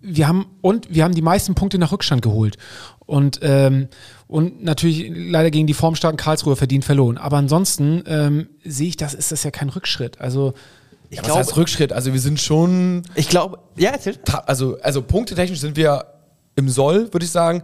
wir 0.00 0.28
haben 0.28 0.46
und 0.60 0.92
wir 0.94 1.04
haben 1.04 1.14
die 1.14 1.22
meisten 1.22 1.54
Punkte 1.54 1.78
nach 1.78 1.92
Rückstand 1.92 2.22
geholt 2.22 2.56
und 3.06 3.40
ähm, 3.42 3.88
und 4.26 4.62
natürlich 4.62 5.10
leider 5.14 5.50
gegen 5.50 5.66
die 5.66 5.74
formstarken 5.74 6.18
Karlsruhe 6.18 6.54
verdient 6.54 6.84
verloren. 6.84 7.16
Aber 7.16 7.38
ansonsten 7.38 8.04
ähm, 8.06 8.48
sehe 8.64 8.88
ich, 8.88 8.96
das 8.96 9.14
ist 9.14 9.32
das 9.32 9.42
ja 9.42 9.50
kein 9.50 9.70
Rückschritt. 9.70 10.20
Also 10.20 10.52
ich 11.10 11.22
glaube, 11.22 11.40
heißt 11.40 11.56
Rückschritt. 11.56 11.92
Also 11.92 12.12
wir 12.12 12.20
sind 12.20 12.38
schon, 12.40 13.02
Ich 13.14 13.28
glaube, 13.28 13.58
ja, 13.76 13.90
erzähl. 13.90 14.18
also, 14.46 14.78
also 14.82 15.02
punktetechnisch 15.02 15.60
sind 15.60 15.76
wir 15.76 16.04
im 16.56 16.68
Soll, 16.68 17.12
würde 17.12 17.24
ich 17.24 17.30
sagen. 17.30 17.62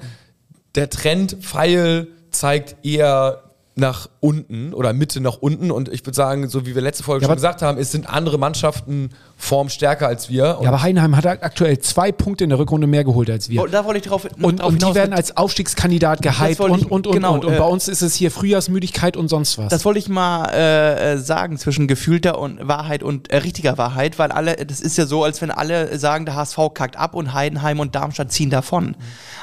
Der 0.74 0.88
Trend, 0.88 1.36
Pfeil 1.40 2.08
zeigt 2.30 2.84
eher 2.84 3.42
nach 3.76 4.08
unten 4.20 4.72
oder 4.72 4.92
Mitte 4.92 5.20
nach 5.20 5.36
unten. 5.38 5.70
Und 5.70 5.88
ich 5.88 6.06
würde 6.06 6.14
sagen, 6.14 6.48
so 6.48 6.64
wie 6.64 6.74
wir 6.74 6.82
letzte 6.82 7.02
Folge 7.02 7.22
Ja, 7.22 7.28
schon 7.28 7.36
gesagt 7.36 7.60
haben, 7.60 7.78
es 7.78 7.90
sind 7.90 8.08
andere 8.08 8.38
Mannschaften 8.38 9.10
formstärker 9.44 10.06
als 10.06 10.28
wir. 10.30 10.58
Und 10.58 10.64
ja, 10.64 10.70
aber 10.70 10.82
Heidenheim 10.82 11.16
hat 11.16 11.26
aktuell 11.26 11.78
zwei 11.78 12.10
Punkte 12.12 12.44
in 12.44 12.50
der 12.50 12.58
Rückrunde 12.58 12.86
mehr 12.86 13.04
geholt 13.04 13.30
als 13.30 13.48
wir. 13.48 13.62
Oh, 13.62 13.66
Da 13.66 13.84
wollte 13.84 13.98
ich 14.00 14.06
drauf 14.06 14.26
Und, 14.40 14.60
drauf 14.60 14.68
und 14.68 14.82
die 14.82 14.94
werden 14.94 15.12
als 15.12 15.36
Aufstiegskandidat 15.36 16.22
gehypt 16.22 16.58
wollte 16.58 16.72
und, 16.74 16.80
ich- 16.82 16.90
und, 16.90 17.06
und, 17.06 17.12
genau, 17.12 17.34
und. 17.34 17.44
Und 17.44 17.52
äh, 17.54 17.58
bei 17.58 17.64
uns 17.66 17.88
ist 17.88 18.02
es 18.02 18.14
hier 18.14 18.30
Frühjahrsmüdigkeit 18.30 19.16
und 19.16 19.28
sonst 19.28 19.58
was. 19.58 19.68
Das 19.68 19.84
wollte 19.84 19.98
ich 19.98 20.08
mal 20.08 20.48
äh, 20.52 21.12
äh, 21.14 21.18
sagen 21.18 21.58
zwischen 21.58 21.86
gefühlter 21.88 22.38
und 22.38 22.66
Wahrheit 22.66 23.02
und 23.02 23.30
äh, 23.30 23.36
richtiger 23.38 23.78
Wahrheit, 23.78 24.18
weil 24.18 24.32
alle, 24.32 24.56
das 24.56 24.80
ist 24.80 24.96
ja 24.96 25.06
so, 25.06 25.24
als 25.24 25.40
wenn 25.42 25.50
alle 25.50 25.98
sagen, 25.98 26.24
der 26.24 26.34
HSV 26.36 26.58
kackt 26.74 26.96
ab 26.96 27.14
und 27.14 27.34
Heidenheim 27.34 27.80
und 27.80 27.94
Darmstadt 27.94 28.32
ziehen 28.32 28.50
davon. 28.50 28.96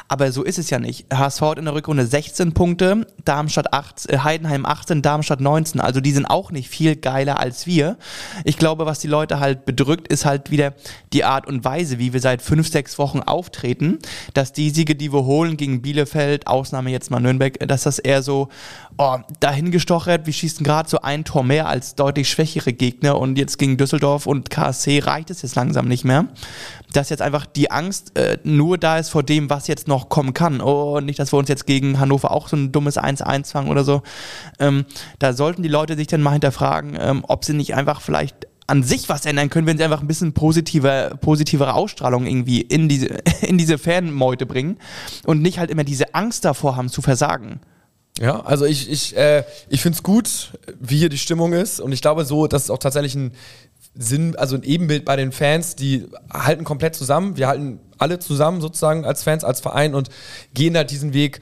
Aber 0.07 0.31
so 0.31 0.43
ist 0.43 0.57
es 0.57 0.69
ja 0.69 0.79
nicht. 0.79 1.05
HSV 1.13 1.41
hat 1.41 1.57
in 1.59 1.65
der 1.65 1.73
Rückrunde 1.73 2.05
16 2.05 2.53
Punkte, 2.53 3.05
Darmstadt 3.23 3.73
8, 3.73 4.09
äh, 4.09 4.17
Heidenheim 4.19 4.65
18, 4.65 5.01
Darmstadt 5.01 5.39
19. 5.41 5.79
Also 5.79 6.01
die 6.01 6.11
sind 6.11 6.25
auch 6.25 6.51
nicht 6.51 6.69
viel 6.69 6.95
geiler 6.95 7.39
als 7.39 7.65
wir. 7.67 7.97
Ich 8.43 8.57
glaube, 8.57 8.85
was 8.85 8.99
die 8.99 9.07
Leute 9.07 9.39
halt 9.39 9.65
bedrückt, 9.65 9.90
ist 10.07 10.25
halt 10.25 10.51
wieder 10.51 10.73
die 11.13 11.23
Art 11.23 11.47
und 11.47 11.65
Weise, 11.65 11.99
wie 11.99 12.13
wir 12.13 12.19
seit 12.19 12.41
fünf, 12.41 12.69
sechs 12.69 12.97
Wochen 12.97 13.19
auftreten, 13.19 13.99
dass 14.33 14.53
die 14.53 14.69
Siege, 14.69 14.95
die 14.95 15.11
wir 15.11 15.25
holen 15.25 15.57
gegen 15.57 15.81
Bielefeld, 15.81 16.47
Ausnahme 16.47 16.91
jetzt 16.91 17.11
mal 17.11 17.19
Nürnberg, 17.19 17.59
dass 17.67 17.83
das 17.83 17.99
eher 17.99 18.23
so 18.23 18.49
oh, 18.97 19.17
dahingestochert, 19.39 20.25
wir 20.25 20.33
schießen 20.33 20.63
gerade 20.63 20.89
so 20.89 21.01
ein 21.01 21.25
Tor 21.25 21.43
mehr 21.43 21.67
als 21.67 21.95
deutlich 21.95 22.29
schwächere 22.29 22.73
Gegner 22.73 23.17
und 23.17 23.37
jetzt 23.37 23.57
gegen 23.57 23.77
Düsseldorf 23.77 24.27
und 24.27 24.49
KSC 24.49 24.99
reicht 24.99 25.29
es 25.29 25.41
jetzt 25.41 25.55
langsam 25.55 25.87
nicht 25.87 26.05
mehr. 26.05 26.27
Dass 26.93 27.09
jetzt 27.09 27.21
einfach 27.21 27.45
die 27.45 27.71
Angst 27.71 28.17
äh, 28.17 28.37
nur 28.43 28.77
da 28.77 28.97
ist 28.97 29.09
vor 29.09 29.23
dem, 29.23 29.49
was 29.49 29.67
jetzt 29.67 29.87
noch 29.87 30.09
kommen 30.09 30.33
kann. 30.33 30.61
Oh, 30.61 30.99
nicht, 30.99 31.19
dass 31.19 31.33
wir 31.33 31.37
uns 31.37 31.49
jetzt 31.49 31.65
gegen 31.65 31.99
Hannover 31.99 32.31
auch 32.31 32.47
so 32.47 32.57
ein 32.57 32.71
dummes 32.71 32.97
1-1 32.97 33.51
fangen 33.51 33.69
oder 33.69 33.83
so. 33.83 34.03
Ähm, 34.59 34.85
da 35.19 35.33
sollten 35.33 35.63
die 35.63 35.69
Leute 35.69 35.95
sich 35.95 36.07
dann 36.07 36.21
mal 36.21 36.31
hinterfragen, 36.31 36.97
ähm, 36.99 37.23
ob 37.27 37.45
sie 37.45 37.53
nicht 37.53 37.75
einfach 37.75 38.01
vielleicht 38.01 38.47
an 38.67 38.83
sich 38.83 39.09
was 39.09 39.25
ändern 39.25 39.49
können, 39.49 39.67
wenn 39.67 39.77
sie 39.77 39.83
einfach 39.83 40.01
ein 40.01 40.07
bisschen 40.07 40.33
positiver, 40.33 41.17
positivere 41.21 41.73
Ausstrahlung 41.73 42.25
irgendwie 42.25 42.61
in 42.61 42.87
diese, 42.87 43.07
in 43.41 43.57
diese 43.57 43.77
Fanmeute 43.77 44.45
bringen 44.45 44.77
und 45.25 45.41
nicht 45.41 45.59
halt 45.59 45.69
immer 45.69 45.83
diese 45.83 46.13
Angst 46.15 46.45
davor 46.45 46.75
haben 46.75 46.89
zu 46.89 47.01
versagen. 47.01 47.59
Ja, 48.19 48.41
also 48.41 48.65
ich, 48.65 48.89
ich, 48.89 49.15
äh, 49.15 49.43
ich 49.69 49.81
finde 49.81 49.95
es 49.95 50.03
gut, 50.03 50.51
wie 50.79 50.97
hier 50.97 51.09
die 51.09 51.17
Stimmung 51.17 51.53
ist. 51.53 51.79
Und 51.79 51.91
ich 51.91 52.01
glaube 52.01 52.25
so, 52.25 52.47
dass 52.47 52.63
es 52.63 52.69
auch 52.69 52.77
tatsächlich 52.77 53.15
ein 53.15 53.31
Sinn, 53.93 54.35
also 54.35 54.55
ein 54.55 54.63
Ebenbild 54.63 55.05
bei 55.05 55.15
den 55.15 55.31
Fans, 55.31 55.75
die 55.75 56.07
halten 56.31 56.63
komplett 56.63 56.95
zusammen. 56.95 57.37
Wir 57.37 57.47
halten 57.47 57.79
alle 57.97 58.19
zusammen 58.19 58.61
sozusagen 58.61 59.05
als 59.05 59.23
Fans, 59.23 59.43
als 59.43 59.59
Verein 59.59 59.95
und 59.95 60.09
gehen 60.53 60.75
halt 60.75 60.91
diesen 60.91 61.13
Weg 61.13 61.39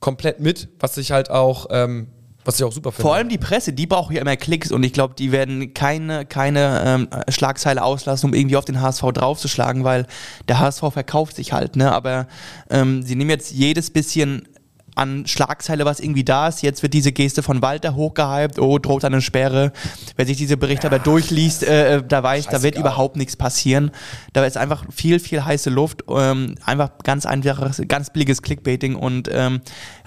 komplett 0.00 0.40
mit, 0.40 0.68
was 0.78 0.96
ich 0.98 1.12
halt 1.12 1.30
auch, 1.30 1.66
ähm, 1.70 2.08
was 2.46 2.58
ich 2.58 2.64
auch 2.64 2.72
super 2.72 2.92
finde. 2.92 3.02
Vor 3.02 3.14
allem 3.14 3.28
die 3.28 3.38
Presse, 3.38 3.72
die 3.72 3.86
braucht 3.86 4.12
ja 4.14 4.20
immer 4.20 4.36
Klicks 4.36 4.70
und 4.70 4.82
ich 4.84 4.92
glaube, 4.92 5.14
die 5.18 5.32
werden 5.32 5.74
keine, 5.74 6.24
keine 6.24 6.82
ähm, 6.86 7.08
Schlagzeile 7.28 7.82
auslassen, 7.82 8.30
um 8.30 8.34
irgendwie 8.34 8.56
auf 8.56 8.64
den 8.64 8.80
HSV 8.80 9.02
draufzuschlagen, 9.12 9.84
weil 9.84 10.06
der 10.48 10.60
HSV 10.60 10.84
verkauft 10.92 11.36
sich 11.36 11.52
halt, 11.52 11.76
ne? 11.76 11.92
Aber 11.92 12.28
ähm, 12.70 13.02
sie 13.02 13.16
nehmen 13.16 13.30
jetzt 13.30 13.52
jedes 13.52 13.90
bisschen 13.90 14.48
an 14.96 15.26
Schlagzeile, 15.26 15.84
was 15.84 16.00
irgendwie 16.00 16.24
da 16.24 16.48
ist. 16.48 16.62
Jetzt 16.62 16.82
wird 16.82 16.94
diese 16.94 17.12
Geste 17.12 17.42
von 17.42 17.60
Walter 17.60 17.94
hochgehypt, 17.94 18.58
oh, 18.58 18.78
droht 18.78 19.04
eine 19.04 19.20
Sperre. 19.20 19.72
Wer 20.16 20.26
sich 20.26 20.38
diese 20.38 20.56
Berichte 20.56 20.86
aber 20.86 20.98
durchliest, 20.98 21.64
äh, 21.64 21.96
äh, 21.96 22.02
da 22.02 22.22
weiß, 22.22 22.46
da 22.46 22.62
wird 22.62 22.78
überhaupt 22.78 23.16
nichts 23.16 23.36
passieren. 23.36 23.90
Da 24.32 24.44
ist 24.44 24.56
einfach 24.56 24.86
viel, 24.90 25.20
viel 25.20 25.44
heiße 25.44 25.68
Luft. 25.68 26.04
Ähm, 26.08 26.54
einfach 26.64 26.92
ganz 27.04 27.26
einfaches, 27.26 27.82
ganz 27.86 28.10
billiges 28.10 28.40
Clickbaiting 28.40 28.96
und 28.96 29.28
ähm, 29.30 29.60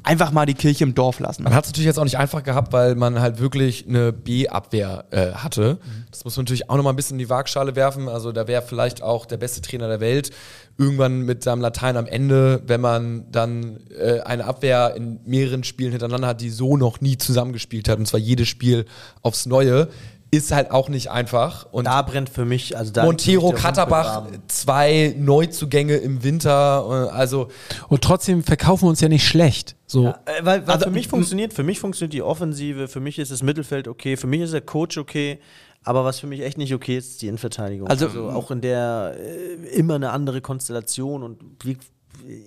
einfach 0.03 0.31
mal 0.31 0.45
die 0.45 0.53
Kirche 0.53 0.83
im 0.83 0.95
Dorf 0.95 1.19
lassen. 1.19 1.43
Man 1.43 1.53
hat 1.53 1.65
es 1.65 1.71
natürlich 1.71 1.87
jetzt 1.87 1.99
auch 1.99 2.03
nicht 2.03 2.17
einfach 2.17 2.43
gehabt, 2.43 2.73
weil 2.73 2.95
man 2.95 3.19
halt 3.19 3.39
wirklich 3.39 3.87
eine 3.87 4.11
B-Abwehr 4.11 5.05
äh, 5.11 5.31
hatte. 5.33 5.79
Das 6.11 6.23
muss 6.23 6.35
man 6.37 6.45
natürlich 6.45 6.69
auch 6.69 6.75
nochmal 6.77 6.93
ein 6.93 6.95
bisschen 6.95 7.15
in 7.15 7.19
die 7.19 7.29
Waagschale 7.29 7.75
werfen. 7.75 8.07
Also 8.07 8.31
da 8.31 8.47
wäre 8.47 8.61
vielleicht 8.61 9.01
auch 9.01 9.25
der 9.25 9.37
beste 9.37 9.61
Trainer 9.61 9.87
der 9.87 9.99
Welt 9.99 10.31
irgendwann 10.77 11.23
mit 11.23 11.43
seinem 11.43 11.61
Latein 11.61 11.97
am 11.97 12.07
Ende, 12.07 12.61
wenn 12.65 12.79
man 12.79 13.29
dann 13.31 13.81
äh, 13.99 14.21
eine 14.21 14.45
Abwehr 14.45 14.93
in 14.95 15.19
mehreren 15.25 15.65
Spielen 15.65 15.91
hintereinander 15.91 16.29
hat, 16.29 16.41
die 16.41 16.49
so 16.49 16.77
noch 16.77 17.01
nie 17.01 17.17
zusammengespielt 17.17 17.89
hat, 17.89 17.99
und 17.99 18.07
zwar 18.07 18.21
jedes 18.21 18.47
Spiel 18.47 18.85
aufs 19.21 19.45
Neue, 19.45 19.89
ist 20.31 20.51
halt 20.51 20.71
auch 20.71 20.89
nicht 20.89 21.09
einfach. 21.09 21.67
Und 21.71 21.85
Da 21.85 22.01
brennt 22.03 22.29
für 22.29 22.45
mich, 22.45 22.77
also 22.77 22.91
da 22.91 23.03
Montero, 23.03 23.51
Katterbach, 23.51 24.27
zwei 24.47 25.15
Neuzugänge 25.17 25.95
im 25.97 26.23
Winter, 26.23 27.09
äh, 27.11 27.15
also 27.15 27.47
und 27.87 28.03
trotzdem 28.03 28.43
verkaufen 28.43 28.83
wir 28.85 28.89
uns 28.89 29.01
ja 29.01 29.09
nicht 29.09 29.27
schlecht. 29.27 29.75
So. 29.87 30.07
Äh, 30.09 30.13
weil 30.43 30.67
weil 30.67 30.73
Also, 30.75 30.85
für 30.85 30.91
mich 30.91 31.07
funktioniert, 31.07 31.53
für 31.53 31.63
mich 31.63 31.79
funktioniert 31.79 32.13
die 32.13 32.21
Offensive, 32.21 32.87
für 32.87 32.99
mich 32.99 33.17
ist 33.17 33.31
das 33.31 33.41
Mittelfeld 33.41 33.87
okay, 33.87 34.17
für 34.17 34.27
mich 34.27 34.41
ist 34.41 34.53
der 34.53 34.61
Coach 34.61 34.97
okay, 34.97 35.39
aber 35.83 36.05
was 36.05 36.19
für 36.19 36.27
mich 36.27 36.41
echt 36.41 36.57
nicht 36.57 36.73
okay 36.73 36.97
ist, 36.97 37.09
ist 37.11 37.21
die 37.21 37.27
Innenverteidigung. 37.27 37.87
Also- 37.87 38.05
Also, 38.05 38.29
auch 38.29 38.51
in 38.51 38.61
der 38.61 39.15
äh, 39.17 39.53
immer 39.77 39.95
eine 39.95 40.11
andere 40.11 40.41
Konstellation 40.41 41.23
und 41.23 41.39
wie, 41.63 41.77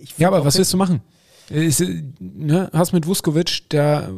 ich 0.03 0.17
Ja, 0.19 0.29
aber 0.29 0.45
was 0.45 0.57
willst 0.57 0.73
du 0.73 0.77
machen? 0.77 1.01
Ist, 1.53 1.83
äh, 1.83 2.03
ne, 2.19 2.71
hast 2.73 2.93
mit 2.93 3.07
Vuskovic, 3.07 3.69
der 3.71 4.11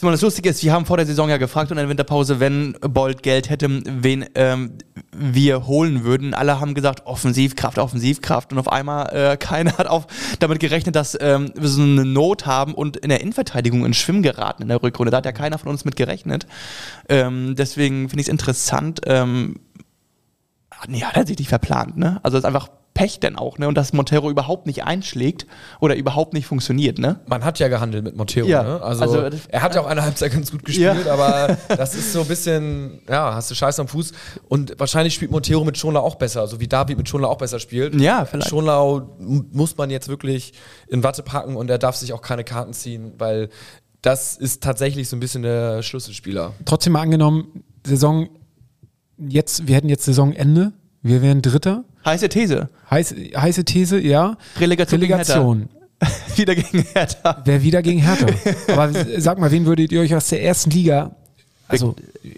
das 0.00 0.20
Lustige 0.20 0.50
ist, 0.50 0.62
wir 0.62 0.72
haben 0.72 0.86
vor 0.86 0.98
der 0.98 1.06
Saison 1.06 1.28
ja 1.28 1.36
gefragt 1.36 1.70
und 1.70 1.78
in 1.78 1.82
der 1.82 1.88
Winterpause, 1.88 2.38
wenn 2.38 2.76
Bolt 2.80 3.22
Geld 3.22 3.50
hätte, 3.50 3.82
wen 3.84 4.26
ähm, 4.34 4.72
wir 5.12 5.66
holen 5.66 6.04
würden. 6.04 6.34
Alle 6.34 6.60
haben 6.60 6.74
gesagt, 6.74 7.06
Offensivkraft, 7.06 7.78
Offensivkraft. 7.78 8.52
Und 8.52 8.58
auf 8.58 8.70
einmal, 8.70 9.08
äh, 9.14 9.36
keiner 9.40 9.76
hat 9.78 9.86
auch 9.88 10.06
damit 10.38 10.60
gerechnet, 10.60 10.94
dass 10.94 11.16
ähm, 11.20 11.52
wir 11.56 11.68
so 11.68 11.82
eine 11.82 12.04
Not 12.04 12.46
haben 12.46 12.74
und 12.74 12.96
in 12.98 13.08
der 13.08 13.20
Innenverteidigung 13.20 13.84
in 13.84 13.94
Schwimm 13.94 14.22
geraten 14.22 14.62
in 14.62 14.68
der 14.68 14.82
Rückrunde. 14.82 15.10
Da 15.10 15.16
hat 15.18 15.26
ja 15.26 15.32
keiner 15.32 15.58
von 15.58 15.70
uns 15.70 15.84
mit 15.84 15.96
gerechnet. 15.96 16.46
Ähm, 17.08 17.54
deswegen 17.56 18.08
finde 18.08 18.20
ich 18.20 18.28
es 18.28 18.30
interessant. 18.30 19.00
Ähm, 19.06 19.56
ah, 20.70 20.84
nee, 20.86 21.02
hat 21.02 21.16
er 21.16 21.26
sich 21.26 21.38
nicht 21.38 21.48
verplant, 21.48 21.96
ne? 21.96 22.20
Also 22.22 22.38
ist 22.38 22.44
einfach 22.44 22.68
Pech 22.94 23.18
denn 23.18 23.34
auch, 23.36 23.58
ne? 23.58 23.66
Und 23.66 23.74
dass 23.76 23.92
Montero 23.92 24.30
überhaupt 24.30 24.66
nicht 24.66 24.84
einschlägt 24.84 25.46
oder 25.80 25.96
überhaupt 25.96 26.32
nicht 26.32 26.46
funktioniert, 26.46 26.98
ne? 26.98 27.18
man 27.26 27.44
hat 27.44 27.58
ja 27.58 27.66
gehandelt 27.66 28.04
mit 28.04 28.16
Montero. 28.16 28.46
Ja, 28.46 28.62
ne? 28.62 28.82
also, 28.82 29.02
also 29.02 29.38
er 29.48 29.62
hat 29.62 29.74
ja 29.74 29.80
auch 29.80 29.86
eine 29.86 30.02
Halbzeit 30.02 30.32
ganz 30.32 30.52
gut 30.52 30.64
gespielt, 30.64 31.04
Ja. 31.04 31.12
aber 31.12 31.58
das 31.68 31.96
ist 31.96 32.12
so 32.12 32.20
ein 32.20 32.28
bisschen, 32.28 33.00
ja, 33.08 33.34
hast 33.34 33.50
du 33.50 33.56
Scheiß 33.56 33.80
am 33.80 33.88
Fuß. 33.88 34.12
Und 34.48 34.78
wahrscheinlich 34.78 35.12
spielt 35.14 35.32
Montero 35.32 35.64
mit 35.64 35.76
Schonlau 35.76 36.02
auch 36.02 36.14
besser, 36.14 36.46
so 36.46 36.60
wie 36.60 36.68
David 36.68 36.96
mit 36.96 37.08
Schonlau 37.08 37.28
auch 37.30 37.38
besser 37.38 37.58
spielt. 37.58 38.00
Ja, 38.00 38.24
vielleicht. 38.24 38.48
Schonlau 38.48 39.16
muss 39.18 39.76
man 39.76 39.90
jetzt 39.90 40.06
wirklich 40.08 40.52
in 40.86 41.02
Watte 41.02 41.24
packen 41.24 41.56
und 41.56 41.68
er 41.70 41.78
darf 41.78 41.96
sich 41.96 42.12
auch 42.12 42.22
keine 42.22 42.44
Karten 42.44 42.72
ziehen, 42.74 43.14
weil 43.18 43.48
das 44.02 44.36
ist 44.36 44.62
tatsächlich 44.62 45.08
so 45.08 45.16
ein 45.16 45.20
bisschen 45.20 45.42
der 45.42 45.82
Schlüsselspieler. 45.82 46.52
trotzdem 46.64 46.92
mal 46.92 47.00
angenommen, 47.00 47.64
Saison, 47.84 48.28
jetzt, 49.18 49.66
wir 49.66 49.74
hätten 49.74 49.88
jetzt 49.88 50.04
Saisonende, 50.04 50.72
wir 51.04 51.22
wären 51.22 51.42
Dritter. 51.42 51.84
Heiße 52.04 52.28
These. 52.30 52.70
Heiß, 52.90 53.14
heiße 53.36 53.64
These, 53.64 54.00
ja. 54.00 54.36
Relegation 54.58 55.00
Relegation. 55.00 55.68
Wieder 56.36 56.54
gegen 56.54 56.84
Hertha. 56.92 57.42
Wäre 57.44 57.62
wieder 57.62 57.82
gegen 57.82 58.00
Hertha. 58.00 58.26
Aber 58.72 58.90
sag 59.18 59.38
mal, 59.38 59.50
wen 59.50 59.64
würdet 59.64 59.92
ihr 59.92 60.00
euch 60.00 60.14
aus 60.14 60.28
der 60.28 60.42
ersten 60.42 60.70
Liga, 60.70 61.14
also 61.68 61.94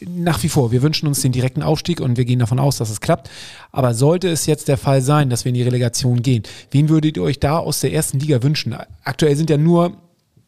nach 0.07 0.43
wie 0.43 0.49
vor, 0.49 0.73
wir 0.73 0.83
wünschen 0.83 1.07
uns 1.07 1.23
den 1.23 1.33
direkten 1.33 1.63
Aufstieg 1.63 2.01
und 2.01 2.17
wir 2.17 2.25
gehen 2.25 2.39
davon 2.39 2.59
aus, 2.59 2.77
dass 2.77 2.91
es 2.91 3.01
klappt. 3.01 3.31
Aber 3.73 3.95
sollte 3.95 4.29
es 4.29 4.47
jetzt 4.47 4.69
der 4.69 4.77
Fall 4.77 5.01
sein, 5.01 5.31
dass 5.31 5.45
wir 5.45 5.51
in 5.51 5.55
die 5.55 5.63
Relegation 5.63 6.23
gehen, 6.23 6.43
wen 6.71 6.89
würdet 6.89 7.17
ihr 7.17 7.23
euch 7.23 7.41
da 7.41 7.59
aus 7.59 7.81
der 7.81 7.93
ersten 7.93 8.19
Liga 8.19 8.43
wünschen? 8.43 8.77
Aktuell 9.05 9.37
sind 9.37 9.49
ja 9.51 9.57
nur, 9.57 9.97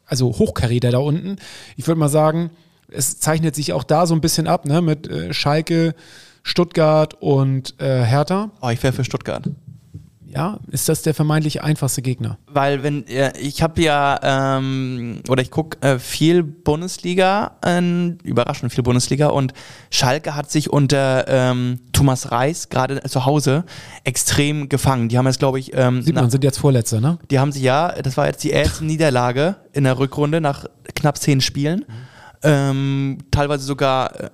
also 0.06 0.28
Hochkaräter 0.38 0.90
da 0.90 0.98
unten. 0.98 1.36
Ich 1.76 1.86
würde 1.86 1.98
mal 1.98 2.08
sagen, 2.08 2.50
es 2.90 3.18
zeichnet 3.20 3.54
sich 3.54 3.72
auch 3.72 3.84
da 3.84 4.06
so 4.06 4.14
ein 4.14 4.20
bisschen 4.20 4.46
ab, 4.46 4.64
ne, 4.64 4.80
mit 4.80 5.08
äh, 5.08 5.32
Schalke, 5.32 5.94
Stuttgart 6.42 7.14
und 7.20 7.74
äh, 7.80 8.02
Hertha. 8.04 8.50
Oh, 8.60 8.68
ich 8.70 8.82
wäre 8.82 8.92
für 8.92 9.04
Stuttgart. 9.04 9.48
ja, 10.26 10.58
ist 10.70 10.88
das 10.88 11.02
der 11.02 11.14
vermeintlich 11.14 11.62
einfachste 11.62 12.02
Gegner. 12.02 12.36
Weil 12.46 12.82
wenn 12.82 13.04
ich 13.40 13.62
habe 13.62 13.80
ja 13.80 14.18
ähm, 14.58 15.22
oder 15.28 15.40
ich 15.42 15.50
gucke 15.50 15.80
äh, 15.80 15.98
viel 15.98 16.42
Bundesliga, 16.42 17.52
äh, 17.64 17.80
überraschend 18.24 18.72
viel 18.72 18.82
Bundesliga 18.84 19.28
und 19.28 19.52
Schalke 19.90 20.34
hat 20.36 20.50
sich 20.50 20.70
unter 20.70 21.26
ähm, 21.28 21.80
Thomas 21.92 22.30
Reis 22.30 22.68
gerade 22.68 23.00
zu 23.02 23.24
Hause 23.24 23.64
extrem 24.04 24.68
gefangen. 24.68 25.08
Die 25.08 25.16
haben 25.18 25.26
jetzt 25.26 25.38
glaube 25.38 25.58
ich 25.58 25.72
ähm, 25.74 26.02
Sieht 26.02 26.14
man, 26.14 26.24
nach- 26.24 26.30
sind 26.30 26.44
jetzt 26.44 26.58
Vorletzter, 26.58 27.00
ne? 27.00 27.18
die 27.30 27.38
haben 27.38 27.50
sich 27.52 27.62
ja, 27.62 27.92
das 27.92 28.16
war 28.16 28.26
jetzt 28.26 28.44
die 28.44 28.50
erste 28.50 28.84
Niederlage 28.84 29.56
in 29.72 29.84
der 29.84 29.98
Rückrunde 29.98 30.40
nach 30.40 30.66
knapp 30.94 31.16
zehn 31.18 31.40
Spielen. 31.40 31.84
Ähm, 32.42 33.18
teilweise 33.32 33.64
sogar 33.64 34.20
äh, 34.20 34.30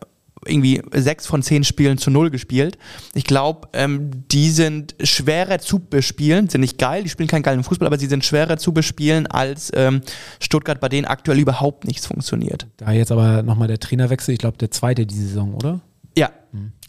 irgendwie 0.46 0.82
sechs 0.92 1.26
von 1.26 1.42
zehn 1.42 1.64
Spielen 1.64 1.98
zu 1.98 2.10
null 2.10 2.30
gespielt. 2.30 2.78
Ich 3.14 3.24
glaube, 3.24 3.68
ähm, 3.72 4.10
die 4.30 4.50
sind 4.50 4.94
schwerer 5.02 5.58
zu 5.58 5.78
bespielen, 5.78 6.48
sind 6.48 6.60
nicht 6.60 6.78
geil, 6.78 7.02
die 7.02 7.08
spielen 7.10 7.28
keinen 7.28 7.42
geilen 7.42 7.64
Fußball, 7.64 7.86
aber 7.86 7.98
sie 7.98 8.06
sind 8.06 8.24
schwerer 8.24 8.56
zu 8.56 8.72
bespielen 8.72 9.26
als 9.26 9.70
ähm, 9.74 10.00
Stuttgart, 10.40 10.80
bei 10.80 10.88
denen 10.88 11.06
aktuell 11.06 11.38
überhaupt 11.38 11.84
nichts 11.84 12.06
funktioniert. 12.06 12.66
Da 12.76 12.92
jetzt 12.92 13.12
aber 13.12 13.42
nochmal 13.42 13.68
der 13.68 13.78
Trainerwechsel, 13.80 14.32
ich 14.34 14.38
glaube 14.40 14.58
der 14.58 14.70
zweite 14.70 15.06
diese 15.06 15.26
Saison, 15.28 15.54
oder? 15.54 15.80
Ja, 16.16 16.30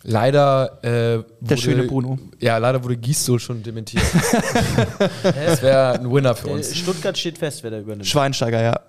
Leider 0.08 0.84
äh, 0.84 1.24
wurde, 1.40 1.58
schöne 1.58 1.84
Bruno. 1.84 2.20
Ja, 2.40 2.60
leider 2.60 2.84
wurde 2.84 2.96
Gisdol 2.96 3.40
schon 3.40 3.64
dementiert. 3.64 4.04
das 5.24 5.64
wäre 5.64 5.94
ein 6.00 6.12
Winner 6.12 6.36
für 6.36 6.50
Äh, 6.50 6.54
uns. 6.54 6.76
Stuttgart 6.76 7.18
steht 7.18 7.40
fest, 7.40 7.64
wer 7.64 7.72
da 7.72 7.80
übernimmt. 7.80 8.06
Schweinsteiger, 8.06 8.62
ja. 8.62 8.80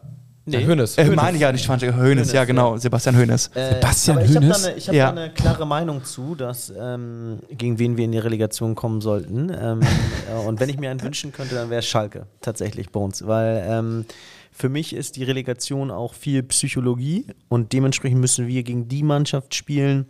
Nee. 0.49 0.65
Hönes. 0.65 0.97
Äh, 0.97 1.07
meine 1.11 1.37
ich 1.37 1.43
ja 1.43 1.51
nicht 1.51 1.65
Schweinsteiger, 1.65 1.97
Hönes, 1.97 2.33
ja 2.33 2.45
genau, 2.45 2.77
Sebastian 2.77 3.17
Hönes. 3.17 3.49
Äh, 3.55 3.75
Sebastian 3.75 4.17
aber 4.19 4.27
ich 4.27 4.37
habe 4.37 4.47
da, 4.49 4.55
eine- 4.55 4.75
ich 4.77 4.87
hab 4.89 4.95
Ja. 4.95 5.11
da 5.13 5.21
eine 5.23 5.35
klare 5.35 5.67
Meinung 5.67 6.05
zu, 6.05 6.37
dass 6.37 6.73
ähm, 6.79 7.41
gegen 7.51 7.79
wen 7.81 7.97
wir 7.97 8.05
in 8.05 8.13
die 8.13 8.19
Relegation 8.19 8.77
kommen 8.77 9.01
sollten. 9.01 9.51
Ähm, 9.51 9.81
äh, 10.33 10.47
und 10.47 10.61
wenn 10.61 10.69
ich 10.69 10.79
mir 10.79 10.91
einen 10.91 11.03
wünschen 11.03 11.33
könnte, 11.33 11.57
dann 11.57 11.69
wäre 11.71 11.81
es 11.81 11.87
Schalke 11.87 12.27
tatsächlich 12.41 12.91
bei 12.91 13.01
uns. 13.01 13.27
Weil 13.27 13.65
ähm, 13.69 14.05
für 14.53 14.69
mich 14.69 14.95
ist 14.95 15.17
die 15.17 15.25
Relegation 15.25 15.91
auch 15.91 16.15
viel 16.15 16.43
Psychologie 16.45 17.27
und 17.49 17.73
dementsprechend 17.73 18.21
müssen 18.21 18.47
wir 18.47 18.63
gegen 18.63 18.87
die 18.87 19.03
Mannschaft 19.03 19.55
spielen, 19.55 20.07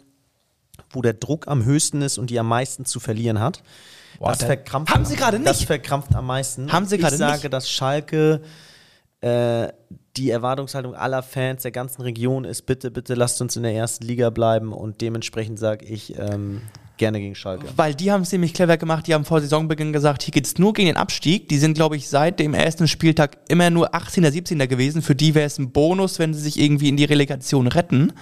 wo 0.91 1.01
der 1.01 1.14
Druck 1.14 1.49
am 1.49 1.64
höchsten 1.64 2.03
ist 2.03 2.18
und 2.18 2.28
die 2.28 2.39
am 2.39 2.49
meisten 2.49 2.84
zu 2.84 3.01
verlieren 3.01 3.41
hat. 3.41 3.62
das 4.20 4.39
da- 4.39 4.47
verkrampft 4.47 4.95
Haben 4.95 5.07
sie 5.07 5.16
gerade 5.16 5.41
Das 5.41 5.61
nicht? 5.61 5.66
verkrampft 5.66 6.14
am 6.14 6.26
meisten. 6.26 6.70
Haben 6.70 6.84
sie 6.84 6.99
gerade 6.99 7.14
Ich 7.14 7.18
sage, 7.18 7.41
nicht? 7.45 7.53
dass 7.55 7.70
Schalke 7.70 8.43
äh, 9.22 9.68
die 10.16 10.30
Erwartungshaltung 10.30 10.94
aller 10.94 11.22
Fans 11.22 11.62
der 11.62 11.70
ganzen 11.72 12.02
Region 12.02 12.44
ist, 12.44 12.62
bitte, 12.66 12.90
bitte 12.90 13.14
lasst 13.14 13.40
uns 13.42 13.56
in 13.56 13.62
der 13.62 13.74
ersten 13.74 14.04
Liga 14.06 14.30
bleiben 14.30 14.72
und 14.72 15.00
dementsprechend 15.00 15.58
sage 15.58 15.84
ich 15.84 16.18
ähm, 16.18 16.62
gerne 16.96 17.20
gegen 17.20 17.34
Schalke. 17.34 17.66
Weil 17.76 17.94
die 17.94 18.10
haben 18.10 18.22
es 18.22 18.32
nämlich 18.32 18.54
clever 18.54 18.76
gemacht, 18.78 19.06
die 19.06 19.14
haben 19.14 19.24
vor 19.26 19.40
Saisonbeginn 19.40 19.92
gesagt, 19.92 20.22
hier 20.22 20.32
geht 20.32 20.46
es 20.46 20.58
nur 20.58 20.72
gegen 20.72 20.86
den 20.86 20.96
Abstieg. 20.96 21.48
Die 21.50 21.58
sind, 21.58 21.74
glaube 21.74 21.96
ich, 21.96 22.08
seit 22.08 22.40
dem 22.40 22.54
ersten 22.54 22.88
Spieltag 22.88 23.36
immer 23.48 23.68
nur 23.70 23.94
18er, 23.94 24.30
17er 24.30 24.66
gewesen. 24.66 25.02
Für 25.02 25.14
die 25.14 25.34
wäre 25.34 25.46
es 25.46 25.58
ein 25.58 25.70
Bonus, 25.72 26.18
wenn 26.18 26.32
sie 26.32 26.40
sich 26.40 26.58
irgendwie 26.58 26.88
in 26.88 26.96
die 26.96 27.04
Relegation 27.04 27.66
retten. 27.66 28.12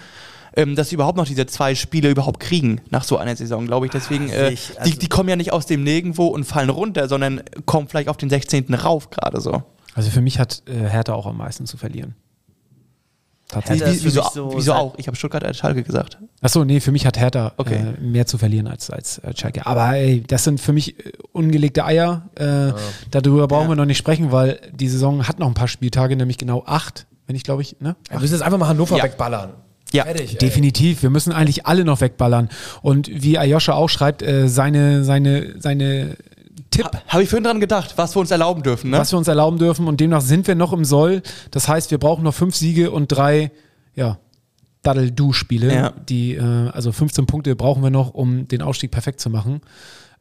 Ähm, 0.56 0.76
dass 0.76 0.88
sie 0.90 0.94
überhaupt 0.94 1.16
noch 1.18 1.26
diese 1.26 1.46
zwei 1.46 1.74
Spiele 1.74 2.08
überhaupt 2.10 2.38
kriegen 2.38 2.80
nach 2.90 3.02
so 3.02 3.16
einer 3.16 3.34
Saison, 3.34 3.66
glaube 3.66 3.86
ich. 3.86 3.92
Deswegen, 3.92 4.28
äh, 4.30 4.50
ich- 4.50 4.68
die, 4.74 4.78
also- 4.78 4.98
die 5.00 5.08
kommen 5.08 5.28
ja 5.28 5.34
nicht 5.34 5.52
aus 5.52 5.66
dem 5.66 5.82
Nirgendwo 5.82 6.26
und 6.28 6.44
fallen 6.44 6.70
runter, 6.70 7.08
sondern 7.08 7.42
kommen 7.66 7.88
vielleicht 7.88 8.08
auf 8.08 8.16
den 8.18 8.30
16. 8.30 8.72
rauf 8.74 9.10
gerade 9.10 9.40
so. 9.40 9.64
Also 9.94 10.10
für 10.10 10.20
mich 10.20 10.38
hat 10.38 10.62
äh, 10.66 10.88
Hertha 10.88 11.12
auch 11.14 11.26
am 11.26 11.36
meisten 11.38 11.66
zu 11.66 11.76
verlieren. 11.76 12.14
Tatsächlich. 13.48 13.82
Hertha 13.88 14.04
wieso 14.04 14.22
so 14.50 14.52
wieso 14.56 14.72
auch? 14.72 14.94
Ich 14.98 15.06
habe 15.06 15.16
Stuttgart 15.16 15.44
als 15.44 15.58
Schalke 15.58 15.82
gesagt. 15.82 16.18
Achso, 16.40 16.64
nee, 16.64 16.80
für 16.80 16.92
mich 16.92 17.06
hat 17.06 17.18
Hertha 17.18 17.52
Okay. 17.56 17.76
äh, 17.98 18.00
mehr 18.00 18.26
zu 18.26 18.38
verlieren 18.38 18.66
als, 18.66 18.90
als 18.90 19.18
äh, 19.18 19.36
Schalke. 19.36 19.66
Aber 19.66 19.94
ey, 19.94 20.22
das 20.26 20.44
sind 20.44 20.60
für 20.60 20.72
mich 20.72 20.98
äh, 20.98 21.12
ungelegte 21.32 21.84
Eier. 21.84 22.28
Äh, 22.36 22.72
Darüber 23.10 23.46
brauchen 23.46 23.68
wir 23.68 23.76
noch 23.76 23.84
nicht 23.84 23.98
sprechen, 23.98 24.32
weil 24.32 24.58
die 24.72 24.88
Saison 24.88 25.28
hat 25.28 25.38
noch 25.38 25.46
ein 25.46 25.54
paar 25.54 25.68
Spieltage, 25.68 26.16
nämlich 26.16 26.38
genau 26.38 26.64
acht, 26.66 27.06
wenn 27.26 27.36
ich 27.36 27.44
glaube 27.44 27.62
ich, 27.62 27.76
ne? 27.80 27.96
Wir 28.08 28.18
müssen 28.18 28.32
jetzt 28.32 28.42
einfach 28.42 28.58
mal 28.58 28.68
Hannover 28.68 28.96
Ja. 28.96 29.04
wegballern. 29.04 29.50
Ja, 29.92 30.04
Fertig. 30.04 30.38
Definitiv. 30.38 31.02
Wir 31.02 31.10
müssen 31.10 31.30
eigentlich 31.32 31.66
alle 31.66 31.84
noch 31.84 32.00
wegballern. 32.00 32.48
Und 32.82 33.08
wie 33.22 33.38
Ayosha 33.38 33.74
auch 33.74 33.88
schreibt, 33.88 34.22
äh, 34.22 34.48
seine, 34.48 35.04
seine, 35.04 35.60
seine 35.60 36.16
Tipp, 36.76 36.90
Habe 37.08 37.22
ich 37.22 37.28
vorhin 37.28 37.44
dran 37.44 37.60
gedacht, 37.60 37.94
was 37.96 38.16
wir 38.16 38.20
uns 38.20 38.30
erlauben 38.30 38.62
dürfen, 38.62 38.90
ne? 38.90 38.98
was 38.98 39.12
wir 39.12 39.18
uns 39.18 39.28
erlauben 39.28 39.58
dürfen. 39.58 39.86
Und 39.86 40.00
demnach 40.00 40.20
sind 40.20 40.46
wir 40.46 40.54
noch 40.54 40.72
im 40.72 40.84
Soll. 40.84 41.22
Das 41.50 41.68
heißt, 41.68 41.90
wir 41.90 41.98
brauchen 41.98 42.24
noch 42.24 42.34
fünf 42.34 42.54
Siege 42.54 42.90
und 42.90 43.08
drei, 43.08 43.50
ja, 43.94 44.18
Daddel-Du-Spiele. 44.82 45.74
Ja. 45.74 45.90
Die, 46.08 46.34
äh, 46.34 46.68
also 46.70 46.92
15 46.92 47.26
Punkte 47.26 47.56
brauchen 47.56 47.82
wir 47.82 47.90
noch, 47.90 48.14
um 48.14 48.48
den 48.48 48.62
Ausstieg 48.62 48.90
perfekt 48.90 49.20
zu 49.20 49.30
machen. 49.30 49.60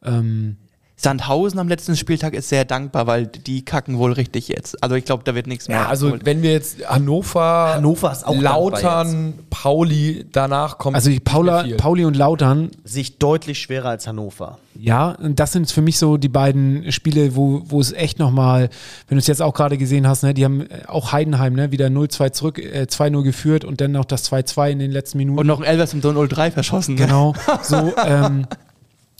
Ähm, 0.02 0.56
Sandhausen 0.96 1.58
am 1.58 1.68
letzten 1.68 1.96
Spieltag 1.96 2.34
ist 2.34 2.48
sehr 2.48 2.64
dankbar, 2.64 3.06
weil 3.08 3.26
die 3.26 3.64
kacken 3.64 3.98
wohl 3.98 4.12
richtig 4.12 4.46
jetzt. 4.48 4.80
Also 4.82 4.94
ich 4.94 5.04
glaube, 5.04 5.24
da 5.24 5.34
wird 5.34 5.48
nichts 5.48 5.66
mehr. 5.66 5.78
Ja, 5.78 5.86
also 5.88 6.16
wenn 6.22 6.42
wir 6.42 6.52
jetzt 6.52 6.88
Hannover, 6.88 7.74
Hannover 7.74 8.12
ist 8.12 8.24
auch 8.24 8.40
Lautern, 8.40 9.34
Pauli, 9.50 10.24
danach 10.30 10.78
kommt 10.78 10.94
also 10.94 11.10
die 11.10 11.18
Paula. 11.18 11.64
Pauli 11.76 12.04
und 12.04 12.16
Lautern, 12.16 12.70
Sich 12.84 13.18
deutlich 13.18 13.58
schwerer 13.58 13.88
als 13.90 14.06
Hannover. 14.06 14.58
ja, 14.78 15.10
und 15.10 15.40
das 15.40 15.52
sind 15.52 15.70
für 15.70 15.82
mich 15.82 15.98
so 15.98 16.16
die 16.16 16.28
beiden 16.28 16.90
Spiele, 16.92 17.34
wo, 17.34 17.62
wo 17.66 17.80
es 17.80 17.92
echt 17.92 18.20
nochmal, 18.20 18.70
wenn 19.08 19.16
du 19.16 19.20
es 19.20 19.26
jetzt 19.26 19.42
auch 19.42 19.52
gerade 19.52 19.76
gesehen 19.76 20.06
hast, 20.06 20.22
ne, 20.22 20.32
die 20.32 20.44
haben 20.44 20.62
äh, 20.62 20.86
auch 20.86 21.12
Heidenheim, 21.12 21.54
ne, 21.54 21.72
wieder 21.72 21.88
0-2 21.88 22.30
zurück, 22.32 22.58
äh, 22.60 22.86
2-0 22.88 23.22
geführt 23.24 23.64
und 23.64 23.80
dann 23.80 23.90
noch 23.92 24.04
das 24.04 24.30
2-2 24.30 24.70
in 24.70 24.78
den 24.78 24.92
letzten 24.92 25.18
Minuten. 25.18 25.40
und 25.40 25.46
noch 25.46 25.58
ein 25.60 25.66
Elvers 25.66 25.92
im 25.92 26.00
0-3 26.00 26.52
verschossen. 26.52 26.94
ne? 26.94 27.00
Genau. 27.04 27.34
So, 27.62 27.92
ähm, 28.06 28.46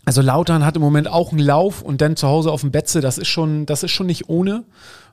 also 0.05 0.21
Lautern 0.23 0.65
hat 0.65 0.77
im 0.77 0.83
Moment 0.83 1.09
auch 1.09 1.31
einen 1.33 1.41
Lauf 1.41 1.83
und 1.83 2.01
dann 2.01 2.17
zu 2.17 2.27
Hause 2.29 2.51
auf 2.53 2.61
dem 2.61 2.71
Betze, 2.71 3.01
das 3.01 3.19
ist 3.19 3.29
schon, 3.29 3.67
das 3.67 3.83
ist 3.83 3.91
schon 3.93 4.07
nicht 4.07 4.29
ohne. 4.29 4.65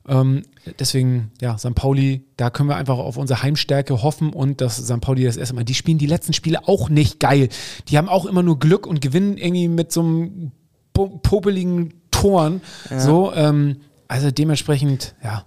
Ähm, 0.07 0.41
deswegen, 0.79 1.31
ja, 1.41 1.57
St. 1.57 1.75
Pauli, 1.75 2.25
da 2.35 2.49
können 2.49 2.69
wir 2.69 2.75
einfach 2.75 2.97
auf 2.97 3.17
unsere 3.17 3.43
Heimstärke 3.43 4.01
hoffen 4.01 4.33
und 4.33 4.59
dass 4.59 4.77
St. 4.77 4.99
Pauli 4.99 5.23
das 5.23 5.37
erste 5.37 5.53
Mal, 5.55 5.63
die 5.63 5.75
spielen 5.75 5.99
die 5.99 6.07
letzten 6.07 6.33
Spiele 6.33 6.67
auch 6.67 6.89
nicht 6.89 7.19
geil. 7.19 7.49
Die 7.87 7.97
haben 7.97 8.09
auch 8.09 8.25
immer 8.25 8.41
nur 8.43 8.57
Glück 8.59 8.87
und 8.87 8.99
gewinnen 9.01 9.37
irgendwie 9.37 9.67
mit 9.67 9.91
so 9.91 10.01
einem 10.01 10.51
po- 10.93 11.19
popeligen 11.21 11.93
Toren. 12.09 12.61
So, 12.97 13.31
ähm, 13.33 13.77
also 14.07 14.31
dementsprechend, 14.31 15.13
ja. 15.23 15.45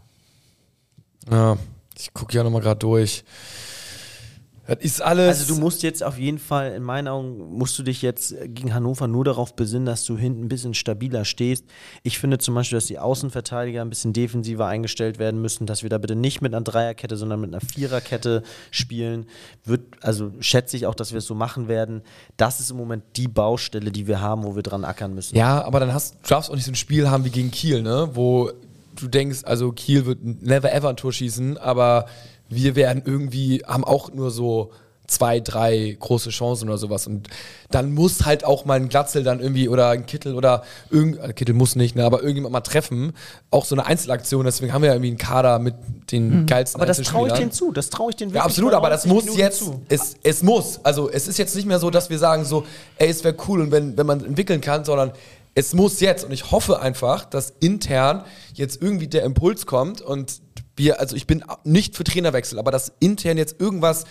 Ja, 1.30 1.56
ich 1.98 2.12
gucke 2.14 2.34
ja 2.36 2.44
nochmal 2.44 2.60
gerade 2.62 2.78
durch. 2.78 3.24
Das 4.66 4.78
ist 4.80 5.02
alles. 5.02 5.40
Also 5.40 5.54
du 5.54 5.60
musst 5.60 5.82
jetzt 5.82 6.02
auf 6.02 6.18
jeden 6.18 6.38
Fall, 6.38 6.72
in 6.72 6.82
meinen 6.82 7.08
Augen, 7.08 7.56
musst 7.56 7.78
du 7.78 7.82
dich 7.82 8.00
jetzt 8.02 8.34
gegen 8.46 8.74
Hannover 8.74 9.08
nur 9.08 9.24
darauf 9.24 9.54
besinnen, 9.54 9.84
dass 9.84 10.04
du 10.04 10.16
hinten 10.16 10.44
ein 10.44 10.48
bisschen 10.48 10.74
stabiler 10.74 11.24
stehst. 11.24 11.64
Ich 12.02 12.18
finde 12.18 12.38
zum 12.38 12.54
Beispiel, 12.54 12.76
dass 12.76 12.86
die 12.86 12.98
Außenverteidiger 12.98 13.82
ein 13.82 13.90
bisschen 13.90 14.12
defensiver 14.12 14.66
eingestellt 14.66 15.18
werden 15.18 15.40
müssen, 15.40 15.66
dass 15.66 15.82
wir 15.82 15.90
da 15.90 15.98
bitte 15.98 16.16
nicht 16.16 16.40
mit 16.40 16.54
einer 16.54 16.64
Dreierkette, 16.64 17.16
sondern 17.16 17.40
mit 17.40 17.52
einer 17.52 17.60
Viererkette 17.60 18.42
spielen. 18.70 19.26
Wird, 19.64 19.82
also 20.00 20.32
schätze 20.40 20.76
ich 20.76 20.86
auch, 20.86 20.94
dass 20.94 21.12
wir 21.12 21.18
es 21.18 21.26
so 21.26 21.34
machen 21.34 21.68
werden. 21.68 22.02
Das 22.36 22.60
ist 22.60 22.70
im 22.70 22.78
Moment 22.78 23.04
die 23.16 23.28
Baustelle, 23.28 23.92
die 23.92 24.06
wir 24.06 24.20
haben, 24.20 24.44
wo 24.44 24.56
wir 24.56 24.62
dran 24.62 24.84
ackern 24.84 25.14
müssen. 25.14 25.36
Ja, 25.36 25.62
aber 25.62 25.80
dann 25.80 25.92
hast, 25.92 26.14
du 26.14 26.28
darfst 26.28 26.50
auch 26.50 26.54
nicht 26.54 26.64
so 26.64 26.72
ein 26.72 26.76
Spiel 26.76 27.10
haben 27.10 27.24
wie 27.24 27.30
gegen 27.30 27.50
Kiel, 27.50 27.82
ne? 27.82 28.10
Wo 28.14 28.50
du 28.96 29.08
denkst, 29.08 29.40
also 29.44 29.72
Kiel 29.72 30.06
wird 30.06 30.22
never 30.22 30.72
ever 30.72 30.88
ein 30.88 30.96
Tor 30.96 31.12
schießen, 31.12 31.58
aber 31.58 32.06
wir 32.48 32.76
werden 32.76 33.02
irgendwie, 33.04 33.62
haben 33.66 33.84
auch 33.84 34.12
nur 34.12 34.30
so 34.30 34.70
zwei, 35.06 35.40
drei 35.40 35.96
große 35.98 36.30
Chancen 36.30 36.68
oder 36.68 36.78
sowas. 36.78 37.06
Und 37.06 37.28
dann 37.70 37.92
muss 37.92 38.24
halt 38.24 38.44
auch 38.44 38.64
mal 38.64 38.74
ein 38.74 38.88
Glatzel 38.88 39.22
dann 39.22 39.40
irgendwie 39.40 39.68
oder 39.68 39.90
ein 39.90 40.06
Kittel 40.06 40.34
oder 40.34 40.62
irgend, 40.90 41.18
äh, 41.18 41.32
Kittel 41.32 41.54
muss 41.54 41.76
nicht, 41.76 41.94
ne, 41.94 42.04
aber 42.04 42.20
irgendjemand 42.20 42.52
mal 42.52 42.60
treffen. 42.60 43.12
Auch 43.50 43.64
so 43.64 43.74
eine 43.74 43.84
Einzelaktion, 43.84 44.44
deswegen 44.44 44.72
haben 44.72 44.82
wir 44.82 44.88
ja 44.88 44.94
irgendwie 44.94 45.10
einen 45.10 45.18
Kader 45.18 45.58
mit 45.58 45.74
den 46.10 46.46
geilsten 46.46 46.80
Aber 46.80 46.86
das 46.86 47.02
traue 47.02 47.28
ich 47.28 47.34
denen 47.34 47.52
zu. 47.52 47.72
Das 47.72 47.90
traue 47.90 48.10
ich 48.10 48.16
denen 48.16 48.30
wirklich 48.30 48.42
Ja, 48.42 48.46
absolut, 48.46 48.72
aber 48.72 48.88
das 48.88 49.04
90 49.04 49.14
muss 49.14 49.24
Minuten 49.24 49.40
jetzt, 49.40 49.58
zu. 49.58 49.82
es, 49.88 50.16
es 50.22 50.42
muss. 50.42 50.80
Also 50.82 51.10
es 51.10 51.28
ist 51.28 51.38
jetzt 51.38 51.54
nicht 51.54 51.66
mehr 51.66 51.78
so, 51.78 51.90
dass 51.90 52.08
wir 52.08 52.18
sagen 52.18 52.44
so, 52.44 52.64
ey, 52.96 53.08
es 53.08 53.24
wäre 53.24 53.36
cool 53.48 53.60
und 53.60 53.70
wenn, 53.72 53.96
wenn 53.96 54.06
man 54.06 54.24
entwickeln 54.24 54.60
kann, 54.60 54.84
sondern 54.84 55.12
es 55.54 55.74
muss 55.74 56.00
jetzt. 56.00 56.24
Und 56.24 56.32
ich 56.32 56.50
hoffe 56.50 56.80
einfach, 56.80 57.24
dass 57.24 57.50
intern 57.60 58.24
jetzt 58.54 58.82
irgendwie 58.82 59.08
der 59.08 59.24
Impuls 59.24 59.66
kommt 59.66 60.00
und 60.00 60.42
wir, 60.76 60.98
also 60.98 61.14
ich 61.14 61.26
bin 61.26 61.44
nicht 61.62 61.96
für 61.96 62.04
Trainerwechsel, 62.04 62.58
aber 62.58 62.72
dass 62.72 62.92
intern 62.98 63.38
jetzt 63.38 63.60
irgendwas, 63.60 64.04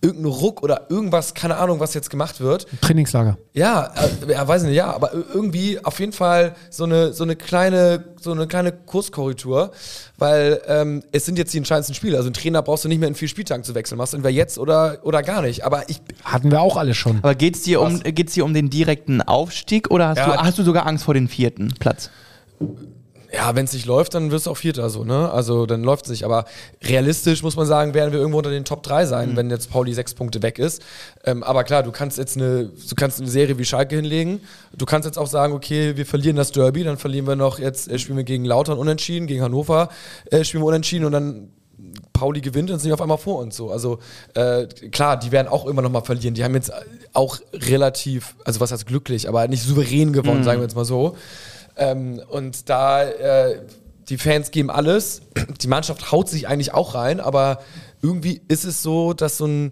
irgendein 0.00 0.30
Ruck 0.32 0.62
oder 0.62 0.86
irgendwas, 0.90 1.34
keine 1.34 1.56
Ahnung, 1.56 1.80
was 1.80 1.92
jetzt 1.94 2.08
gemacht 2.08 2.40
wird, 2.40 2.66
Trainingslager. 2.80 3.36
ja, 3.52 3.92
äh, 4.26 4.32
ja, 4.32 4.46
weiß 4.46 4.62
nicht, 4.62 4.74
ja, 4.74 4.92
aber 4.94 5.12
ir- 5.12 5.24
irgendwie 5.34 5.84
auf 5.84 5.98
jeden 5.98 6.12
Fall 6.12 6.54
so 6.70 6.84
eine, 6.84 7.12
so 7.12 7.24
eine 7.24 7.34
kleine, 7.34 8.04
so 8.20 8.30
eine 8.30 8.46
kleine 8.46 8.70
Kurskorrektur, 8.72 9.72
weil 10.16 10.60
ähm, 10.68 11.02
es 11.10 11.26
sind 11.26 11.36
jetzt 11.36 11.52
die 11.52 11.58
entscheidendsten 11.58 11.94
Spiele. 11.96 12.16
Also 12.16 12.28
einen 12.28 12.34
Trainer 12.34 12.62
brauchst 12.62 12.84
du 12.84 12.88
nicht 12.88 12.98
mehr 13.00 13.08
in 13.08 13.16
vier 13.16 13.26
Spieltagen 13.28 13.64
zu 13.64 13.74
wechseln. 13.74 13.98
Machst 13.98 14.12
du 14.12 14.18
entweder 14.18 14.32
jetzt 14.34 14.58
oder, 14.58 14.98
oder 15.02 15.22
gar 15.24 15.42
nicht. 15.42 15.64
Aber 15.64 15.88
ich, 15.90 16.00
Hatten 16.24 16.50
wir 16.52 16.60
auch 16.60 16.76
alle 16.76 16.94
schon. 16.94 17.18
Aber 17.22 17.34
geht's 17.34 17.62
dir 17.62 17.80
um 17.80 18.00
geht's 18.00 18.34
dir 18.34 18.44
um 18.44 18.54
den 18.54 18.70
direkten 18.70 19.20
Aufstieg 19.22 19.90
oder 19.90 20.08
hast, 20.10 20.18
Ja. 20.18 20.26
du, 20.36 20.42
hast 20.42 20.58
du 20.58 20.62
sogar 20.62 20.86
Angst 20.86 21.04
vor 21.04 21.14
den 21.14 21.26
vierten 21.28 21.74
Platz? 21.80 22.10
Ja, 23.32 23.54
wenn 23.54 23.66
es 23.66 23.72
nicht 23.74 23.84
läuft, 23.84 24.14
dann 24.14 24.30
wirst 24.30 24.46
du 24.46 24.50
auch 24.50 24.56
Vierter 24.56 24.88
so, 24.88 25.04
ne? 25.04 25.30
Also 25.30 25.66
dann 25.66 25.82
läuft 25.82 26.06
es 26.06 26.10
nicht. 26.10 26.24
Aber 26.24 26.46
realistisch 26.82 27.42
muss 27.42 27.56
man 27.56 27.66
sagen, 27.66 27.92
werden 27.92 28.12
wir 28.12 28.18
irgendwo 28.18 28.38
unter 28.38 28.50
den 28.50 28.64
Top 28.64 28.82
3 28.82 29.04
sein, 29.04 29.32
mhm. 29.32 29.36
wenn 29.36 29.50
jetzt 29.50 29.70
Pauli 29.70 29.92
sechs 29.92 30.14
Punkte 30.14 30.42
weg 30.42 30.58
ist. 30.58 30.82
Ähm, 31.24 31.42
aber 31.42 31.64
klar, 31.64 31.82
du 31.82 31.92
kannst 31.92 32.16
jetzt 32.16 32.36
eine, 32.36 32.64
du 32.66 32.94
kannst 32.96 33.20
eine 33.20 33.28
Serie 33.28 33.58
wie 33.58 33.64
Schalke 33.64 33.96
hinlegen. 33.96 34.40
Du 34.76 34.86
kannst 34.86 35.04
jetzt 35.04 35.18
auch 35.18 35.26
sagen, 35.26 35.52
okay, 35.52 35.96
wir 35.96 36.06
verlieren 36.06 36.36
das 36.36 36.52
Derby, 36.52 36.84
dann 36.84 36.96
verlieren 36.96 37.26
wir 37.26 37.36
noch, 37.36 37.58
jetzt 37.58 37.90
äh, 37.90 37.98
spielen 37.98 38.16
wir 38.16 38.24
gegen 38.24 38.44
Lautern 38.44 38.78
unentschieden, 38.78 39.26
gegen 39.26 39.42
Hannover 39.42 39.90
äh, 40.30 40.42
spielen 40.44 40.62
wir 40.62 40.68
unentschieden 40.68 41.04
und 41.04 41.12
dann 41.12 41.50
Pauli 42.12 42.40
gewinnt 42.40 42.70
und 42.70 42.78
sind 42.78 42.92
auf 42.92 43.00
einmal 43.00 43.18
vor 43.18 43.38
uns 43.38 43.56
so. 43.56 43.70
Also 43.70 43.98
äh, 44.34 44.66
klar, 44.90 45.18
die 45.18 45.32
werden 45.32 45.48
auch 45.48 45.66
immer 45.66 45.82
noch 45.82 45.90
mal 45.90 46.02
verlieren. 46.02 46.34
Die 46.34 46.44
haben 46.44 46.54
jetzt 46.54 46.72
auch 47.12 47.38
relativ, 47.52 48.36
also 48.44 48.60
was 48.60 48.72
heißt 48.72 48.86
glücklich, 48.86 49.28
aber 49.28 49.46
nicht 49.48 49.62
souverän 49.62 50.12
gewonnen, 50.12 50.40
mhm. 50.40 50.44
sagen 50.44 50.60
wir 50.60 50.64
jetzt 50.64 50.74
mal 50.74 50.84
so. 50.84 51.16
Ähm, 51.78 52.20
und 52.28 52.68
da, 52.68 53.04
äh, 53.04 53.62
die 54.08 54.18
Fans 54.18 54.50
geben 54.50 54.70
alles. 54.70 55.22
Die 55.60 55.68
Mannschaft 55.68 56.12
haut 56.12 56.28
sich 56.28 56.48
eigentlich 56.48 56.74
auch 56.74 56.94
rein, 56.94 57.20
aber 57.20 57.60
irgendwie 58.02 58.40
ist 58.48 58.64
es 58.64 58.82
so, 58.82 59.12
dass 59.12 59.38
so 59.38 59.46
ein 59.46 59.70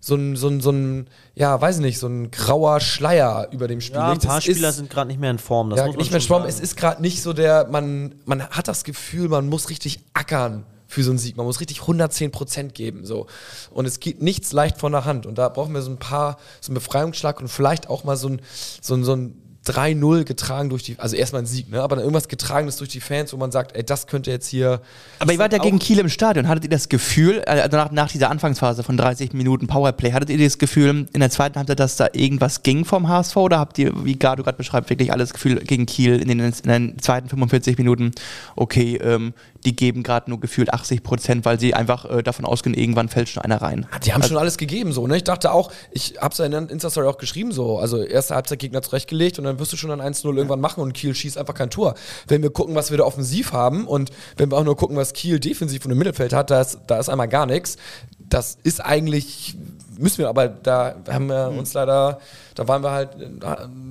so 0.00 0.14
ein, 0.14 0.36
so 0.36 0.48
ein, 0.48 0.60
so 0.60 0.70
ein, 0.70 1.08
ja, 1.34 1.60
weiß 1.60 1.76
ich 1.76 1.82
nicht, 1.82 1.98
so 1.98 2.06
ein 2.06 2.30
grauer 2.30 2.80
Schleier 2.80 3.48
über 3.50 3.66
dem 3.66 3.80
Spiel 3.80 3.96
ja, 3.96 4.12
Ein 4.12 4.18
paar 4.18 4.40
Spieler 4.40 4.68
ist, 4.68 4.76
sind 4.76 4.90
gerade 4.90 5.08
nicht 5.08 5.20
mehr 5.20 5.30
in 5.30 5.38
Form. 5.38 5.70
Das 5.70 5.78
ja, 5.78 5.86
nicht 5.88 6.10
mehr 6.10 6.20
in 6.20 6.26
Form. 6.26 6.44
Es 6.44 6.60
ist 6.60 6.76
gerade 6.76 7.02
nicht 7.02 7.20
so 7.20 7.32
der, 7.32 7.66
man, 7.68 8.14
man 8.24 8.46
hat 8.48 8.68
das 8.68 8.84
Gefühl, 8.84 9.28
man 9.28 9.48
muss 9.48 9.70
richtig 9.70 10.00
ackern 10.14 10.64
für 10.86 11.02
so 11.02 11.10
einen 11.10 11.18
Sieg. 11.18 11.36
Man 11.36 11.46
muss 11.46 11.60
richtig 11.60 11.82
110 11.82 12.30
Prozent 12.30 12.74
geben. 12.74 13.04
So. 13.04 13.26
Und 13.70 13.86
es 13.86 14.00
geht 14.00 14.22
nichts 14.22 14.52
leicht 14.52 14.78
von 14.78 14.92
der 14.92 15.04
Hand. 15.04 15.26
Und 15.26 15.36
da 15.36 15.48
brauchen 15.48 15.74
wir 15.74 15.82
so 15.82 15.90
ein 15.90 15.98
paar, 15.98 16.38
so 16.60 16.70
einen 16.70 16.74
Befreiungsschlag 16.74 17.40
und 17.40 17.48
vielleicht 17.48 17.90
auch 17.90 18.04
mal 18.04 18.16
so 18.16 18.28
ein, 18.28 18.40
so 18.80 18.94
ein, 18.94 19.04
so 19.04 19.14
ein 19.14 19.47
3-0 19.68 20.24
getragen 20.24 20.70
durch 20.70 20.82
die, 20.82 20.98
also 20.98 21.16
erstmal 21.16 21.42
ein 21.42 21.46
Sieg, 21.46 21.70
ne? 21.70 21.82
aber 21.82 21.96
dann 21.96 22.04
irgendwas 22.04 22.28
getragenes 22.28 22.76
durch 22.76 22.90
die 22.90 23.00
Fans, 23.00 23.32
wo 23.32 23.36
man 23.36 23.52
sagt, 23.52 23.76
ey, 23.76 23.84
das 23.84 24.06
könnte 24.06 24.30
jetzt 24.30 24.48
hier. 24.48 24.80
Aber 25.18 25.32
ihr 25.32 25.38
wart 25.38 25.52
ja 25.52 25.58
gegen 25.58 25.78
Kiel 25.78 25.98
im 25.98 26.08
Stadion. 26.08 26.48
Hattet 26.48 26.64
ihr 26.64 26.70
das 26.70 26.88
Gefühl, 26.88 27.42
also 27.44 27.76
nach, 27.76 27.90
nach 27.90 28.10
dieser 28.10 28.30
Anfangsphase 28.30 28.82
von 28.82 28.96
30 28.96 29.32
Minuten 29.32 29.66
Powerplay, 29.66 30.12
hattet 30.12 30.30
ihr 30.30 30.38
das 30.38 30.58
Gefühl, 30.58 31.06
in 31.12 31.20
der 31.20 31.30
zweiten 31.30 31.56
Halbzeit, 31.56 31.80
dass 31.80 31.96
da 31.96 32.08
irgendwas 32.12 32.62
ging 32.62 32.84
vom 32.84 33.08
HSV 33.08 33.36
oder 33.36 33.58
habt 33.58 33.78
ihr, 33.78 33.92
wie 34.04 34.16
Gardo 34.16 34.42
gerade 34.42 34.56
beschreibt, 34.56 34.90
wirklich 34.90 35.12
alles 35.12 35.32
Gefühl 35.32 35.56
gegen 35.56 35.86
Kiel 35.86 36.20
in 36.20 36.28
den, 36.28 36.40
in 36.40 36.52
den 36.62 36.98
zweiten 36.98 37.28
45 37.28 37.78
Minuten, 37.78 38.12
okay, 38.56 38.96
ähm, 39.02 39.34
die 39.64 39.74
geben 39.74 40.02
gerade 40.02 40.30
nur 40.30 40.40
gefühlt 40.40 40.72
80 40.72 41.02
Prozent, 41.02 41.44
weil 41.44 41.58
sie 41.58 41.74
einfach 41.74 42.04
äh, 42.04 42.22
davon 42.22 42.44
ausgehen, 42.44 42.74
irgendwann 42.74 43.08
fällt 43.08 43.28
schon 43.28 43.42
einer 43.42 43.60
rein. 43.60 43.86
Die 44.04 44.12
haben 44.12 44.22
also, 44.22 44.34
schon 44.34 44.38
alles 44.38 44.56
gegeben, 44.56 44.92
so, 44.92 45.06
ne? 45.06 45.16
Ich 45.16 45.24
dachte 45.24 45.52
auch, 45.52 45.72
ich 45.90 46.14
hab's 46.20 46.38
ja 46.38 46.44
in 46.44 46.52
der 46.52 46.70
Insta-Story 46.70 47.06
auch 47.08 47.18
geschrieben, 47.18 47.50
so, 47.52 47.78
also 47.78 48.02
erste 48.02 48.34
Halbzeit 48.34 48.60
Gegner 48.60 48.82
zurechtgelegt 48.82 49.38
und 49.38 49.44
dann 49.44 49.58
wirst 49.58 49.72
du 49.72 49.76
schon 49.76 49.90
ein 49.90 50.14
1-0 50.14 50.26
irgendwann 50.36 50.60
machen 50.60 50.82
und 50.82 50.92
Kiel 50.92 51.14
schießt 51.14 51.38
einfach 51.38 51.54
kein 51.54 51.70
Tor. 51.70 51.94
Wenn 52.28 52.42
wir 52.42 52.50
gucken, 52.50 52.74
was 52.74 52.90
wir 52.90 52.98
da 52.98 53.04
offensiv 53.04 53.52
haben 53.52 53.86
und 53.86 54.10
wenn 54.36 54.50
wir 54.50 54.58
auch 54.58 54.64
nur 54.64 54.76
gucken, 54.76 54.96
was 54.96 55.12
Kiel 55.12 55.40
defensiv 55.40 55.84
und 55.84 55.90
im 55.90 55.98
Mittelfeld 55.98 56.32
hat, 56.32 56.50
da 56.50 56.60
ist, 56.60 56.78
da 56.86 56.98
ist 56.98 57.08
einmal 57.08 57.28
gar 57.28 57.46
nichts. 57.46 57.76
Das 58.18 58.58
ist 58.62 58.84
eigentlich, 58.84 59.56
müssen 59.98 60.18
wir, 60.18 60.28
aber 60.28 60.48
da 60.48 60.94
haben 61.08 61.28
wir 61.28 61.48
uns 61.48 61.72
leider, 61.74 62.20
da 62.54 62.68
waren 62.68 62.82
wir 62.82 62.92
halt 62.92 63.10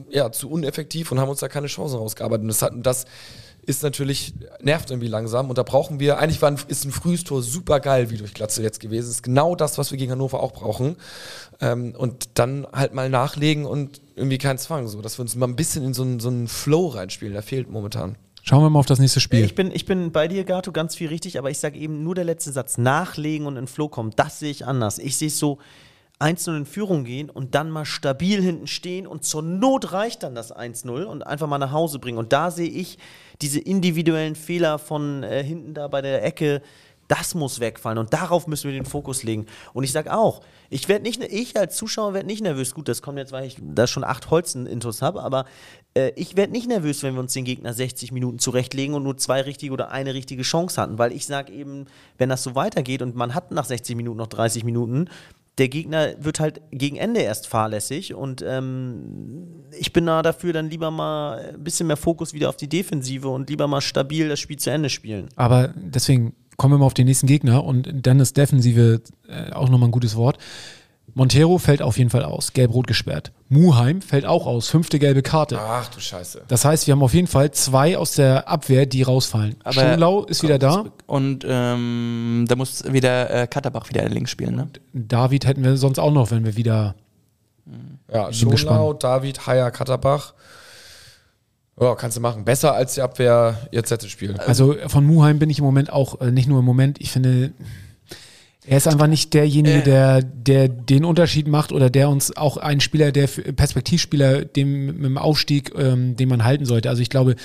ja, 0.10 0.32
zu 0.32 0.50
uneffektiv 0.50 1.12
und 1.12 1.20
haben 1.20 1.30
uns 1.30 1.40
da 1.40 1.48
keine 1.48 1.68
Chancen 1.68 1.98
rausgearbeitet. 1.98 2.44
Und 2.44 2.48
das, 2.50 2.62
hat, 2.62 2.74
das 2.78 3.06
ist 3.68 3.84
natürlich, 3.84 4.34
nervt 4.62 4.90
irgendwie 4.90 5.10
langsam. 5.10 5.50
Und 5.50 5.58
da 5.58 5.64
brauchen 5.64 6.00
wir, 6.00 6.20
eigentlich 6.20 6.42
war 6.42 6.50
ein, 6.50 6.58
ist 6.70 6.86
ein 6.86 6.92
frühes 6.92 7.26
Tor 7.26 7.44
super 7.44 7.82
geil, 7.82 8.10
wie 8.10 8.18
durch 8.18 8.34
Glatze 8.34 8.64
jetzt 8.64 8.80
gewesen. 8.80 9.08
Das 9.08 9.16
ist 9.16 9.24
genau 9.24 9.56
das, 9.56 9.78
was 9.78 9.92
wir 9.92 9.98
gegen 9.98 10.14
Hannover 10.14 10.42
auch 10.42 10.54
brauchen. 10.54 10.96
Ähm, 11.60 11.94
und 11.98 12.30
dann 12.36 12.66
halt 12.72 12.94
mal 12.94 13.10
nachlegen 13.10 13.66
und 13.66 14.02
irgendwie 14.16 14.38
keinen 14.38 14.58
Zwang, 14.58 14.88
so, 14.88 15.02
dass 15.02 15.20
wir 15.20 15.24
uns 15.24 15.36
mal 15.36 15.48
ein 15.48 15.58
bisschen 15.58 15.84
in 15.84 15.94
so 15.94 16.04
einen, 16.04 16.22
so 16.22 16.30
einen 16.30 16.48
Flow 16.48 16.88
reinspielen. 16.88 17.34
Der 17.34 17.44
fehlt 17.44 17.70
momentan. 17.70 18.16
Schauen 18.42 18.64
wir 18.64 18.70
mal 18.70 18.80
auf 18.80 18.86
das 18.86 19.00
nächste 19.00 19.20
Spiel. 19.20 19.44
Ich 19.44 19.56
bin, 19.56 19.72
ich 19.74 19.86
bin 19.86 20.14
bei 20.14 20.30
dir, 20.30 20.46
Gato, 20.46 20.72
ganz 20.72 20.96
viel 20.96 21.10
richtig, 21.10 21.38
aber 21.38 21.52
ich 21.52 21.60
sage 21.60 21.78
eben 21.78 22.04
nur 22.04 22.16
der 22.16 22.24
letzte 22.24 22.54
Satz, 22.54 22.78
nachlegen 22.78 23.46
und 23.46 23.58
in 23.58 23.68
Flow 23.68 23.90
kommen, 23.90 24.14
das 24.16 24.40
sehe 24.40 24.52
ich 24.52 24.66
anders. 24.66 24.98
Ich 24.98 25.18
sehe 25.18 25.28
es 25.28 25.38
so, 25.38 25.58
1-0 26.20 26.58
in 26.58 26.66
Führung 26.66 27.04
gehen 27.04 27.30
und 27.30 27.54
dann 27.54 27.70
mal 27.70 27.86
stabil 27.86 28.42
hinten 28.42 28.68
stehen 28.68 29.06
und 29.06 29.24
zur 29.24 29.44
Not 29.44 29.92
reicht 29.92 30.24
dann 30.24 30.34
das 30.34 30.56
1-0 30.56 31.04
und 31.04 31.26
einfach 31.26 31.48
mal 31.48 31.60
nach 31.60 31.72
Hause 31.72 32.00
bringen. 32.00 32.18
Und 32.18 32.34
da 32.34 32.50
sehe 32.50 32.70
ich 32.70 32.98
diese 33.42 33.60
individuellen 33.60 34.36
Fehler 34.36 34.80
von 34.80 35.24
äh, 35.24 35.44
hinten 35.44 35.76
da 35.76 35.88
bei 35.88 36.02
der 36.02 36.24
Ecke, 36.24 36.62
das 37.08 37.36
muss 37.36 37.60
wegfallen 37.60 37.98
und 38.00 38.14
darauf 38.14 38.48
müssen 38.48 38.70
wir 38.70 38.74
den 38.74 38.86
Fokus 38.86 39.24
legen. 39.24 39.46
Und 39.74 39.84
ich 39.84 39.92
sage 39.92 40.14
auch, 40.14 40.42
ich 40.70 40.90
werde 40.90 41.04
nicht, 41.04 41.24
ich 41.24 41.58
als 41.58 41.78
Zuschauer 41.78 42.14
werde 42.14 42.28
nicht 42.28 42.42
nervös. 42.42 42.74
Gut, 42.74 42.90
das 42.90 43.02
kommt 43.02 43.18
jetzt, 43.18 43.32
weil 43.32 43.46
ich 43.46 43.58
da 43.62 43.88
schon 43.88 44.04
acht 44.04 44.30
Holzen-Intos 44.30 45.02
habe, 45.02 45.24
aber 45.24 45.46
äh, 45.94 46.12
ich 46.16 46.36
werde 46.36 46.52
nicht 46.52 46.68
nervös, 46.68 47.04
wenn 47.04 47.14
wir 47.14 47.22
uns 47.22 47.34
den 47.34 47.46
Gegner 47.46 47.74
60 47.74 48.12
Minuten 48.12 48.40
zurechtlegen 48.40 48.94
und 48.94 49.04
nur 49.04 49.18
zwei 49.18 49.42
richtige 49.42 49.72
oder 49.72 49.92
eine 49.92 50.14
richtige 50.14 50.44
Chance 50.44 50.82
hatten, 50.82 50.98
weil 50.98 51.14
ich 51.14 51.26
sage 51.26 51.54
eben, 51.54 51.86
wenn 52.18 52.30
das 52.30 52.44
so 52.44 52.56
weitergeht 52.56 53.02
und 53.02 53.16
man 53.16 53.34
hat 53.34 53.52
nach 53.52 53.66
60 53.66 53.96
Minuten 53.96 54.18
noch 54.18 54.28
30 54.28 54.66
Minuten, 54.66 55.10
der 55.58 55.70
Gegner 55.70 56.14
wird 56.20 56.40
halt 56.40 56.62
gegen 56.72 56.98
Ende 56.98 57.22
erst 57.22 57.48
fahrlässig 57.48 58.14
und 58.14 58.44
ähm, 58.46 59.64
ich 59.78 59.92
bin 59.92 60.06
da 60.06 60.22
dafür, 60.22 60.54
dann 60.54 60.70
lieber 60.70 60.92
mal 60.92 61.54
ein 61.56 61.64
bisschen 61.64 61.88
mehr 61.88 61.98
Fokus 61.98 62.34
wieder 62.34 62.50
auf 62.50 62.58
die 62.58 62.70
Defensive 62.70 63.28
und 63.28 63.50
lieber 63.50 63.68
mal 63.68 63.82
stabil 63.82 64.30
das 64.30 64.40
Spiel 64.40 64.58
zu 64.58 64.70
Ende 64.70 64.90
spielen. 64.90 65.30
Aber 65.36 65.74
deswegen 65.76 66.36
kommen 66.58 66.74
wir 66.74 66.80
mal 66.80 66.86
auf 66.86 66.94
den 66.94 67.06
nächsten 67.06 67.28
Gegner 67.28 67.64
und 67.64 67.88
dann 68.06 68.20
ist 68.20 68.38
Defensive 68.38 69.02
äh, 69.28 69.52
auch 69.52 69.70
nochmal 69.70 69.90
ein 69.90 69.92
gutes 69.92 70.16
Wort. 70.16 70.38
Montero 71.14 71.58
fällt 71.58 71.82
auf 71.82 71.98
jeden 71.98 72.10
Fall 72.10 72.24
aus, 72.24 72.54
gelb-rot 72.54 72.86
gesperrt. 72.86 73.32
Muheim 73.50 74.02
fällt 74.02 74.26
auch 74.26 74.46
aus, 74.46 74.68
fünfte 74.68 75.00
gelbe 75.00 75.24
Karte. 75.24 75.58
Ach 75.60 75.88
du 75.90 76.00
Scheiße. 76.00 76.44
Das 76.48 76.66
heißt, 76.66 76.86
wir 76.86 76.92
haben 76.92 77.02
auf 77.02 77.14
jeden 77.14 77.28
Fall 77.28 77.52
zwei 77.52 77.98
aus 77.98 78.12
der 78.12 78.48
Abwehr, 78.48 78.86
die 78.86 79.02
rausfallen. 79.02 79.56
Aber 79.64 79.74
Schonlau 79.74 80.26
ist 80.26 80.44
wieder 80.44 80.60
da. 80.60 80.86
Und 81.06 81.46
ähm, 81.48 82.46
da 82.48 82.56
muss 82.56 82.84
wieder 82.92 83.30
äh, 83.32 83.48
Katterbach 83.48 83.90
wieder 83.90 84.08
links 84.10 84.32
spielen. 84.32 84.56
Ne? 84.56 84.68
David 84.94 85.48
hätten 85.48 85.64
wir 85.64 85.78
sonst 85.78 85.98
auch 85.98 86.12
noch, 86.12 86.30
wenn 86.30 86.46
wir 86.46 86.56
wieder. 86.56 86.96
Ja, 88.14 88.32
Schonlau, 88.32 88.94
David, 88.94 89.48
Haya, 89.48 89.72
Katterbach. 89.72 90.34
Ja, 91.80 91.96
kannst 91.96 92.18
du 92.18 92.22
machen. 92.22 92.44
Besser 92.44 92.74
als 92.74 92.96
die 92.96 93.02
Abwehr 93.02 93.68
jetzt 93.72 93.92
hätte 93.92 94.10
spielen. 94.10 94.40
Also 94.40 94.76
von 94.88 95.06
Muheim 95.06 95.38
bin 95.38 95.50
ich 95.50 95.60
im 95.60 95.66
Moment 95.66 95.92
auch, 95.92 96.22
äh, 96.22 96.32
nicht 96.32 96.48
nur 96.48 96.60
im 96.60 96.66
Moment, 96.66 97.00
ich 97.00 97.12
finde, 97.12 97.54
er 98.68 98.78
ist 98.78 98.88
einfach 98.88 99.08
nicht 99.08 99.34
derjenige, 99.34 99.80
äh. 99.80 99.84
der, 99.84 100.22
der 100.22 100.68
den 100.68 101.06
Unterschied 101.06 101.48
macht 101.48 101.72
oder 101.72 101.90
der 101.90 102.10
uns 102.10 102.36
auch 102.36 102.58
ein 102.58 102.82
Spieler, 102.82 103.12
der 103.12 103.28
Perspektivspieler, 103.28 104.44
dem 104.44 104.88
mit 104.88 105.06
dem 105.06 105.18
Aufstieg, 105.18 105.72
ähm, 105.78 106.16
den 106.18 106.28
man 106.28 106.44
halten 106.44 106.66
sollte. 106.66 106.90
Also 106.90 107.02
ich 107.02 107.10
glaube, 107.10 107.36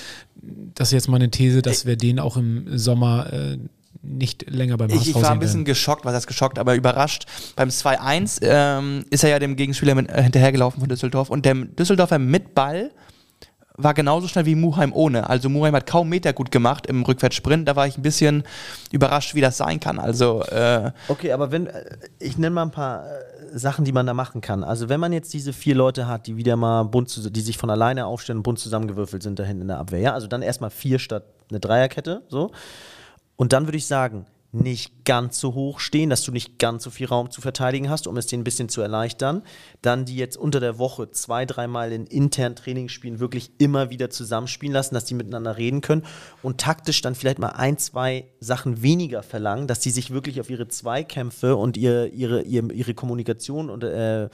das 0.75 0.89
ist 0.89 0.93
jetzt 0.93 1.07
mal 1.07 1.15
eine 1.15 1.31
These, 1.31 1.61
dass 1.61 1.85
wir 1.85 1.95
den 1.95 2.19
auch 2.19 2.35
im 2.35 2.77
Sommer 2.77 3.31
äh, 3.31 3.57
nicht 4.01 4.49
länger 4.49 4.75
beim 4.75 4.89
HSV 4.89 5.01
Ich, 5.01 5.09
ich 5.09 5.15
war 5.15 5.31
ein 5.31 5.39
bisschen 5.39 5.59
werden. 5.59 5.65
geschockt, 5.65 6.03
was 6.03 6.13
heißt 6.13 6.27
geschockt, 6.27 6.59
aber 6.59 6.75
überrascht. 6.75 7.25
Beim 7.55 7.69
2-1 7.69 8.39
ähm, 8.41 9.05
ist 9.09 9.23
er 9.23 9.29
ja 9.29 9.39
dem 9.39 9.55
Gegenspieler 9.55 9.95
mit, 9.95 10.09
äh, 10.09 10.21
hinterhergelaufen 10.23 10.81
von 10.81 10.89
Düsseldorf 10.89 11.29
und 11.29 11.45
der 11.45 11.55
Düsseldorfer 11.55 12.19
mit 12.19 12.53
Ball 12.53 12.91
war 13.75 13.93
genauso 13.93 14.27
schnell 14.27 14.45
wie 14.45 14.55
Muheim 14.55 14.93
ohne. 14.93 15.29
Also 15.29 15.49
Muheim 15.49 15.75
hat 15.75 15.87
kaum 15.87 16.09
Meter 16.09 16.33
gut 16.33 16.51
gemacht 16.51 16.85
im 16.87 17.03
Rückwärtssprint. 17.03 17.67
Da 17.67 17.75
war 17.75 17.87
ich 17.87 17.97
ein 17.97 18.03
bisschen 18.03 18.43
überrascht, 18.91 19.33
wie 19.35 19.41
das 19.41 19.57
sein 19.57 19.79
kann. 19.79 19.99
Also 19.99 20.43
äh 20.43 20.91
okay, 21.07 21.31
aber 21.31 21.51
wenn 21.51 21.67
äh, 21.67 21.83
ich 22.19 22.37
nenne 22.37 22.51
mal 22.51 22.63
ein 22.63 22.71
paar 22.71 23.05
äh, 23.05 23.57
Sachen, 23.57 23.85
die 23.85 23.91
man 23.91 24.05
da 24.05 24.13
machen 24.13 24.41
kann. 24.41 24.63
Also 24.63 24.89
wenn 24.89 24.99
man 24.99 25.13
jetzt 25.13 25.33
diese 25.33 25.53
vier 25.53 25.75
Leute 25.75 26.07
hat, 26.07 26.27
die 26.27 26.37
wieder 26.37 26.55
mal 26.55 26.83
bunt, 26.83 27.35
die 27.35 27.41
sich 27.41 27.57
von 27.57 27.69
alleine 27.69 28.05
aufstellen, 28.05 28.39
und 28.39 28.43
bunt 28.43 28.59
zusammengewürfelt 28.59 29.23
sind 29.23 29.39
da 29.39 29.43
hinten 29.43 29.63
in 29.63 29.67
der 29.67 29.77
Abwehr, 29.77 29.99
ja, 29.99 30.13
also 30.13 30.27
dann 30.27 30.41
erstmal 30.41 30.69
vier 30.69 30.99
statt 30.99 31.23
eine 31.49 31.59
Dreierkette, 31.59 32.23
so. 32.29 32.51
Und 33.35 33.53
dann 33.53 33.65
würde 33.67 33.77
ich 33.77 33.85
sagen, 33.85 34.25
nicht 34.53 35.03
ganz 35.03 35.39
so 35.39 35.55
hoch 35.55 35.79
stehen, 35.79 36.09
dass 36.11 36.23
du 36.23 36.31
nicht 36.31 36.59
ganz 36.59 36.83
so 36.83 36.91
viel 36.91 37.07
Raum 37.07 37.31
zu 37.31 37.41
verteidigen 37.41 37.89
hast, 37.89 38.05
um 38.05 38.15
es 38.17 38.27
denen 38.27 38.41
ein 38.41 38.43
bisschen 38.43 38.69
zu 38.69 38.81
erleichtern. 38.81 39.41
Dann 39.81 40.05
die 40.05 40.15
jetzt 40.15 40.37
unter 40.37 40.59
der 40.59 40.77
Woche 40.77 41.09
zwei, 41.11 41.45
dreimal 41.45 41.91
in 41.91 42.05
internen 42.05 42.55
Trainingsspielen 42.55 43.19
wirklich 43.19 43.51
immer 43.57 43.89
wieder 43.89 44.11
zusammenspielen 44.11 44.73
lassen, 44.73 44.93
dass 44.93 45.05
die 45.05 45.15
miteinander 45.15 45.57
reden 45.57 45.81
können 45.81 46.05
und 46.43 46.61
taktisch 46.61 47.01
dann 47.01 47.15
vielleicht 47.15 47.39
mal 47.39 47.49
ein, 47.49 47.79
zwei 47.79 48.27
Sachen 48.39 48.83
weniger 48.83 49.23
verlangen, 49.23 49.67
dass 49.67 49.79
die 49.79 49.91
sich 49.91 50.11
wirklich 50.11 50.39
auf 50.39 50.49
ihre 50.51 50.67
Zweikämpfe 50.67 51.55
und 51.55 51.75
ihre, 51.75 52.07
ihre, 52.09 52.43
ihre, 52.43 52.71
ihre 52.71 52.93
Kommunikation 52.93 53.71
und 53.71 53.83
äh, 53.83 54.29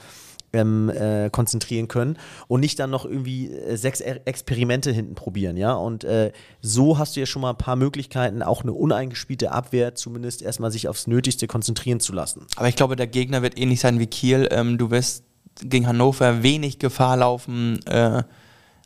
ähm, 0.52 0.90
äh, 0.90 1.30
konzentrieren 1.30 1.88
können 1.88 2.18
und 2.48 2.60
nicht 2.60 2.78
dann 2.78 2.90
noch 2.90 3.04
irgendwie 3.04 3.50
äh, 3.50 3.76
sechs 3.76 4.00
er 4.00 4.26
Experimente 4.26 4.90
hinten 4.90 5.14
probieren, 5.14 5.56
ja. 5.56 5.74
Und 5.74 6.04
äh, 6.04 6.32
so 6.60 6.98
hast 6.98 7.16
du 7.16 7.20
ja 7.20 7.26
schon 7.26 7.42
mal 7.42 7.50
ein 7.50 7.58
paar 7.58 7.76
Möglichkeiten, 7.76 8.42
auch 8.42 8.62
eine 8.62 8.72
uneingespielte 8.72 9.52
Abwehr 9.52 9.94
zumindest 9.94 10.42
erstmal 10.42 10.70
sich 10.70 10.88
aufs 10.88 11.06
Nötigste 11.06 11.46
konzentrieren 11.46 12.00
zu 12.00 12.12
lassen. 12.12 12.46
Aber 12.56 12.68
ich 12.68 12.76
glaube, 12.76 12.96
der 12.96 13.06
Gegner 13.06 13.42
wird 13.42 13.58
ähnlich 13.58 13.80
sein 13.80 13.98
wie 13.98 14.06
Kiel. 14.06 14.48
Ähm, 14.50 14.78
du 14.78 14.90
wirst 14.90 15.24
gegen 15.62 15.86
Hannover 15.86 16.42
wenig 16.42 16.78
Gefahr 16.78 17.16
laufen, 17.16 17.84
äh, 17.86 18.22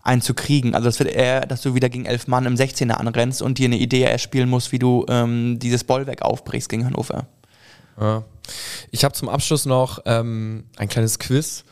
einen 0.02 0.20
zu 0.20 0.34
kriegen. 0.34 0.74
Also 0.74 0.88
es 0.88 0.98
wird 0.98 1.10
eher, 1.10 1.46
dass 1.46 1.62
du 1.62 1.74
wieder 1.74 1.88
gegen 1.88 2.04
elf 2.04 2.26
Mann 2.26 2.44
im 2.44 2.56
16er 2.56 2.92
anrennst 2.92 3.40
und 3.40 3.58
dir 3.58 3.66
eine 3.66 3.78
Idee 3.78 4.02
erspielen 4.02 4.50
musst, 4.50 4.70
wie 4.72 4.78
du 4.78 5.06
ähm, 5.08 5.58
dieses 5.58 5.84
Bollwerk 5.84 6.22
aufbrichst 6.22 6.68
gegen 6.68 6.84
Hannover. 6.84 7.26
Ja. 7.98 8.24
Ich 8.90 9.04
habe 9.04 9.14
zum 9.14 9.28
Abschluss 9.28 9.66
noch 9.66 10.00
ähm, 10.04 10.64
ein 10.76 10.88
kleines 10.88 11.18
Quiz. 11.18 11.64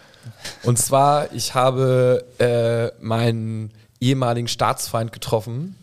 Und 0.62 0.78
zwar, 0.78 1.32
ich 1.32 1.54
habe 1.54 2.24
äh, 2.38 2.90
meinen 3.04 3.72
ehemaligen 4.00 4.48
Staatsfeind 4.48 5.12
getroffen. 5.12 5.76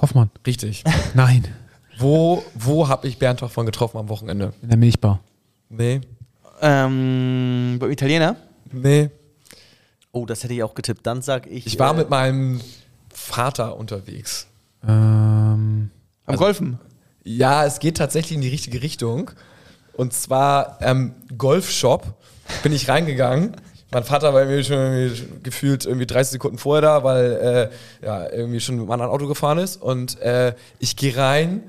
Hoffmann. 0.00 0.30
Richtig. 0.46 0.84
Nein. 1.14 1.44
wo 1.98 2.44
wo 2.54 2.88
habe 2.88 3.06
ich 3.06 3.18
Bernd 3.18 3.42
Hoffmann 3.42 3.66
getroffen 3.66 3.98
am 3.98 4.08
Wochenende? 4.08 4.52
In 4.62 4.68
der 4.68 4.78
Milchbar. 4.78 5.20
Nee. 5.68 6.00
Ähm, 6.60 7.76
beim 7.80 7.90
Italiener? 7.90 8.36
Nee. 8.72 9.10
Oh, 10.12 10.26
das 10.26 10.44
hätte 10.44 10.54
ich 10.54 10.62
auch 10.62 10.74
getippt. 10.74 11.06
Dann 11.06 11.22
sag 11.22 11.46
ich. 11.46 11.66
Ich 11.66 11.78
war 11.78 11.94
äh, 11.94 11.98
mit 11.98 12.10
meinem 12.10 12.60
Vater 13.12 13.76
unterwegs. 13.76 14.46
Ähm, 14.86 15.90
Am 16.26 16.36
Golfen? 16.36 16.78
Ja, 17.24 17.64
es 17.64 17.80
geht 17.80 17.96
tatsächlich 17.96 18.36
in 18.36 18.42
die 18.42 18.48
richtige 18.48 18.82
Richtung. 18.82 19.30
Und 19.96 20.12
zwar 20.12 20.78
ähm, 20.80 21.14
Golfshop 21.36 22.14
bin 22.62 22.72
ich 22.72 22.88
reingegangen. 22.88 23.56
Mein 23.90 24.04
Vater 24.04 24.34
war 24.34 24.42
irgendwie 24.42 24.64
schon 24.64 24.76
irgendwie 24.76 25.22
gefühlt 25.42 25.86
irgendwie 25.86 26.06
30 26.06 26.32
Sekunden 26.32 26.58
vorher 26.58 26.82
da, 26.82 27.04
weil 27.04 27.70
äh, 28.02 28.06
ja, 28.06 28.28
irgendwie 28.30 28.60
schon 28.60 28.76
mit 28.76 28.82
einem 28.82 28.90
anderen 28.90 29.12
Auto 29.12 29.28
gefahren 29.28 29.58
ist. 29.58 29.80
Und 29.80 30.20
äh, 30.20 30.54
ich 30.80 30.96
gehe 30.96 31.16
rein, 31.16 31.62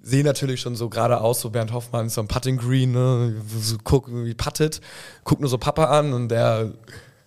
sehe 0.00 0.24
natürlich 0.24 0.60
schon 0.60 0.74
so 0.74 0.88
geradeaus, 0.88 1.40
so 1.40 1.50
Bernd 1.50 1.72
Hoffmann 1.72 2.08
so 2.08 2.22
ein 2.22 2.28
Putting 2.28 2.56
Green, 2.56 2.92
ne? 2.92 3.34
so 3.60 3.76
guck, 3.84 4.08
wie 4.10 4.34
puttet, 4.34 4.80
guck 5.24 5.40
nur 5.40 5.50
so 5.50 5.58
Papa 5.58 5.84
an 5.84 6.14
und 6.14 6.28
der 6.28 6.72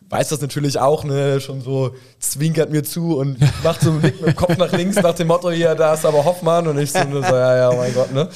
weiß 0.10 0.30
das 0.30 0.41
natürlich 0.41 0.78
auch, 0.78 1.06
ne, 1.06 1.39
schon 1.39 1.62
so 1.62 1.95
zwinkert 2.20 2.70
mir 2.70 2.84
zu 2.84 3.18
und 3.18 3.38
macht 3.64 3.82
so 3.82 3.91
einen 3.91 4.02
Blick 4.02 4.20
mit 4.20 4.32
dem 4.32 4.36
Kopf 4.36 4.58
nach 4.58 4.72
links 4.74 4.97
nach 4.97 5.16
dem 5.16 5.28
Motto, 5.28 5.52
hier, 5.52 5.74
da 5.74 5.93
ist 5.93 6.06
aber 6.06 6.26
Hoffmann 6.26 6.68
und 6.68 6.78
ich 6.80 6.91
so, 6.91 6.99
so 7.10 7.22
ja, 7.22 7.56
ja, 7.56 7.76
mein 7.76 7.93
Gott, 7.93 8.12
ne. 8.14 8.28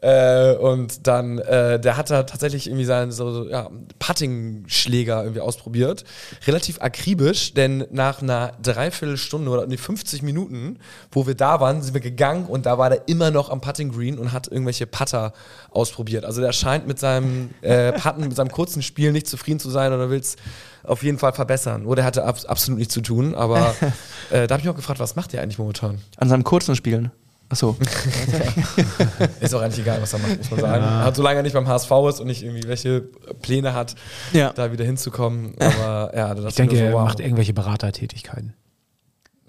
Äh, 0.00 0.54
und 0.54 1.06
dann, 1.06 1.38
äh, 1.38 1.80
der 1.80 1.96
hat 1.96 2.10
da 2.10 2.22
tatsächlich 2.22 2.66
irgendwie 2.66 2.84
seinen 2.84 3.10
so, 3.10 3.48
ja, 3.48 3.68
Putting-Schläger 3.98 5.22
irgendwie 5.22 5.40
ausprobiert. 5.40 6.04
Relativ 6.46 6.80
akribisch, 6.80 7.54
denn 7.54 7.86
nach 7.90 8.22
einer 8.22 8.52
Dreiviertelstunde 8.62 9.50
oder 9.50 9.66
nee, 9.66 9.76
50 9.76 10.22
Minuten, 10.22 10.78
wo 11.10 11.26
wir 11.26 11.34
da 11.34 11.60
waren, 11.60 11.82
sind 11.82 11.94
wir 11.94 12.00
gegangen 12.00 12.46
und 12.46 12.66
da 12.66 12.78
war 12.78 12.90
der 12.90 13.08
immer 13.08 13.30
noch 13.30 13.50
am 13.50 13.60
Putting 13.60 13.90
Green 13.90 14.18
und 14.18 14.32
hat 14.32 14.48
irgendwelche 14.48 14.86
Putter 14.86 15.32
ausprobiert. 15.70 16.24
Also 16.24 16.40
der 16.40 16.52
scheint 16.52 16.86
mit 16.86 16.98
seinem 16.98 17.50
äh, 17.62 17.92
Putten, 17.92 18.22
mit 18.22 18.36
seinem 18.36 18.50
kurzen 18.50 18.82
Spiel 18.82 19.12
nicht 19.12 19.26
zufrieden 19.26 19.60
zu 19.60 19.70
sein 19.70 19.92
oder 19.92 20.10
will 20.10 20.20
es 20.20 20.36
auf 20.84 21.02
jeden 21.02 21.18
Fall 21.18 21.32
verbessern. 21.32 21.86
Oder 21.86 22.02
er 22.02 22.06
hatte 22.06 22.24
abs 22.24 22.44
absolut 22.44 22.78
nichts 22.78 22.94
zu 22.94 23.00
tun, 23.00 23.34
aber 23.34 23.74
äh, 24.30 24.46
da 24.46 24.54
habe 24.54 24.60
ich 24.60 24.64
mich 24.64 24.68
auch 24.70 24.76
gefragt, 24.76 25.00
was 25.00 25.16
macht 25.16 25.32
der 25.32 25.42
eigentlich 25.42 25.58
momentan? 25.58 25.98
An 26.16 26.28
seinem 26.28 26.44
kurzen 26.44 26.76
Spielen. 26.76 27.10
Achso. 27.50 27.76
Ist 29.40 29.54
auch 29.54 29.62
eigentlich 29.62 29.80
egal, 29.80 30.02
was 30.02 30.12
er 30.12 30.18
macht, 30.18 30.38
muss 30.38 30.50
man 30.50 30.60
sagen. 30.60 30.84
Hat, 30.84 31.16
solange 31.16 31.36
er 31.38 31.42
nicht 31.42 31.54
beim 31.54 31.66
HSV 31.66 31.90
ist 32.08 32.20
und 32.20 32.26
nicht 32.26 32.42
irgendwie 32.42 32.68
welche 32.68 33.00
Pläne 33.40 33.72
hat, 33.74 33.94
Ja. 34.32 34.52
da 34.52 34.70
wieder 34.70 34.84
hinzukommen. 34.84 35.54
Aber 35.58 36.12
ja, 36.14 36.34
das 36.34 36.44
ich 36.50 36.54
denke, 36.56 36.76
so, 36.76 36.82
er 36.82 36.92
wow. 36.92 37.04
macht 37.04 37.20
irgendwelche 37.20 37.54
Beratertätigkeiten. 37.54 38.54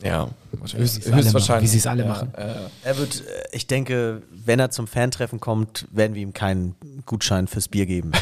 Ja, 0.01 0.29
Wie 0.53 0.77
höchst, 0.77 0.93
sie 0.95 1.01
es 1.01 1.07
alle 1.07 1.17
höchstwahrscheinlich. 1.23 1.49
machen, 1.49 1.61
wie 1.63 1.67
sie 1.67 1.77
es 1.77 1.87
alle 1.87 2.03
ja, 2.03 2.07
machen. 2.07 2.33
Äh, 2.37 2.53
Er 2.87 2.97
wird, 2.97 3.15
äh, 3.19 3.23
ich 3.51 3.67
denke, 3.67 4.21
wenn 4.45 4.57
er 4.61 4.71
zum 4.71 4.87
Fantreffen 4.87 5.41
kommt, 5.41 5.87
werden 5.91 6.15
wir 6.15 6.21
ihm 6.21 6.31
keinen 6.31 6.75
Gutschein 7.05 7.47
fürs 7.47 7.67
Bier 7.67 7.85
geben. 7.85 8.13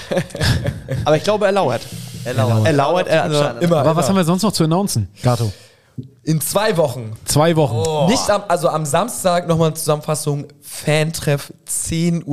Aber 1.06 1.18
ich 1.18 1.24
glaube, 1.24 1.46
er 1.46 1.52
lauert. 1.52 1.82
Er 2.26 2.34
lauert. 2.34 2.66
Er 2.66 2.74
lauert, 2.74 3.08
er, 3.08 3.24
also, 3.24 3.38
immer, 3.60 3.78
Aber 3.78 3.92
immer. 3.92 3.96
was 3.96 4.10
haben 4.10 4.16
wir 4.16 4.24
sonst 4.24 4.42
noch 4.42 4.54
zu 4.54 4.64
announcen, 4.64 5.08
Gato? 5.22 5.54
In 6.24 6.42
zwei 6.42 6.78
Wochen. 6.78 7.14
Zwei 7.26 7.56
Wochen. 7.56 8.10
Nicht 8.12 8.30
am, 8.30 8.44
also 8.48 8.70
am 8.70 8.86
Samstag 8.86 9.48
nochmal 9.48 9.68
eine 9.68 9.76
Zusammenfassung. 9.76 10.48
Fantreff 10.62 11.52
10.30 11.68 12.26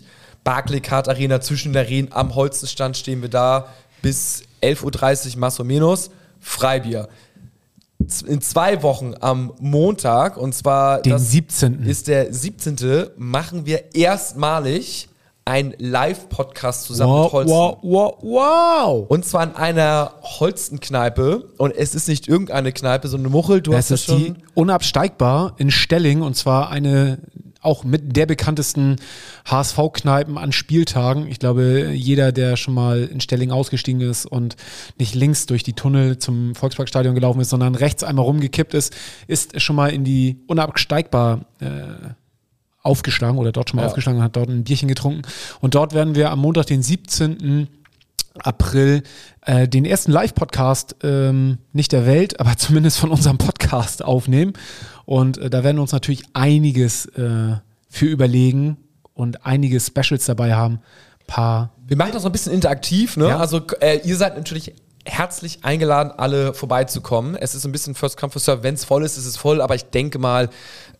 Uhr. 0.00 0.06
Barclaycard 0.44 1.08
Arena 1.08 1.40
zwischen 1.40 1.72
der 1.72 1.88
Rehen. 1.88 2.08
Am 2.10 2.34
Holzenstand 2.34 2.96
stehen 2.96 3.22
wir 3.22 3.28
da. 3.28 3.68
Bis 4.02 4.42
11.30 4.62 5.34
Uhr 5.34 5.38
Masso 5.40 5.64
Menos. 5.64 6.10
Freibier. 6.40 7.08
In 8.26 8.40
zwei 8.40 8.82
Wochen 8.82 9.14
am 9.20 9.52
Montag, 9.58 10.36
und 10.36 10.54
zwar 10.54 11.02
Den 11.02 11.12
das 11.12 11.30
17.. 11.30 11.82
ist 11.82 12.08
der 12.08 12.32
17. 12.32 13.08
machen 13.16 13.66
wir 13.66 13.94
erstmalig 13.94 15.08
einen 15.48 15.74
Live-Podcast 15.78 16.84
zusammen 16.84 17.12
mit 17.14 17.22
Wow, 17.24 17.32
Holzen. 17.32 17.52
wow, 17.54 17.78
wow, 17.82 18.14
wow. 18.22 19.06
Und 19.08 19.24
zwar 19.24 19.44
in 19.44 19.54
einer 19.56 20.12
Holstenkneipe. 20.22 21.48
Und 21.58 21.74
es 21.74 21.94
ist 21.94 22.06
nicht 22.08 22.28
irgendeine 22.28 22.72
Kneipe, 22.72 23.08
sondern 23.08 23.32
Muchel. 23.32 23.60
Du 23.62 23.72
Es 23.72 23.76
hast 23.78 23.90
ist 23.92 24.08
die 24.08 24.26
schon. 24.26 24.36
unabsteigbar 24.54 25.54
in 25.56 25.70
Stelling 25.70 26.22
und 26.22 26.36
zwar 26.36 26.70
eine 26.70 27.18
auch 27.60 27.82
mit 27.82 28.16
der 28.16 28.26
bekanntesten 28.26 28.96
HSV-Kneipen 29.50 30.38
an 30.38 30.52
Spieltagen. 30.52 31.26
Ich 31.26 31.40
glaube, 31.40 31.90
jeder, 31.92 32.30
der 32.30 32.56
schon 32.56 32.72
mal 32.72 33.02
in 33.04 33.20
Stelling 33.20 33.50
ausgestiegen 33.50 34.00
ist 34.00 34.26
und 34.26 34.54
nicht 34.98 35.16
links 35.16 35.46
durch 35.46 35.64
die 35.64 35.72
Tunnel 35.72 36.18
zum 36.18 36.54
Volksparkstadion 36.54 37.16
gelaufen 37.16 37.40
ist, 37.40 37.50
sondern 37.50 37.74
rechts 37.74 38.04
einmal 38.04 38.24
rumgekippt 38.26 38.74
ist, 38.74 38.94
ist 39.26 39.60
schon 39.60 39.74
mal 39.74 39.88
in 39.92 40.04
die 40.04 40.38
unabsteigbar 40.46 41.40
äh, 41.60 41.66
aufgeschlagen 42.88 43.38
oder 43.38 43.52
dort 43.52 43.70
schon 43.70 43.76
mal 43.76 43.82
Ja. 43.82 43.88
aufgeschlagen 43.88 44.18
und 44.18 44.24
hat 44.24 44.36
dort 44.36 44.48
ein 44.48 44.64
Bierchen 44.64 44.88
getrunken. 44.88 45.22
Und 45.60 45.74
dort 45.74 45.94
werden 45.94 46.14
wir 46.14 46.30
am 46.30 46.40
Montag, 46.40 46.66
den 46.66 46.82
17. 46.82 47.68
April 48.42 49.02
äh, 49.42 49.66
den 49.68 49.84
ersten 49.84 50.12
Live-Podcast, 50.12 50.96
ähm, 51.02 51.58
nicht 51.72 51.92
der 51.92 52.06
Welt, 52.06 52.38
aber 52.40 52.56
zumindest 52.56 52.98
von 52.98 53.10
unserem 53.10 53.38
Podcast 53.38 54.04
aufnehmen. 54.04 54.52
Und 55.04 55.38
äh, 55.38 55.50
da 55.50 55.64
werden 55.64 55.76
wir 55.76 55.82
uns 55.82 55.92
natürlich 55.92 56.22
einiges 56.34 57.06
äh, 57.06 57.56
für 57.88 58.06
überlegen 58.06 58.76
und 59.14 59.44
einige 59.46 59.80
Specials 59.80 60.24
dabei 60.26 60.54
haben. 60.54 60.80
Paar. 61.26 61.70
Wir 61.86 61.96
machen 61.96 62.12
das 62.12 62.22
so 62.22 62.28
ein 62.28 62.32
bisschen 62.32 62.52
interaktiv, 62.52 63.16
ne? 63.16 63.28
Ja. 63.28 63.38
Also 63.38 63.60
äh, 63.80 64.00
ihr 64.04 64.16
seid 64.16 64.36
natürlich 64.36 64.72
herzlich 65.04 65.64
eingeladen, 65.64 66.12
alle 66.16 66.54
vorbeizukommen. 66.54 67.34
Es 67.34 67.54
ist 67.54 67.64
ein 67.64 67.72
bisschen 67.72 67.94
First 67.94 68.18
Come, 68.18 68.30
First 68.30 68.44
Serve. 68.46 68.62
Wenn 68.62 68.74
es 68.74 68.84
voll 68.84 69.04
ist, 69.04 69.16
ist 69.16 69.26
es 69.26 69.36
voll, 69.36 69.60
aber 69.60 69.74
ich 69.74 69.84
denke 69.86 70.18
mal, 70.18 70.48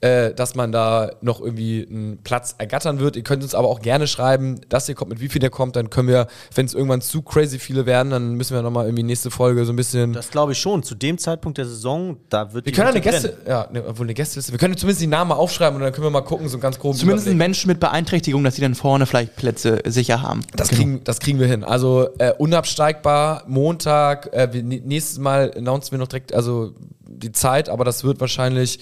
äh, 0.00 0.32
dass 0.32 0.54
man 0.54 0.70
da 0.72 1.10
noch 1.20 1.40
irgendwie 1.40 1.86
einen 1.90 2.18
Platz 2.22 2.54
ergattern 2.58 3.00
wird. 3.00 3.16
Ihr 3.16 3.22
könnt 3.24 3.42
uns 3.42 3.54
aber 3.54 3.68
auch 3.68 3.80
gerne 3.80 4.06
schreiben, 4.06 4.60
dass 4.68 4.88
ihr 4.88 4.94
kommt, 4.94 5.10
mit 5.10 5.20
wie 5.20 5.28
viel 5.28 5.42
ihr 5.42 5.50
kommt. 5.50 5.74
Dann 5.76 5.90
können 5.90 6.08
wir, 6.08 6.28
wenn 6.54 6.66
es 6.66 6.74
irgendwann 6.74 7.00
zu 7.00 7.22
crazy 7.22 7.58
viele 7.58 7.84
werden, 7.86 8.10
dann 8.10 8.34
müssen 8.34 8.54
wir 8.54 8.62
nochmal 8.62 8.86
irgendwie 8.86 9.02
nächste 9.02 9.30
Folge 9.30 9.64
so 9.64 9.72
ein 9.72 9.76
bisschen. 9.76 10.12
Das 10.12 10.30
glaube 10.30 10.52
ich 10.52 10.58
schon. 10.58 10.82
Zu 10.82 10.94
dem 10.94 11.18
Zeitpunkt 11.18 11.58
der 11.58 11.64
Saison, 11.66 12.16
da 12.28 12.52
wird 12.52 12.66
wir 12.66 12.72
die 12.72 12.76
können 12.76 12.88
eine 12.90 13.00
Gäste, 13.00 13.36
ja, 13.46 13.68
ne, 13.72 13.82
obwohl 13.88 14.06
eine 14.06 14.14
Gästeliste. 14.14 14.52
Wir 14.52 14.58
können 14.58 14.76
zumindest 14.76 15.02
die 15.02 15.06
Namen 15.06 15.30
mal 15.30 15.34
aufschreiben 15.36 15.76
und 15.76 15.82
dann 15.82 15.92
können 15.92 16.06
wir 16.06 16.10
mal 16.10 16.20
gucken, 16.20 16.48
so 16.48 16.58
ganz 16.58 16.78
groben 16.78 16.96
zumindest 16.96 17.26
ein 17.26 17.32
Überblick. 17.32 17.48
Mensch 17.48 17.66
mit 17.66 17.80
Beeinträchtigung, 17.80 18.44
dass 18.44 18.54
sie 18.54 18.62
dann 18.62 18.74
vorne 18.74 19.06
vielleicht 19.06 19.36
Plätze 19.36 19.80
sicher 19.86 20.22
haben. 20.22 20.42
Das, 20.54 20.68
kriegen, 20.68 21.02
das 21.04 21.18
kriegen 21.18 21.40
wir 21.40 21.46
hin. 21.46 21.64
Also 21.64 22.08
äh, 22.18 22.32
unabsteigbar, 22.38 23.42
Montag, 23.46 24.32
äh, 24.32 24.48
wir, 24.52 24.62
nä- 24.62 24.82
nächstes 24.84 25.18
Mal 25.18 25.52
announcen 25.56 25.92
wir 25.92 25.98
noch 25.98 26.08
direkt 26.08 26.32
also 26.34 26.72
die 27.18 27.32
Zeit, 27.32 27.68
aber 27.68 27.84
das 27.84 28.04
wird 28.04 28.20
wahrscheinlich 28.20 28.80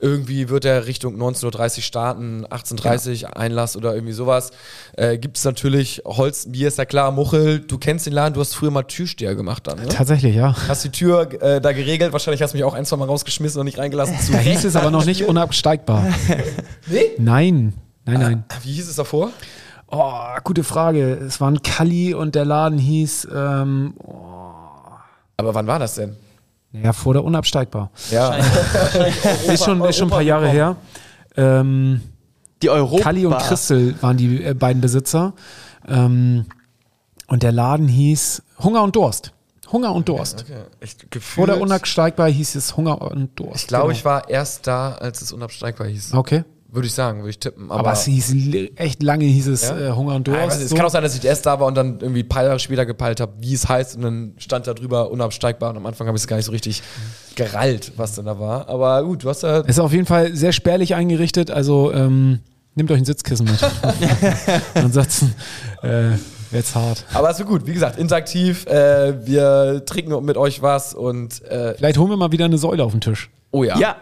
irgendwie 0.00 0.48
wird 0.48 0.64
er 0.64 0.86
Richtung 0.86 1.16
19.30 1.16 1.76
Uhr 1.78 1.82
starten, 1.82 2.46
18.30 2.46 3.24
Uhr 3.24 3.36
Einlass 3.36 3.76
oder 3.76 3.94
irgendwie 3.94 4.12
sowas. 4.12 4.50
Äh, 4.96 5.18
Gibt 5.18 5.36
es 5.38 5.44
natürlich 5.44 6.02
Holzbier, 6.04 6.68
ist 6.68 6.78
ja 6.78 6.84
klar, 6.84 7.10
Muchel, 7.10 7.60
du 7.60 7.78
kennst 7.78 8.06
den 8.06 8.12
Laden, 8.12 8.34
du 8.34 8.40
hast 8.40 8.54
früher 8.54 8.70
mal 8.70 8.84
Türsteher 8.84 9.34
gemacht 9.34 9.66
dann, 9.66 9.78
ne? 9.78 9.88
Tatsächlich, 9.88 10.36
ja. 10.36 10.54
Hast 10.68 10.84
die 10.84 10.90
Tür 10.90 11.42
äh, 11.42 11.60
da 11.60 11.72
geregelt, 11.72 12.12
wahrscheinlich 12.12 12.42
hast 12.42 12.52
du 12.52 12.58
mich 12.58 12.64
auch 12.64 12.74
ein, 12.74 12.84
zwei 12.84 12.96
Mal 12.96 13.06
rausgeschmissen 13.06 13.58
und 13.60 13.64
nicht 13.64 13.78
reingelassen. 13.78 14.18
Zu 14.20 14.32
Da 14.32 14.38
hieß 14.38 14.64
es 14.64 14.76
aber 14.76 14.90
noch 14.90 15.04
nicht 15.04 15.24
unabsteigbar. 15.28 16.06
Nee? 16.90 17.10
Nein, 17.18 17.74
nein, 18.06 18.20
nein. 18.20 18.44
Wie 18.62 18.72
hieß 18.72 18.88
es 18.88 18.96
davor? 18.96 19.30
Oh, 19.90 20.12
gute 20.44 20.64
Frage. 20.64 21.14
Es 21.14 21.40
war 21.40 21.50
ein 21.50 21.62
Kali 21.62 22.14
und 22.14 22.34
der 22.34 22.44
Laden 22.44 22.78
hieß, 22.78 23.28
ähm, 23.34 23.94
Aber 25.36 25.54
wann 25.54 25.66
war 25.66 25.78
das 25.78 25.96
denn? 25.96 26.16
Ja, 26.72 26.92
vor 26.92 27.14
der 27.14 27.24
unabsteigbar. 27.24 27.90
Ja. 28.10 28.34
Ist 29.46 29.64
schon, 29.64 29.80
ist 29.84 29.96
schon 29.96 30.08
ein 30.08 30.10
paar 30.10 30.22
Jahre 30.22 30.48
her. 30.48 30.76
Ähm, 31.36 32.00
Die 32.62 32.70
Europa. 32.70 33.02
Kalli 33.04 33.26
und 33.26 33.38
Christel 33.38 33.94
waren 34.02 34.16
die 34.16 34.42
äh, 34.44 34.54
beiden 34.54 34.80
Besitzer. 34.80 35.32
Ähm, 35.86 36.46
und 37.28 37.42
der 37.42 37.52
Laden 37.52 37.88
hieß 37.88 38.42
Hunger 38.60 38.82
und 38.82 38.96
Durst. 38.96 39.32
Hunger 39.70 39.92
und 39.94 40.08
Durst. 40.08 40.46
Okay. 40.48 40.62
Ich, 40.80 40.96
Vor 41.22 41.46
der 41.46 41.60
unabsteigbar 41.60 42.28
hieß 42.28 42.54
es 42.54 42.76
Hunger 42.76 43.02
und 43.02 43.38
Durst. 43.38 43.62
Ich 43.62 43.66
glaube, 43.68 43.88
Genau. 43.88 43.98
ich 43.98 44.04
war 44.04 44.28
erst 44.30 44.66
da, 44.66 44.92
als 44.92 45.20
es 45.20 45.30
unabsteigbar 45.32 45.86
hieß. 45.86 46.14
Okay. 46.14 46.44
Würde 46.70 46.86
ich 46.86 46.92
sagen, 46.92 47.20
würde 47.20 47.30
ich 47.30 47.38
tippen. 47.38 47.70
Aber, 47.70 47.92
es 47.92 48.04
hieß 48.04 48.34
echt 48.76 49.02
lange 49.02 49.24
hieß 49.24 49.46
es 49.46 49.62
Ja? 49.62 49.78
äh, 49.78 49.92
Hunger 49.92 50.14
und 50.16 50.28
Ja, 50.28 50.34
Durst. 50.34 50.46
weiß 50.48 50.54
nicht, 50.56 50.64
es 50.64 50.70
so. 50.70 50.76
kann 50.76 50.84
auch 50.84 50.90
sein, 50.90 51.02
dass 51.02 51.16
ich 51.16 51.24
erst 51.24 51.46
da 51.46 51.58
war 51.60 51.66
und 51.66 51.74
dann 51.74 51.98
irgendwie 52.00 52.22
ein 52.22 52.28
paar 52.28 52.44
Jahre 52.44 52.58
später 52.58 52.84
gepeilt 52.84 53.20
habe, 53.20 53.32
wie 53.40 53.54
es 53.54 53.66
heißt 53.66 53.96
und 53.96 54.02
dann 54.02 54.34
stand 54.36 54.66
da 54.66 54.74
drüber 54.74 55.10
unabsteigbar 55.10 55.70
und 55.70 55.78
am 55.78 55.86
Anfang 55.86 56.06
habe 56.08 56.16
ich 56.18 56.22
es 56.22 56.26
gar 56.28 56.36
nicht 56.36 56.44
so 56.44 56.52
richtig 56.52 56.82
gerallt, 57.36 57.92
was 57.96 58.16
denn 58.16 58.26
da 58.26 58.38
war. 58.38 58.68
Aber 58.68 59.02
gut, 59.04 59.24
du 59.24 59.30
hast 59.30 59.44
ja. 59.44 59.60
Ist 59.60 59.80
auf 59.80 59.92
jeden 59.92 60.04
Fall 60.04 60.34
sehr 60.36 60.52
spärlich 60.52 60.94
eingerichtet, 60.94 61.50
also 61.50 61.90
ähm, 61.92 62.40
nehmt 62.74 62.90
euch 62.90 62.98
ein 62.98 63.04
Sitzkissen 63.06 63.46
mit. 63.46 63.58
Ansonsten 64.74 65.34
äh, 65.82 66.10
wird's 66.50 66.74
hart. 66.74 67.04
Aber 67.14 67.30
es 67.30 67.38
wird 67.38 67.48
gut, 67.48 67.66
wie 67.66 67.72
gesagt, 67.72 67.98
interaktiv. 67.98 68.66
Äh, 68.66 69.26
wir 69.26 69.84
trinken 69.86 70.22
mit 70.24 70.36
euch 70.36 70.60
was 70.62 70.92
und 70.94 71.42
äh, 71.44 71.74
Vielleicht 71.76 71.98
holen 71.98 72.10
wir 72.10 72.16
mal 72.18 72.32
wieder 72.32 72.44
eine 72.44 72.58
Säule 72.58 72.84
auf 72.84 72.92
den 72.92 73.00
Tisch. 73.00 73.30
oh 73.52 73.64
ja. 73.64 73.78
Ja. 73.78 73.96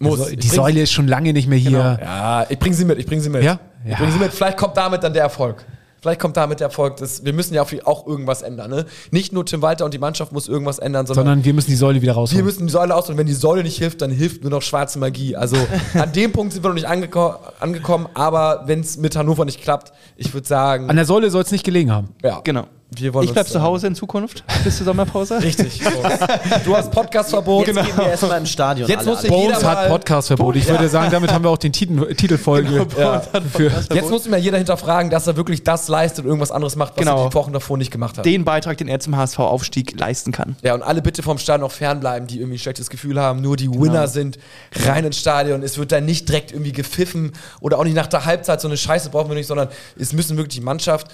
Muss. 0.00 0.20
Also, 0.20 0.36
die 0.36 0.48
Säule 0.48 0.82
ist 0.82 0.92
schon 0.92 1.08
lange 1.08 1.32
nicht 1.32 1.48
mehr 1.48 1.58
hier. 1.58 1.98
Ja, 2.00 2.46
ich 2.48 2.58
bringe 2.58 2.74
sie 2.74 2.84
mit, 2.84 2.98
ich 2.98 3.06
bringe 3.06 3.20
sie 3.22 3.30
mit. 3.30 3.42
Ja? 3.42 3.58
Ich 3.84 3.90
Ja. 3.92 3.96
bringe 3.98 4.12
sie 4.12 4.18
mit. 4.18 4.32
Vielleicht 4.32 4.56
kommt 4.58 4.76
damit 4.76 5.02
dann 5.02 5.12
der 5.12 5.22
Erfolg. 5.22 5.64
Vielleicht 6.00 6.20
kommt 6.20 6.36
damit 6.36 6.60
der 6.60 6.68
Erfolg. 6.68 6.96
Das, 6.98 7.24
wir 7.24 7.32
müssen 7.32 7.54
ja 7.54 7.62
auch, 7.62 7.72
auch 7.84 8.06
irgendwas 8.06 8.42
ändern. 8.42 8.70
Ne? 8.70 8.86
Nicht 9.10 9.32
nur 9.32 9.44
Tim 9.44 9.62
Walter 9.62 9.84
und 9.84 9.92
die 9.92 9.98
Mannschaft 9.98 10.30
muss 10.30 10.46
irgendwas 10.46 10.78
ändern, 10.78 11.06
sondern, 11.06 11.24
Sondern 11.26 11.44
wir 11.44 11.52
müssen 11.52 11.70
die 11.70 11.76
Säule 11.76 12.00
wieder 12.00 12.12
wir 12.12 12.18
rausholen. 12.18 12.44
müssen 12.44 12.68
die 12.68 12.72
Säule 12.72 12.94
aus. 12.94 13.10
Und 13.10 13.16
wenn 13.18 13.26
die 13.26 13.32
Säule 13.32 13.64
nicht 13.64 13.78
hilft, 13.78 14.00
dann 14.00 14.12
hilft 14.12 14.42
nur 14.42 14.50
noch 14.52 14.62
schwarze 14.62 15.00
Magie. 15.00 15.34
Also 15.34 15.56
an 15.94 16.12
dem 16.12 16.30
Punkt 16.30 16.52
sind 16.52 16.62
wir 16.62 16.68
noch 16.68 16.76
nicht 16.76 16.86
angeko 16.86 17.34
angekommen. 17.58 18.06
Aber 18.14 18.62
wenn 18.66 18.78
es 18.78 18.96
mit 18.96 19.16
Hannover 19.16 19.44
nicht 19.44 19.60
klappt, 19.60 19.92
ich 20.16 20.32
würde 20.32 20.46
sagen, 20.46 20.88
An 20.88 20.94
der 20.94 21.04
Säule 21.04 21.30
soll 21.30 21.42
es 21.42 21.50
nicht 21.50 21.64
gelegen 21.64 21.90
haben. 21.90 22.10
ja, 22.22 22.40
Genau. 22.44 22.68
Wir 22.90 23.12
wollen 23.12 23.26
Ich 23.26 23.32
bleib 23.34 23.46
zu 23.46 23.60
Hause 23.60 23.86
in 23.86 23.94
Zukunft 23.94 24.44
bis 24.64 24.78
zur 24.78 24.86
Sommerpause. 24.86 25.38
Richtig. 25.42 25.80
du 26.64 26.74
hast 26.76 26.90
Podcastverbot. 26.90 27.66
Jetzt 27.66 27.76
gehen 27.84 27.96
wir 27.96 28.06
erstmal 28.08 28.38
ins 28.38 28.50
Stadion. 28.50 28.88
Jetzt 28.88 29.00
alle, 29.00 29.10
muss 29.10 29.18
alle. 29.20 29.28
Bones 29.28 29.64
hat 29.64 29.88
Podcastverbot. 29.88 30.56
Ich 30.56 30.66
würde 30.68 30.88
sagen, 30.88 31.10
damit 31.10 31.32
haben 31.32 31.44
wir 31.44 31.50
auch 31.50 31.58
den 31.58 31.72
Titel, 31.72 32.14
Titelfolge 32.14 32.86
für. 33.52 33.70
Jetzt 33.92 34.10
muss 34.10 34.26
mir 34.26 34.38
jeder 34.38 34.56
hinterfragen, 34.56 35.10
dass 35.10 35.26
er 35.26 35.36
wirklich 35.36 35.64
das 35.64 35.88
leistet 35.88 36.20
und 36.24 36.26
irgendwas 36.30 36.50
anderes 36.50 36.76
macht, 36.76 36.94
was 36.96 37.04
Genau. 37.04 37.24
er 37.24 37.28
die 37.28 37.34
Wochen 37.34 37.52
davor 37.52 37.76
nicht 37.76 37.90
gemacht 37.90 38.16
hat. 38.16 38.24
Den 38.24 38.44
Beitrag, 38.44 38.78
den 38.78 38.88
er 38.88 39.00
zum 39.00 39.16
HSV-Aufstieg 39.16 39.98
leisten 39.98 40.32
kann. 40.32 40.56
Ja, 40.62 40.74
und 40.74 40.82
alle 40.82 41.02
bitte 41.02 41.22
vom 41.22 41.36
Stadion 41.38 41.66
auch 41.68 41.72
fernbleiben, 41.72 42.26
die 42.26 42.38
irgendwie 42.38 42.56
ein 42.56 42.60
schlechtes 42.60 42.88
Gefühl 42.88 43.20
haben. 43.20 43.42
Nur 43.42 43.56
die 43.56 43.68
Winner 43.70 44.08
sind 44.08 44.38
rein 44.86 45.04
ins 45.04 45.18
Stadion. 45.18 45.62
Es 45.62 45.76
wird 45.76 45.92
da 45.92 46.00
nicht 46.00 46.28
direkt 46.28 46.52
irgendwie 46.52 46.72
gepfiffen 46.72 47.32
oder 47.60 47.78
auch 47.78 47.84
nicht 47.84 47.96
nach 47.96 48.06
der 48.06 48.24
Halbzeit. 48.24 48.60
So 48.62 48.68
eine 48.68 48.76
Scheiße 48.78 49.10
brauchen 49.10 49.28
wir 49.28 49.34
nicht, 49.36 49.46
sondern 49.46 49.68
es 49.98 50.12
müssen 50.14 50.36
wirklich 50.38 50.54
die 50.58 50.64
Mannschaft, 50.64 51.08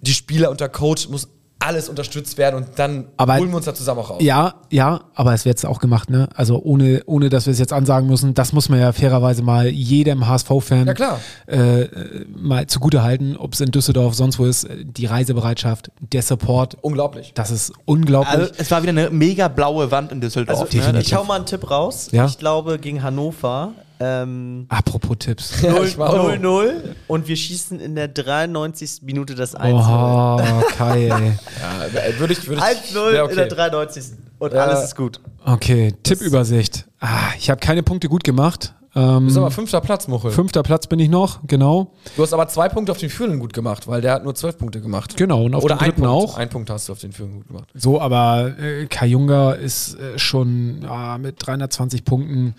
die 0.00 0.12
Spieler 0.12 0.50
und 0.50 0.60
der 0.60 0.68
Coach 0.68 1.08
muss 1.08 1.28
alles 1.60 1.88
unterstützt 1.88 2.38
werden 2.38 2.54
und 2.54 2.68
dann 2.78 3.08
Aber- 3.16 3.36
holen 3.36 3.50
wir 3.50 3.56
uns 3.56 3.66
da 3.66 3.74
zusammen 3.74 4.00
auch 4.00 4.10
raus. 4.10 4.18
Ja, 4.22 4.54
ja, 4.70 5.00
aber 5.14 5.34
es 5.34 5.44
wird 5.44 5.58
jetzt 5.58 5.66
auch 5.66 5.80
gemacht, 5.80 6.08
ne? 6.08 6.28
Also 6.36 6.62
ohne, 6.62 7.02
ohne 7.06 7.30
dass 7.30 7.46
wir 7.46 7.52
es 7.52 7.58
jetzt 7.58 7.72
ansagen 7.72 8.08
müssen, 8.08 8.32
das 8.32 8.52
muss 8.52 8.68
man 8.68 8.78
ja 8.78 8.92
fairerweise 8.92 9.42
mal 9.42 9.66
jedem 9.66 10.28
HSV-Fan 10.28 10.94
Ja, 10.96 11.18
äh, 11.48 11.82
äh, 11.82 12.24
mal 12.28 12.68
zugute 12.68 13.02
halten, 13.02 13.36
ob 13.36 13.54
es 13.54 13.60
in 13.60 13.72
Düsseldorf, 13.72 14.14
sonst 14.14 14.38
wo 14.38 14.44
ist, 14.44 14.68
die 14.70 15.06
Reisebereitschaft, 15.06 15.90
der 16.00 16.22
Support, 16.22 16.76
Unglaublich. 16.80 17.32
das 17.34 17.50
ist 17.50 17.72
unglaublich. 17.86 18.38
Also, 18.38 18.52
es 18.56 18.70
war 18.70 18.82
wieder 18.82 18.90
eine 18.90 19.10
mega 19.10 19.48
blaue 19.48 19.90
Wand 19.90 20.12
in 20.12 20.20
Düsseldorf. 20.20 20.60
Also, 20.72 20.92
ne? 20.92 21.00
ich 21.00 21.12
hau 21.12 21.24
mal 21.24 21.34
einen 21.36 21.46
Tipp 21.46 21.68
raus. 21.68 22.08
Ja. 22.12 22.26
Ich 22.26 22.38
glaube, 22.38 22.78
gegen 22.78 23.02
Hannover 23.02 23.72
ähm, 24.00 24.66
Apropos 24.68 25.16
Tipps. 25.18 25.60
Ja, 25.62 25.82
ich 25.82 25.98
war 25.98 26.10
auch. 26.10 26.30
0-0 26.30 26.70
und 27.08 27.26
wir 27.28 27.36
schießen 27.36 27.80
in 27.80 27.94
der 27.94 28.08
93. 28.08 29.02
Minute 29.02 29.34
das 29.34 29.56
1-0. 29.56 29.72
Oha, 29.72 30.62
Kai, 30.76 31.04
ey. 31.08 31.08
Ja, 31.60 32.00
äh, 32.00 32.18
würde 32.18 32.32
ich, 32.32 32.46
würde 32.46 32.62
ich. 32.62 32.94
1-0 32.94 33.12
wär 33.12 33.28
in 33.30 33.36
der 33.36 33.46
93. 33.48 34.04
Und 34.38 34.52
Ja. 34.52 34.60
alles 34.64 34.84
ist 34.84 34.96
gut. 34.96 35.20
Okay, 35.44 35.94
Tippübersicht. 36.02 36.86
Ah, 37.00 37.30
ich 37.38 37.50
habe 37.50 37.60
keine 37.60 37.82
Punkte 37.82 38.08
gut 38.08 38.22
gemacht. 38.24 38.74
Ähm, 38.94 39.20
Du 39.20 39.24
bist 39.26 39.36
aber 39.36 39.50
fünfter 39.50 39.80
Platz, 39.82 40.08
Muchel. 40.08 40.30
fünfter 40.30 40.62
Platz 40.62 40.86
bin 40.86 40.98
ich 40.98 41.10
noch, 41.10 41.40
genau. 41.46 41.92
Du 42.16 42.22
hast 42.22 42.32
aber 42.32 42.48
zwei 42.48 42.68
Punkte 42.70 42.90
auf 42.92 42.98
den 42.98 43.10
Führenden 43.10 43.38
gut 43.38 43.52
gemacht, 43.52 43.86
weil 43.86 44.00
der 44.00 44.12
hat 44.14 44.24
nur 44.24 44.34
zwölf 44.34 44.56
Punkte 44.56 44.80
gemacht. 44.80 45.16
Genau, 45.16 45.44
und 45.44 45.54
auf 45.54 45.62
Oder 45.62 45.74
dem 45.76 45.80
ein 45.80 45.84
dritten 45.90 46.02
Punkt. 46.02 46.30
auch. 46.30 46.38
Ein 46.38 46.48
Punkt 46.48 46.70
hast 46.70 46.88
du 46.88 46.92
auf 46.92 46.98
den 47.00 47.12
Führenden 47.12 47.40
gut 47.40 47.48
gemacht. 47.48 47.68
So, 47.74 48.00
aber 48.00 48.54
äh, 48.58 48.86
Kai 48.86 49.06
Junger 49.08 49.56
ist 49.56 49.94
äh, 50.00 50.18
schon 50.18 50.80
ja, 50.82 51.18
mit 51.18 51.36
320 51.46 52.04
Punkten 52.04 52.54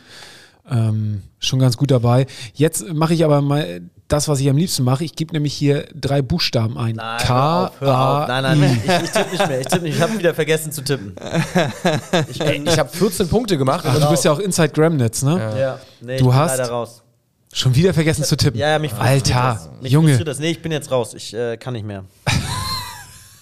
ähm, 0.72 1.24
schon 1.40 1.60
ganz 1.60 1.78
gut 1.78 1.92
dabei. 1.92 2.26
Jetzt 2.54 2.92
mache 2.94 3.14
ich 3.14 3.24
aber 3.26 3.42
mal 3.42 3.82
das, 4.08 4.28
was 4.28 4.40
ich 4.40 4.50
am 4.50 4.58
liebsten 4.58 4.84
mache. 4.84 5.04
Ich 5.04 5.16
gebe 5.16 5.34
nämlich 5.34 5.54
hier 5.54 5.86
drei 5.94 6.22
Buchstaben 6.22 6.78
ein. 6.78 6.96
Nein, 6.96 7.20
K, 7.20 7.28
hör 7.28 7.68
auf, 7.70 7.82
hör 7.82 7.96
A, 7.96 8.22
auf. 8.24 8.28
Nein, 8.28 8.44
nein, 8.60 8.82
ich, 8.84 9.04
ich 9.04 9.12
tippe 9.12 9.30
nicht 9.32 9.48
mehr. 9.48 9.60
Ich 9.62 9.68
tippe 9.68 9.84
nicht. 9.84 9.96
Ich 9.98 10.02
habe 10.02 10.18
wieder 10.18 10.34
vergessen 10.34 10.72
zu 10.72 10.82
tippen. 10.84 11.16
Ich 12.30 12.40
Ich 12.40 12.80
habe 12.80 12.90
14 12.90 13.28
Punkte 13.30 13.58
gemacht. 13.58 13.86
Also 13.86 14.00
du 14.00 14.10
bist 14.10 14.26
ja 14.26 14.32
auch 14.32 14.40
Inside 14.40 14.70
Gramnetz, 14.70 15.22
ne? 15.24 15.56
ja, 15.60 15.80
nee, 16.02 16.18
Du 16.18 16.30
ich 16.30 16.34
hast- 16.36 16.52
bin 16.54 16.60
leider 16.60 16.72
raus. 16.72 17.04
Schon 17.52 17.74
wieder 17.74 17.96
vergessen 17.96 18.24
zu 18.24 18.38
tippen. 18.38 18.60
Ja, 18.60 18.70
ja, 18.70 18.80
mich 18.80 18.94
Alter, 18.94 19.34
das. 19.58 19.70
Mich 19.82 19.92
Junge. 19.92 20.24
Das. 20.24 20.38
Nee, 20.38 20.52
ich 20.52 20.62
bin 20.62 20.72
jetzt 20.72 20.92
raus. 20.92 21.16
Ich 21.16 21.34
äh, 21.34 21.58
kann 21.58 21.74
nicht 21.74 21.84
mehr. 21.86 22.04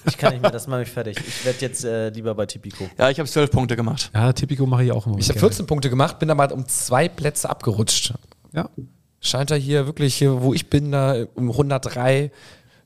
Ich 0.08 0.18
kann 0.18 0.34
nicht 0.34 0.42
mehr, 0.42 0.52
das 0.52 0.68
mache 0.68 0.84
ich 0.84 0.90
fertig. 0.90 1.18
Ich 1.18 1.46
werde 1.46 1.60
jetzt 1.62 1.84
äh, 1.84 2.10
lieber 2.10 2.34
bei 2.36 2.46
Tipico. 2.46 2.90
Ja, 2.98 3.10
ich 3.10 3.20
habe 3.20 3.30
zwölf 3.30 3.52
Punkte 3.52 3.76
gemacht. 3.76 4.12
Ja, 4.14 4.34
Tipico 4.34 4.66
mache 4.66 4.84
ich 4.84 4.92
auch 4.92 5.06
immer. 5.06 5.18
Ich 5.18 5.30
habe 5.30 5.40
gerne. 5.40 5.50
14 5.50 5.68
Punkte 5.68 5.90
gemacht, 5.90 6.20
bin 6.20 6.30
aber 6.30 6.52
um 6.54 6.68
zwei 6.68 7.08
Plätze 7.08 7.50
abgerutscht. 7.50 8.14
Ja. 8.54 8.70
Scheint 9.20 9.52
da 9.52 9.56
hier 9.56 9.86
wirklich, 9.86 10.16
hier, 10.16 10.42
wo 10.42 10.54
ich 10.54 10.70
bin, 10.70 10.92
da 10.92 11.26
um 11.36 11.52
103, 11.52 12.32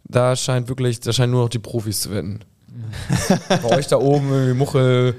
da 0.05 0.35
scheint 0.35 0.69
wirklich, 0.69 0.99
da 0.99 1.13
scheinen 1.13 1.31
nur 1.31 1.43
noch 1.43 1.49
die 1.49 1.59
Profis 1.59 2.01
zu 2.01 2.11
wetten. 2.11 2.39
Bei 3.49 3.77
euch 3.77 3.87
da 3.87 3.97
oben, 3.97 4.57
Muchel 4.57 5.15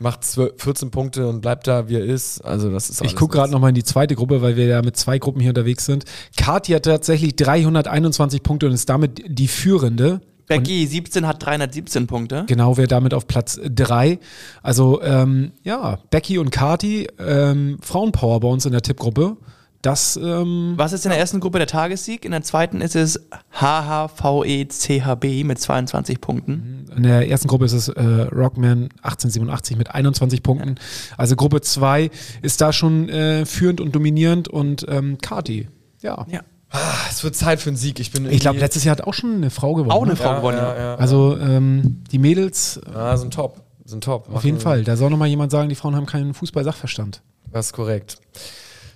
macht 0.00 0.24
12, 0.24 0.52
14 0.56 0.90
Punkte 0.90 1.26
und 1.28 1.40
bleibt 1.40 1.66
da, 1.66 1.88
wie 1.88 1.96
er 1.96 2.04
ist. 2.04 2.40
Also 2.42 2.70
das 2.70 2.90
ist 2.90 3.02
Ich 3.02 3.16
gucke 3.16 3.36
gerade 3.36 3.52
nochmal 3.52 3.70
in 3.70 3.74
die 3.74 3.84
zweite 3.84 4.14
Gruppe, 4.14 4.42
weil 4.42 4.56
wir 4.56 4.66
ja 4.66 4.82
mit 4.82 4.96
zwei 4.96 5.18
Gruppen 5.18 5.40
hier 5.40 5.50
unterwegs 5.50 5.86
sind. 5.86 6.04
Kati 6.36 6.72
hat 6.72 6.84
tatsächlich 6.84 7.36
321 7.36 8.42
Punkte 8.42 8.66
und 8.66 8.72
ist 8.72 8.88
damit 8.88 9.22
die 9.26 9.48
führende. 9.48 10.20
Becky 10.46 10.86
17 10.86 11.26
hat 11.26 11.44
317 11.44 12.06
Punkte. 12.06 12.44
Genau, 12.46 12.76
wäre 12.76 12.88
damit 12.88 13.14
auf 13.14 13.26
Platz 13.26 13.58
3. 13.62 14.18
Also, 14.62 15.02
ähm, 15.02 15.52
ja, 15.62 15.98
Becky 16.10 16.38
und 16.38 16.50
Kati, 16.50 17.08
ähm, 17.18 17.78
Frauenpower 17.82 18.40
bei 18.40 18.48
uns 18.48 18.64
in 18.66 18.72
der 18.72 18.82
Tippgruppe. 18.82 19.36
Das, 19.82 20.18
ähm, 20.20 20.74
Was 20.76 20.92
ist 20.92 21.04
in 21.04 21.10
der 21.10 21.18
ersten 21.20 21.38
Gruppe 21.38 21.58
der 21.58 21.68
Tagessieg? 21.68 22.24
In 22.24 22.32
der 22.32 22.42
zweiten 22.42 22.80
ist 22.80 22.96
es 22.96 23.20
HHVECHB 23.52 25.44
mit 25.44 25.60
22 25.60 26.20
Punkten. 26.20 26.86
in 26.96 27.02
der 27.04 27.28
ersten 27.28 27.46
Gruppe 27.46 27.66
ist 27.66 27.72
es 27.72 27.88
äh, 27.88 28.02
Rockman 28.02 28.88
1887 29.02 29.76
mit 29.76 29.94
21 29.94 30.42
Punkten. 30.42 30.76
Also 31.16 31.36
Gruppe 31.36 31.60
2 31.60 32.10
ist 32.42 32.60
da 32.60 32.72
schon 32.72 33.08
äh, 33.08 33.46
führend 33.46 33.80
und 33.80 33.94
dominierend 33.94 34.48
und 34.48 34.86
ähm, 34.88 35.18
Kati, 35.18 35.68
ja. 36.02 36.26
Ja. 36.28 36.40
Ah, 36.76 36.94
es 37.10 37.22
wird 37.24 37.34
Zeit 37.36 37.60
für 37.60 37.70
einen 37.70 37.76
Sieg. 37.76 37.98
Ich 38.00 38.10
bin 38.12 38.30
Ich 38.30 38.40
glaube, 38.40 38.58
letztes 38.58 38.84
Jahr 38.84 38.96
hat 38.96 39.04
auch 39.06 39.14
schon 39.14 39.36
eine 39.36 39.50
Frau 39.50 39.74
gewonnen. 39.74 39.90
Auch 39.92 40.02
eine 40.02 40.12
ne? 40.12 40.16
Frau 40.16 40.36
gewonnen, 40.36 40.58
ja. 40.58 40.74
ja, 40.74 40.80
ja. 40.80 40.94
Also 40.96 41.36
ähm, 41.38 42.02
die 42.12 42.18
Mädels, 42.18 42.80
Ah, 42.94 43.16
sind 43.16 43.32
top. 43.34 43.60
Sind 43.84 44.02
top. 44.04 44.28
auf 44.34 44.44
jeden 44.44 44.58
Fall. 44.60 44.82
Da 44.84 44.96
soll 44.96 45.10
nochmal 45.10 45.28
jemand 45.28 45.52
sagen, 45.52 45.68
die 45.68 45.74
Frauen 45.76 45.94
haben 45.96 46.06
keinen 46.06 46.34
Fußball-Sachverstand. 46.34 47.22
Das 47.52 47.66
ist 47.66 47.72
korrekt. 47.72 48.18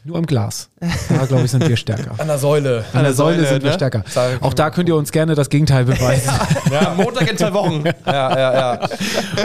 Nur 0.02 0.16
im 0.18 0.26
Glas. 0.26 0.70
Da, 1.10 1.26
glaube 1.26 1.44
ich, 1.44 1.50
sind 1.50 1.68
wir 1.68 1.76
stärker. 1.76 2.12
An 2.18 2.26
der 2.26 2.38
Säule. 2.38 2.84
An 2.94 3.04
der 3.04 3.12
Säule 3.12 3.36
Säule, 3.36 3.48
sind 3.48 3.62
wir 3.62 3.70
ne? 3.70 3.74
stärker. 3.76 4.02
Sag- 4.08 4.42
Auch 4.42 4.54
da 4.54 4.70
könnt 4.70 4.88
ihr 4.88 4.96
uns 4.96 5.12
gerne 5.12 5.34
das 5.34 5.50
Gegenteil 5.50 5.84
beweisen. 5.84 6.32
Ja, 6.72 6.94
Montag 6.96 7.30
in 7.30 7.36
zwei 7.36 7.52
Wochen. 7.52 7.84
Ja, 8.06 8.38
ja, 8.38 8.52
ja. 8.80 8.88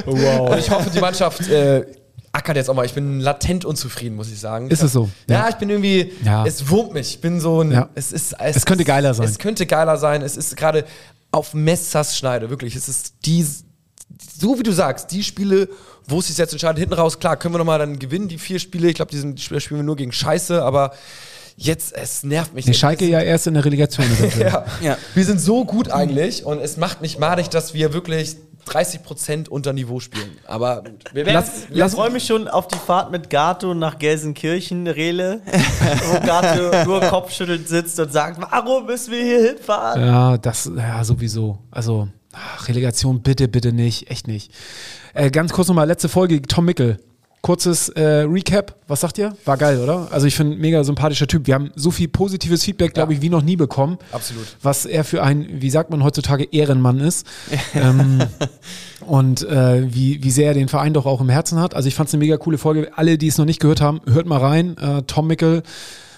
wow. 0.06 0.50
Und 0.52 0.58
ich 0.60 0.72
hoffe, 0.72 0.90
die 0.90 1.00
Mannschaft 1.02 1.48
äh, 1.50 1.86
ackert 2.36 2.58
jetzt 2.58 2.70
auch 2.70 2.74
mal. 2.76 2.86
Ich 2.86 2.94
bin 2.94 3.20
latent 3.20 3.66
unzufrieden, 3.66 4.16
muss 4.16 4.30
ich 4.32 4.40
sagen. 4.40 4.70
Ist 4.70 4.84
es 4.84 4.92
so? 4.94 5.10
Ja, 5.28 5.36
Ja. 5.44 5.50
ich 5.50 5.56
bin 5.56 5.70
irgendwie, 5.70 6.12
Ja. 6.24 6.46
es 6.46 6.70
wurmt 6.70 6.94
mich. 6.94 7.10
Ich 7.16 7.22
bin 7.22 7.40
so 7.40 7.62
ein, 7.62 7.72
Ja. 7.72 7.90
es 7.96 8.12
ist, 8.12 8.36
Es 8.40 8.66
könnte 8.66 8.84
geiler 8.84 9.14
sein. 9.14 9.26
Es 9.28 9.40
könnte 9.40 9.66
geiler 9.66 9.98
sein. 9.98 10.22
Es 10.22 10.36
ist 10.38 10.56
gerade 10.58 10.86
auf 11.32 11.54
Messerschneide, 11.54 12.50
wirklich. 12.50 12.76
Es 12.76 12.88
ist 12.90 13.14
die, 13.26 13.44
so 14.40 14.60
wie 14.60 14.64
du 14.64 14.72
sagst, 14.72 15.12
die 15.12 15.24
Spiele, 15.24 15.70
wo 16.08 16.20
es 16.20 16.28
sich 16.28 16.38
jetzt 16.38 16.52
entscheidet, 16.52 16.80
hinten 16.80 16.94
raus, 16.94 17.20
klar, 17.20 17.38
können 17.38 17.54
wir 17.54 17.58
nochmal 17.60 17.80
dann 17.80 17.98
gewinnen, 18.00 18.28
die 18.28 18.38
vier 18.38 18.60
Spiele. 18.60 18.90
Ich 18.90 18.96
glaube, 18.96 19.12
die 19.12 19.18
sind- 19.18 19.40
spielen 19.40 19.80
wir 19.80 19.84
nur 19.84 19.96
gegen 19.96 20.12
Scheiße, 20.12 20.62
aber 20.64 20.92
jetzt, 21.58 21.96
es 21.96 22.24
nervt 22.24 22.54
mich. 22.54 22.66
Nee, 22.68 22.74
Schalke 22.74 23.06
ja 23.06 23.22
erst 23.22 23.48
in 23.48 23.54
der 23.54 23.64
Relegation. 23.66 24.06
Ja. 24.40 24.66
Ja. 24.82 24.98
Wir 25.14 25.26
sind 25.26 25.40
so 25.40 25.66
gut 25.66 25.90
eigentlich 25.90 26.46
und 26.46 26.60
es 26.60 26.78
macht 26.78 27.02
mich 27.02 27.18
madig, 27.18 27.50
dass 27.50 27.74
wir 27.74 27.94
wirklich 27.94 28.36
30% 28.68 29.50
unter 29.50 29.74
Niveau 29.74 30.00
spielen. 30.00 30.32
Aber 30.48 30.84
wir 31.14 31.26
werden 31.26 31.36
Lass- 31.36 31.68
Ich 31.92 31.96
freue 31.96 32.10
mich 32.10 32.26
schon 32.26 32.48
auf 32.48 32.68
die 32.68 32.78
Fahrt 32.78 33.12
mit 33.12 33.30
Gato 33.30 33.74
nach 33.74 33.98
Gelsenkirchen, 34.00 34.88
Rele, 34.88 35.42
wo 36.10 36.26
Gato 36.26 36.84
nur 36.86 37.02
kopfschüttelt 37.02 37.68
sitzt 37.68 38.00
und 38.00 38.12
sagt, 38.12 38.40
warum 38.42 38.86
müssen 38.86 39.12
wir 39.12 39.24
hier 39.24 39.48
hinfahren? 39.54 40.02
Ja, 40.06 40.38
das, 40.38 40.70
ja, 40.76 41.04
sowieso. 41.04 41.60
Also, 41.72 42.08
Relegation 42.68 43.22
bitte, 43.22 43.48
bitte 43.48 43.72
nicht. 43.72 44.10
Echt 44.10 44.28
nicht. 44.28 44.52
Äh, 45.14 45.32
ganz 45.32 45.54
kurz 45.54 45.68
nochmal, 45.68 45.88
letzte 45.88 46.10
Folge, 46.10 46.42
Tom 46.42 46.66
Mickel. 46.66 46.98
Kurzes 47.46 47.90
äh, 47.90 48.02
Recap. 48.24 48.74
Was 48.88 49.02
sagt 49.02 49.20
ihr? 49.20 49.38
War 49.46 49.56
geil, 49.58 49.80
oder? 49.80 50.08
Also, 50.10 50.26
ich 50.26 50.36
finde, 50.36 50.58
mega 50.58 50.84
sympathischer 50.84 51.28
Typ. 51.28 51.46
Wir 51.46 51.54
haben 51.54 51.70
so 51.76 51.92
viel 51.92 52.08
positives 52.08 52.64
Feedback, 52.64 52.96
glaube 52.96 53.14
ich, 53.14 53.22
wie 53.22 53.30
noch 53.30 53.44
nie 53.44 53.56
bekommen. 53.56 54.00
Absolut. 54.12 54.48
Was 54.64 54.88
er 54.88 55.04
für 55.04 55.22
ein, 55.22 55.62
wie 55.62 55.70
sagt 55.70 55.92
man 55.92 56.04
heutzutage, 56.04 56.46
Ehrenmann 56.52 57.00
ist. 57.00 57.28
ähm, 57.76 58.24
und 59.02 59.48
äh, 59.48 59.94
wie, 59.94 60.24
wie 60.24 60.32
sehr 60.32 60.48
er 60.48 60.54
den 60.56 60.70
Verein 60.70 60.96
doch 60.96 61.06
auch 61.06 61.22
im 61.22 61.30
Herzen 61.30 61.60
hat. 61.60 61.76
Also, 61.76 61.88
ich 61.88 61.94
fand 61.94 62.08
es 62.08 62.16
eine 62.16 62.24
mega 62.24 62.38
coole 62.38 62.58
Folge. 62.58 62.90
Alle, 62.96 63.20
die 63.20 63.28
es 63.28 63.38
noch 63.38 63.46
nicht 63.46 63.60
gehört 63.60 63.80
haben, 63.80 64.02
hört 64.08 64.26
mal 64.26 64.40
rein. 64.40 64.76
Äh, 64.80 65.04
Tom 65.04 65.28
Mickel, 65.28 65.62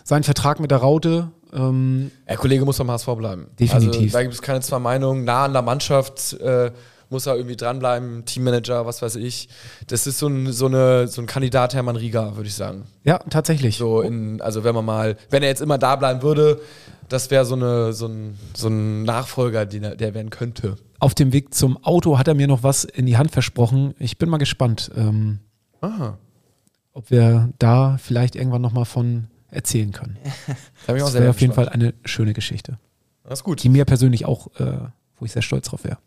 sein 0.05 0.23
Vertrag 0.23 0.61
mit 0.61 0.71
der 0.71 0.77
Raute. 0.77 1.31
Ähm, 1.53 2.09
Der 2.29 2.37
Kollege 2.37 2.63
muss 2.63 2.77
beim 2.77 2.89
HSV 2.89 3.07
bleiben. 3.17 3.47
Definitiv. 3.59 4.01
Also, 4.01 4.13
da 4.13 4.21
gibt 4.21 4.33
es 4.33 4.41
keine 4.41 4.61
zwei 4.61 4.79
Meinungen. 4.79 5.25
Nah 5.25 5.43
an 5.43 5.51
der 5.51 5.61
Mannschaft 5.61 6.39
äh, 6.39 6.71
muss 7.09 7.25
er 7.25 7.35
irgendwie 7.35 7.55
dranbleiben. 7.55 8.25
Teammanager, 8.25 8.85
was 8.85 9.01
weiß 9.01 9.15
ich. 9.15 9.49
Das 9.87 10.07
ist 10.07 10.19
so 10.19 10.27
ein, 10.27 10.51
so 10.51 10.65
eine, 10.65 11.07
so 11.07 11.21
ein 11.21 11.27
Kandidat 11.27 11.73
Hermann 11.73 11.95
Rieger, 11.95 12.35
würde 12.35 12.47
ich 12.47 12.55
sagen. 12.55 12.85
ja, 13.03 13.19
tatsächlich. 13.29 13.77
So 13.77 14.01
in, 14.01 14.41
also 14.41 14.63
wenn 14.63 14.75
man 14.75 14.85
mal, 14.85 15.17
wenn 15.29 15.43
er 15.43 15.49
jetzt 15.49 15.61
immer 15.61 15.77
da 15.77 15.95
bleiben 15.95 16.21
würde, 16.21 16.59
das 17.09 17.31
wäre 17.31 17.45
so, 17.45 17.55
eine, 17.55 17.93
so, 17.93 18.07
ein, 18.07 18.37
so 18.55 18.67
ein 18.67 19.03
Nachfolger, 19.03 19.65
den 19.65 19.83
er, 19.83 19.95
der 19.95 20.13
werden 20.13 20.29
könnte. 20.29 20.75
Auf 20.99 21.15
dem 21.15 21.31
Weg 21.31 21.53
zum 21.53 21.81
Auto 21.83 22.17
hat 22.17 22.27
er 22.27 22.33
mir 22.33 22.47
noch 22.47 22.63
was 22.63 22.83
in 22.83 23.05
die 23.05 23.17
Hand 23.17 23.31
versprochen. 23.31 23.93
Ich 23.99 24.17
bin 24.17 24.29
mal 24.29 24.37
gespannt, 24.37 24.91
ähm, 24.95 25.39
Aha. 25.79 26.17
ob 26.93 27.09
wir 27.11 27.49
da 27.59 27.97
vielleicht 27.97 28.35
irgendwann 28.35 28.61
noch 28.61 28.73
mal 28.73 28.85
von 28.85 29.27
erzählen 29.49 29.91
können. 29.91 30.17
Das 30.87 31.11
sehr 31.11 31.21
wäre 31.21 31.29
auf 31.31 31.41
jeden. 31.41 31.53
Fall 31.53 31.69
eine 31.69 31.93
schöne 32.05 32.33
Geschichte, 32.33 32.77
Das 33.23 33.39
ist 33.39 33.43
gut. 33.43 33.63
die 33.63 33.69
mir 33.69 33.85
persönlich 33.85 34.25
auch 34.25 34.47
äh, 34.59 34.87
wo 35.19 35.25
ich 35.25 35.31
sehr 35.31 35.41
stolz 35.41 35.67
drauf 35.69 35.83
wäre. 35.83 35.97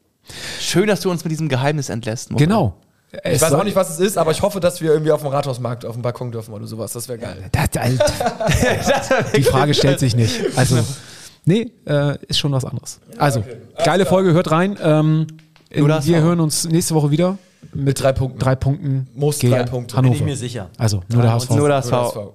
Schön, 0.60 0.86
dass 0.86 1.00
du 1.00 1.10
uns 1.10 1.24
mit 1.24 1.30
diesem 1.32 1.48
Geheimnis 1.48 1.88
entlässt. 1.88 2.30
Moritz. 2.30 2.46
Genau. 2.46 2.76
Ich 3.24 3.40
weiß 3.42 3.52
auch 3.54 3.64
nicht, 3.64 3.74
was 3.74 3.90
es 3.90 3.98
ist, 3.98 4.16
aber 4.16 4.30
ich 4.30 4.40
hoffe, 4.40 4.60
dass 4.60 4.80
wir 4.80 4.92
irgendwie 4.92 5.10
auf 5.10 5.22
dem 5.22 5.30
Rathausmarkt 5.30 5.84
auf 5.84 5.94
dem 5.94 6.02
Balkon 6.02 6.30
dürfen 6.30 6.54
oder 6.54 6.66
sowas. 6.66 6.92
Das 6.92 7.08
wäre 7.08 7.18
geil. 7.18 7.50
Das, 7.50 7.68
Alter, 7.82 9.24
die 9.36 9.42
Frage 9.42 9.74
stellt 9.74 9.98
sich 9.98 10.14
nicht. 10.14 10.40
Also, 10.56 10.78
nee, 11.44 11.72
äh, 11.86 12.16
ist 12.28 12.38
schon 12.38 12.52
was 12.52 12.64
anderes. 12.64 13.00
Also, 13.18 13.42
geile 13.84 14.06
Folge, 14.06 14.32
hört 14.32 14.52
rein. 14.52 14.78
Ähm, 14.80 15.26
das 15.70 16.06
wir 16.06 16.20
hören 16.20 16.38
uns 16.38 16.68
nächste 16.68 16.94
Woche 16.94 17.10
wieder 17.10 17.36
mit, 17.72 18.00
drei 18.00 18.12
Punkten. 18.12 18.38
Drei 18.38 18.54
Punkten. 18.54 19.08
Muss 19.14 19.38
drei 19.38 19.64
Punkte. 19.64 19.96
Hannover. 19.96 20.12
Bin 20.14 20.20
ich 20.22 20.24
mir 20.24 20.36
sicher. 20.36 20.70
Also, 20.78 21.02
nur 21.08 21.22
der 21.22 21.32
HSV. 21.32 21.50
Nur 21.50 21.68
das 21.68 21.86
das 21.88 21.92
war- 21.92 22.32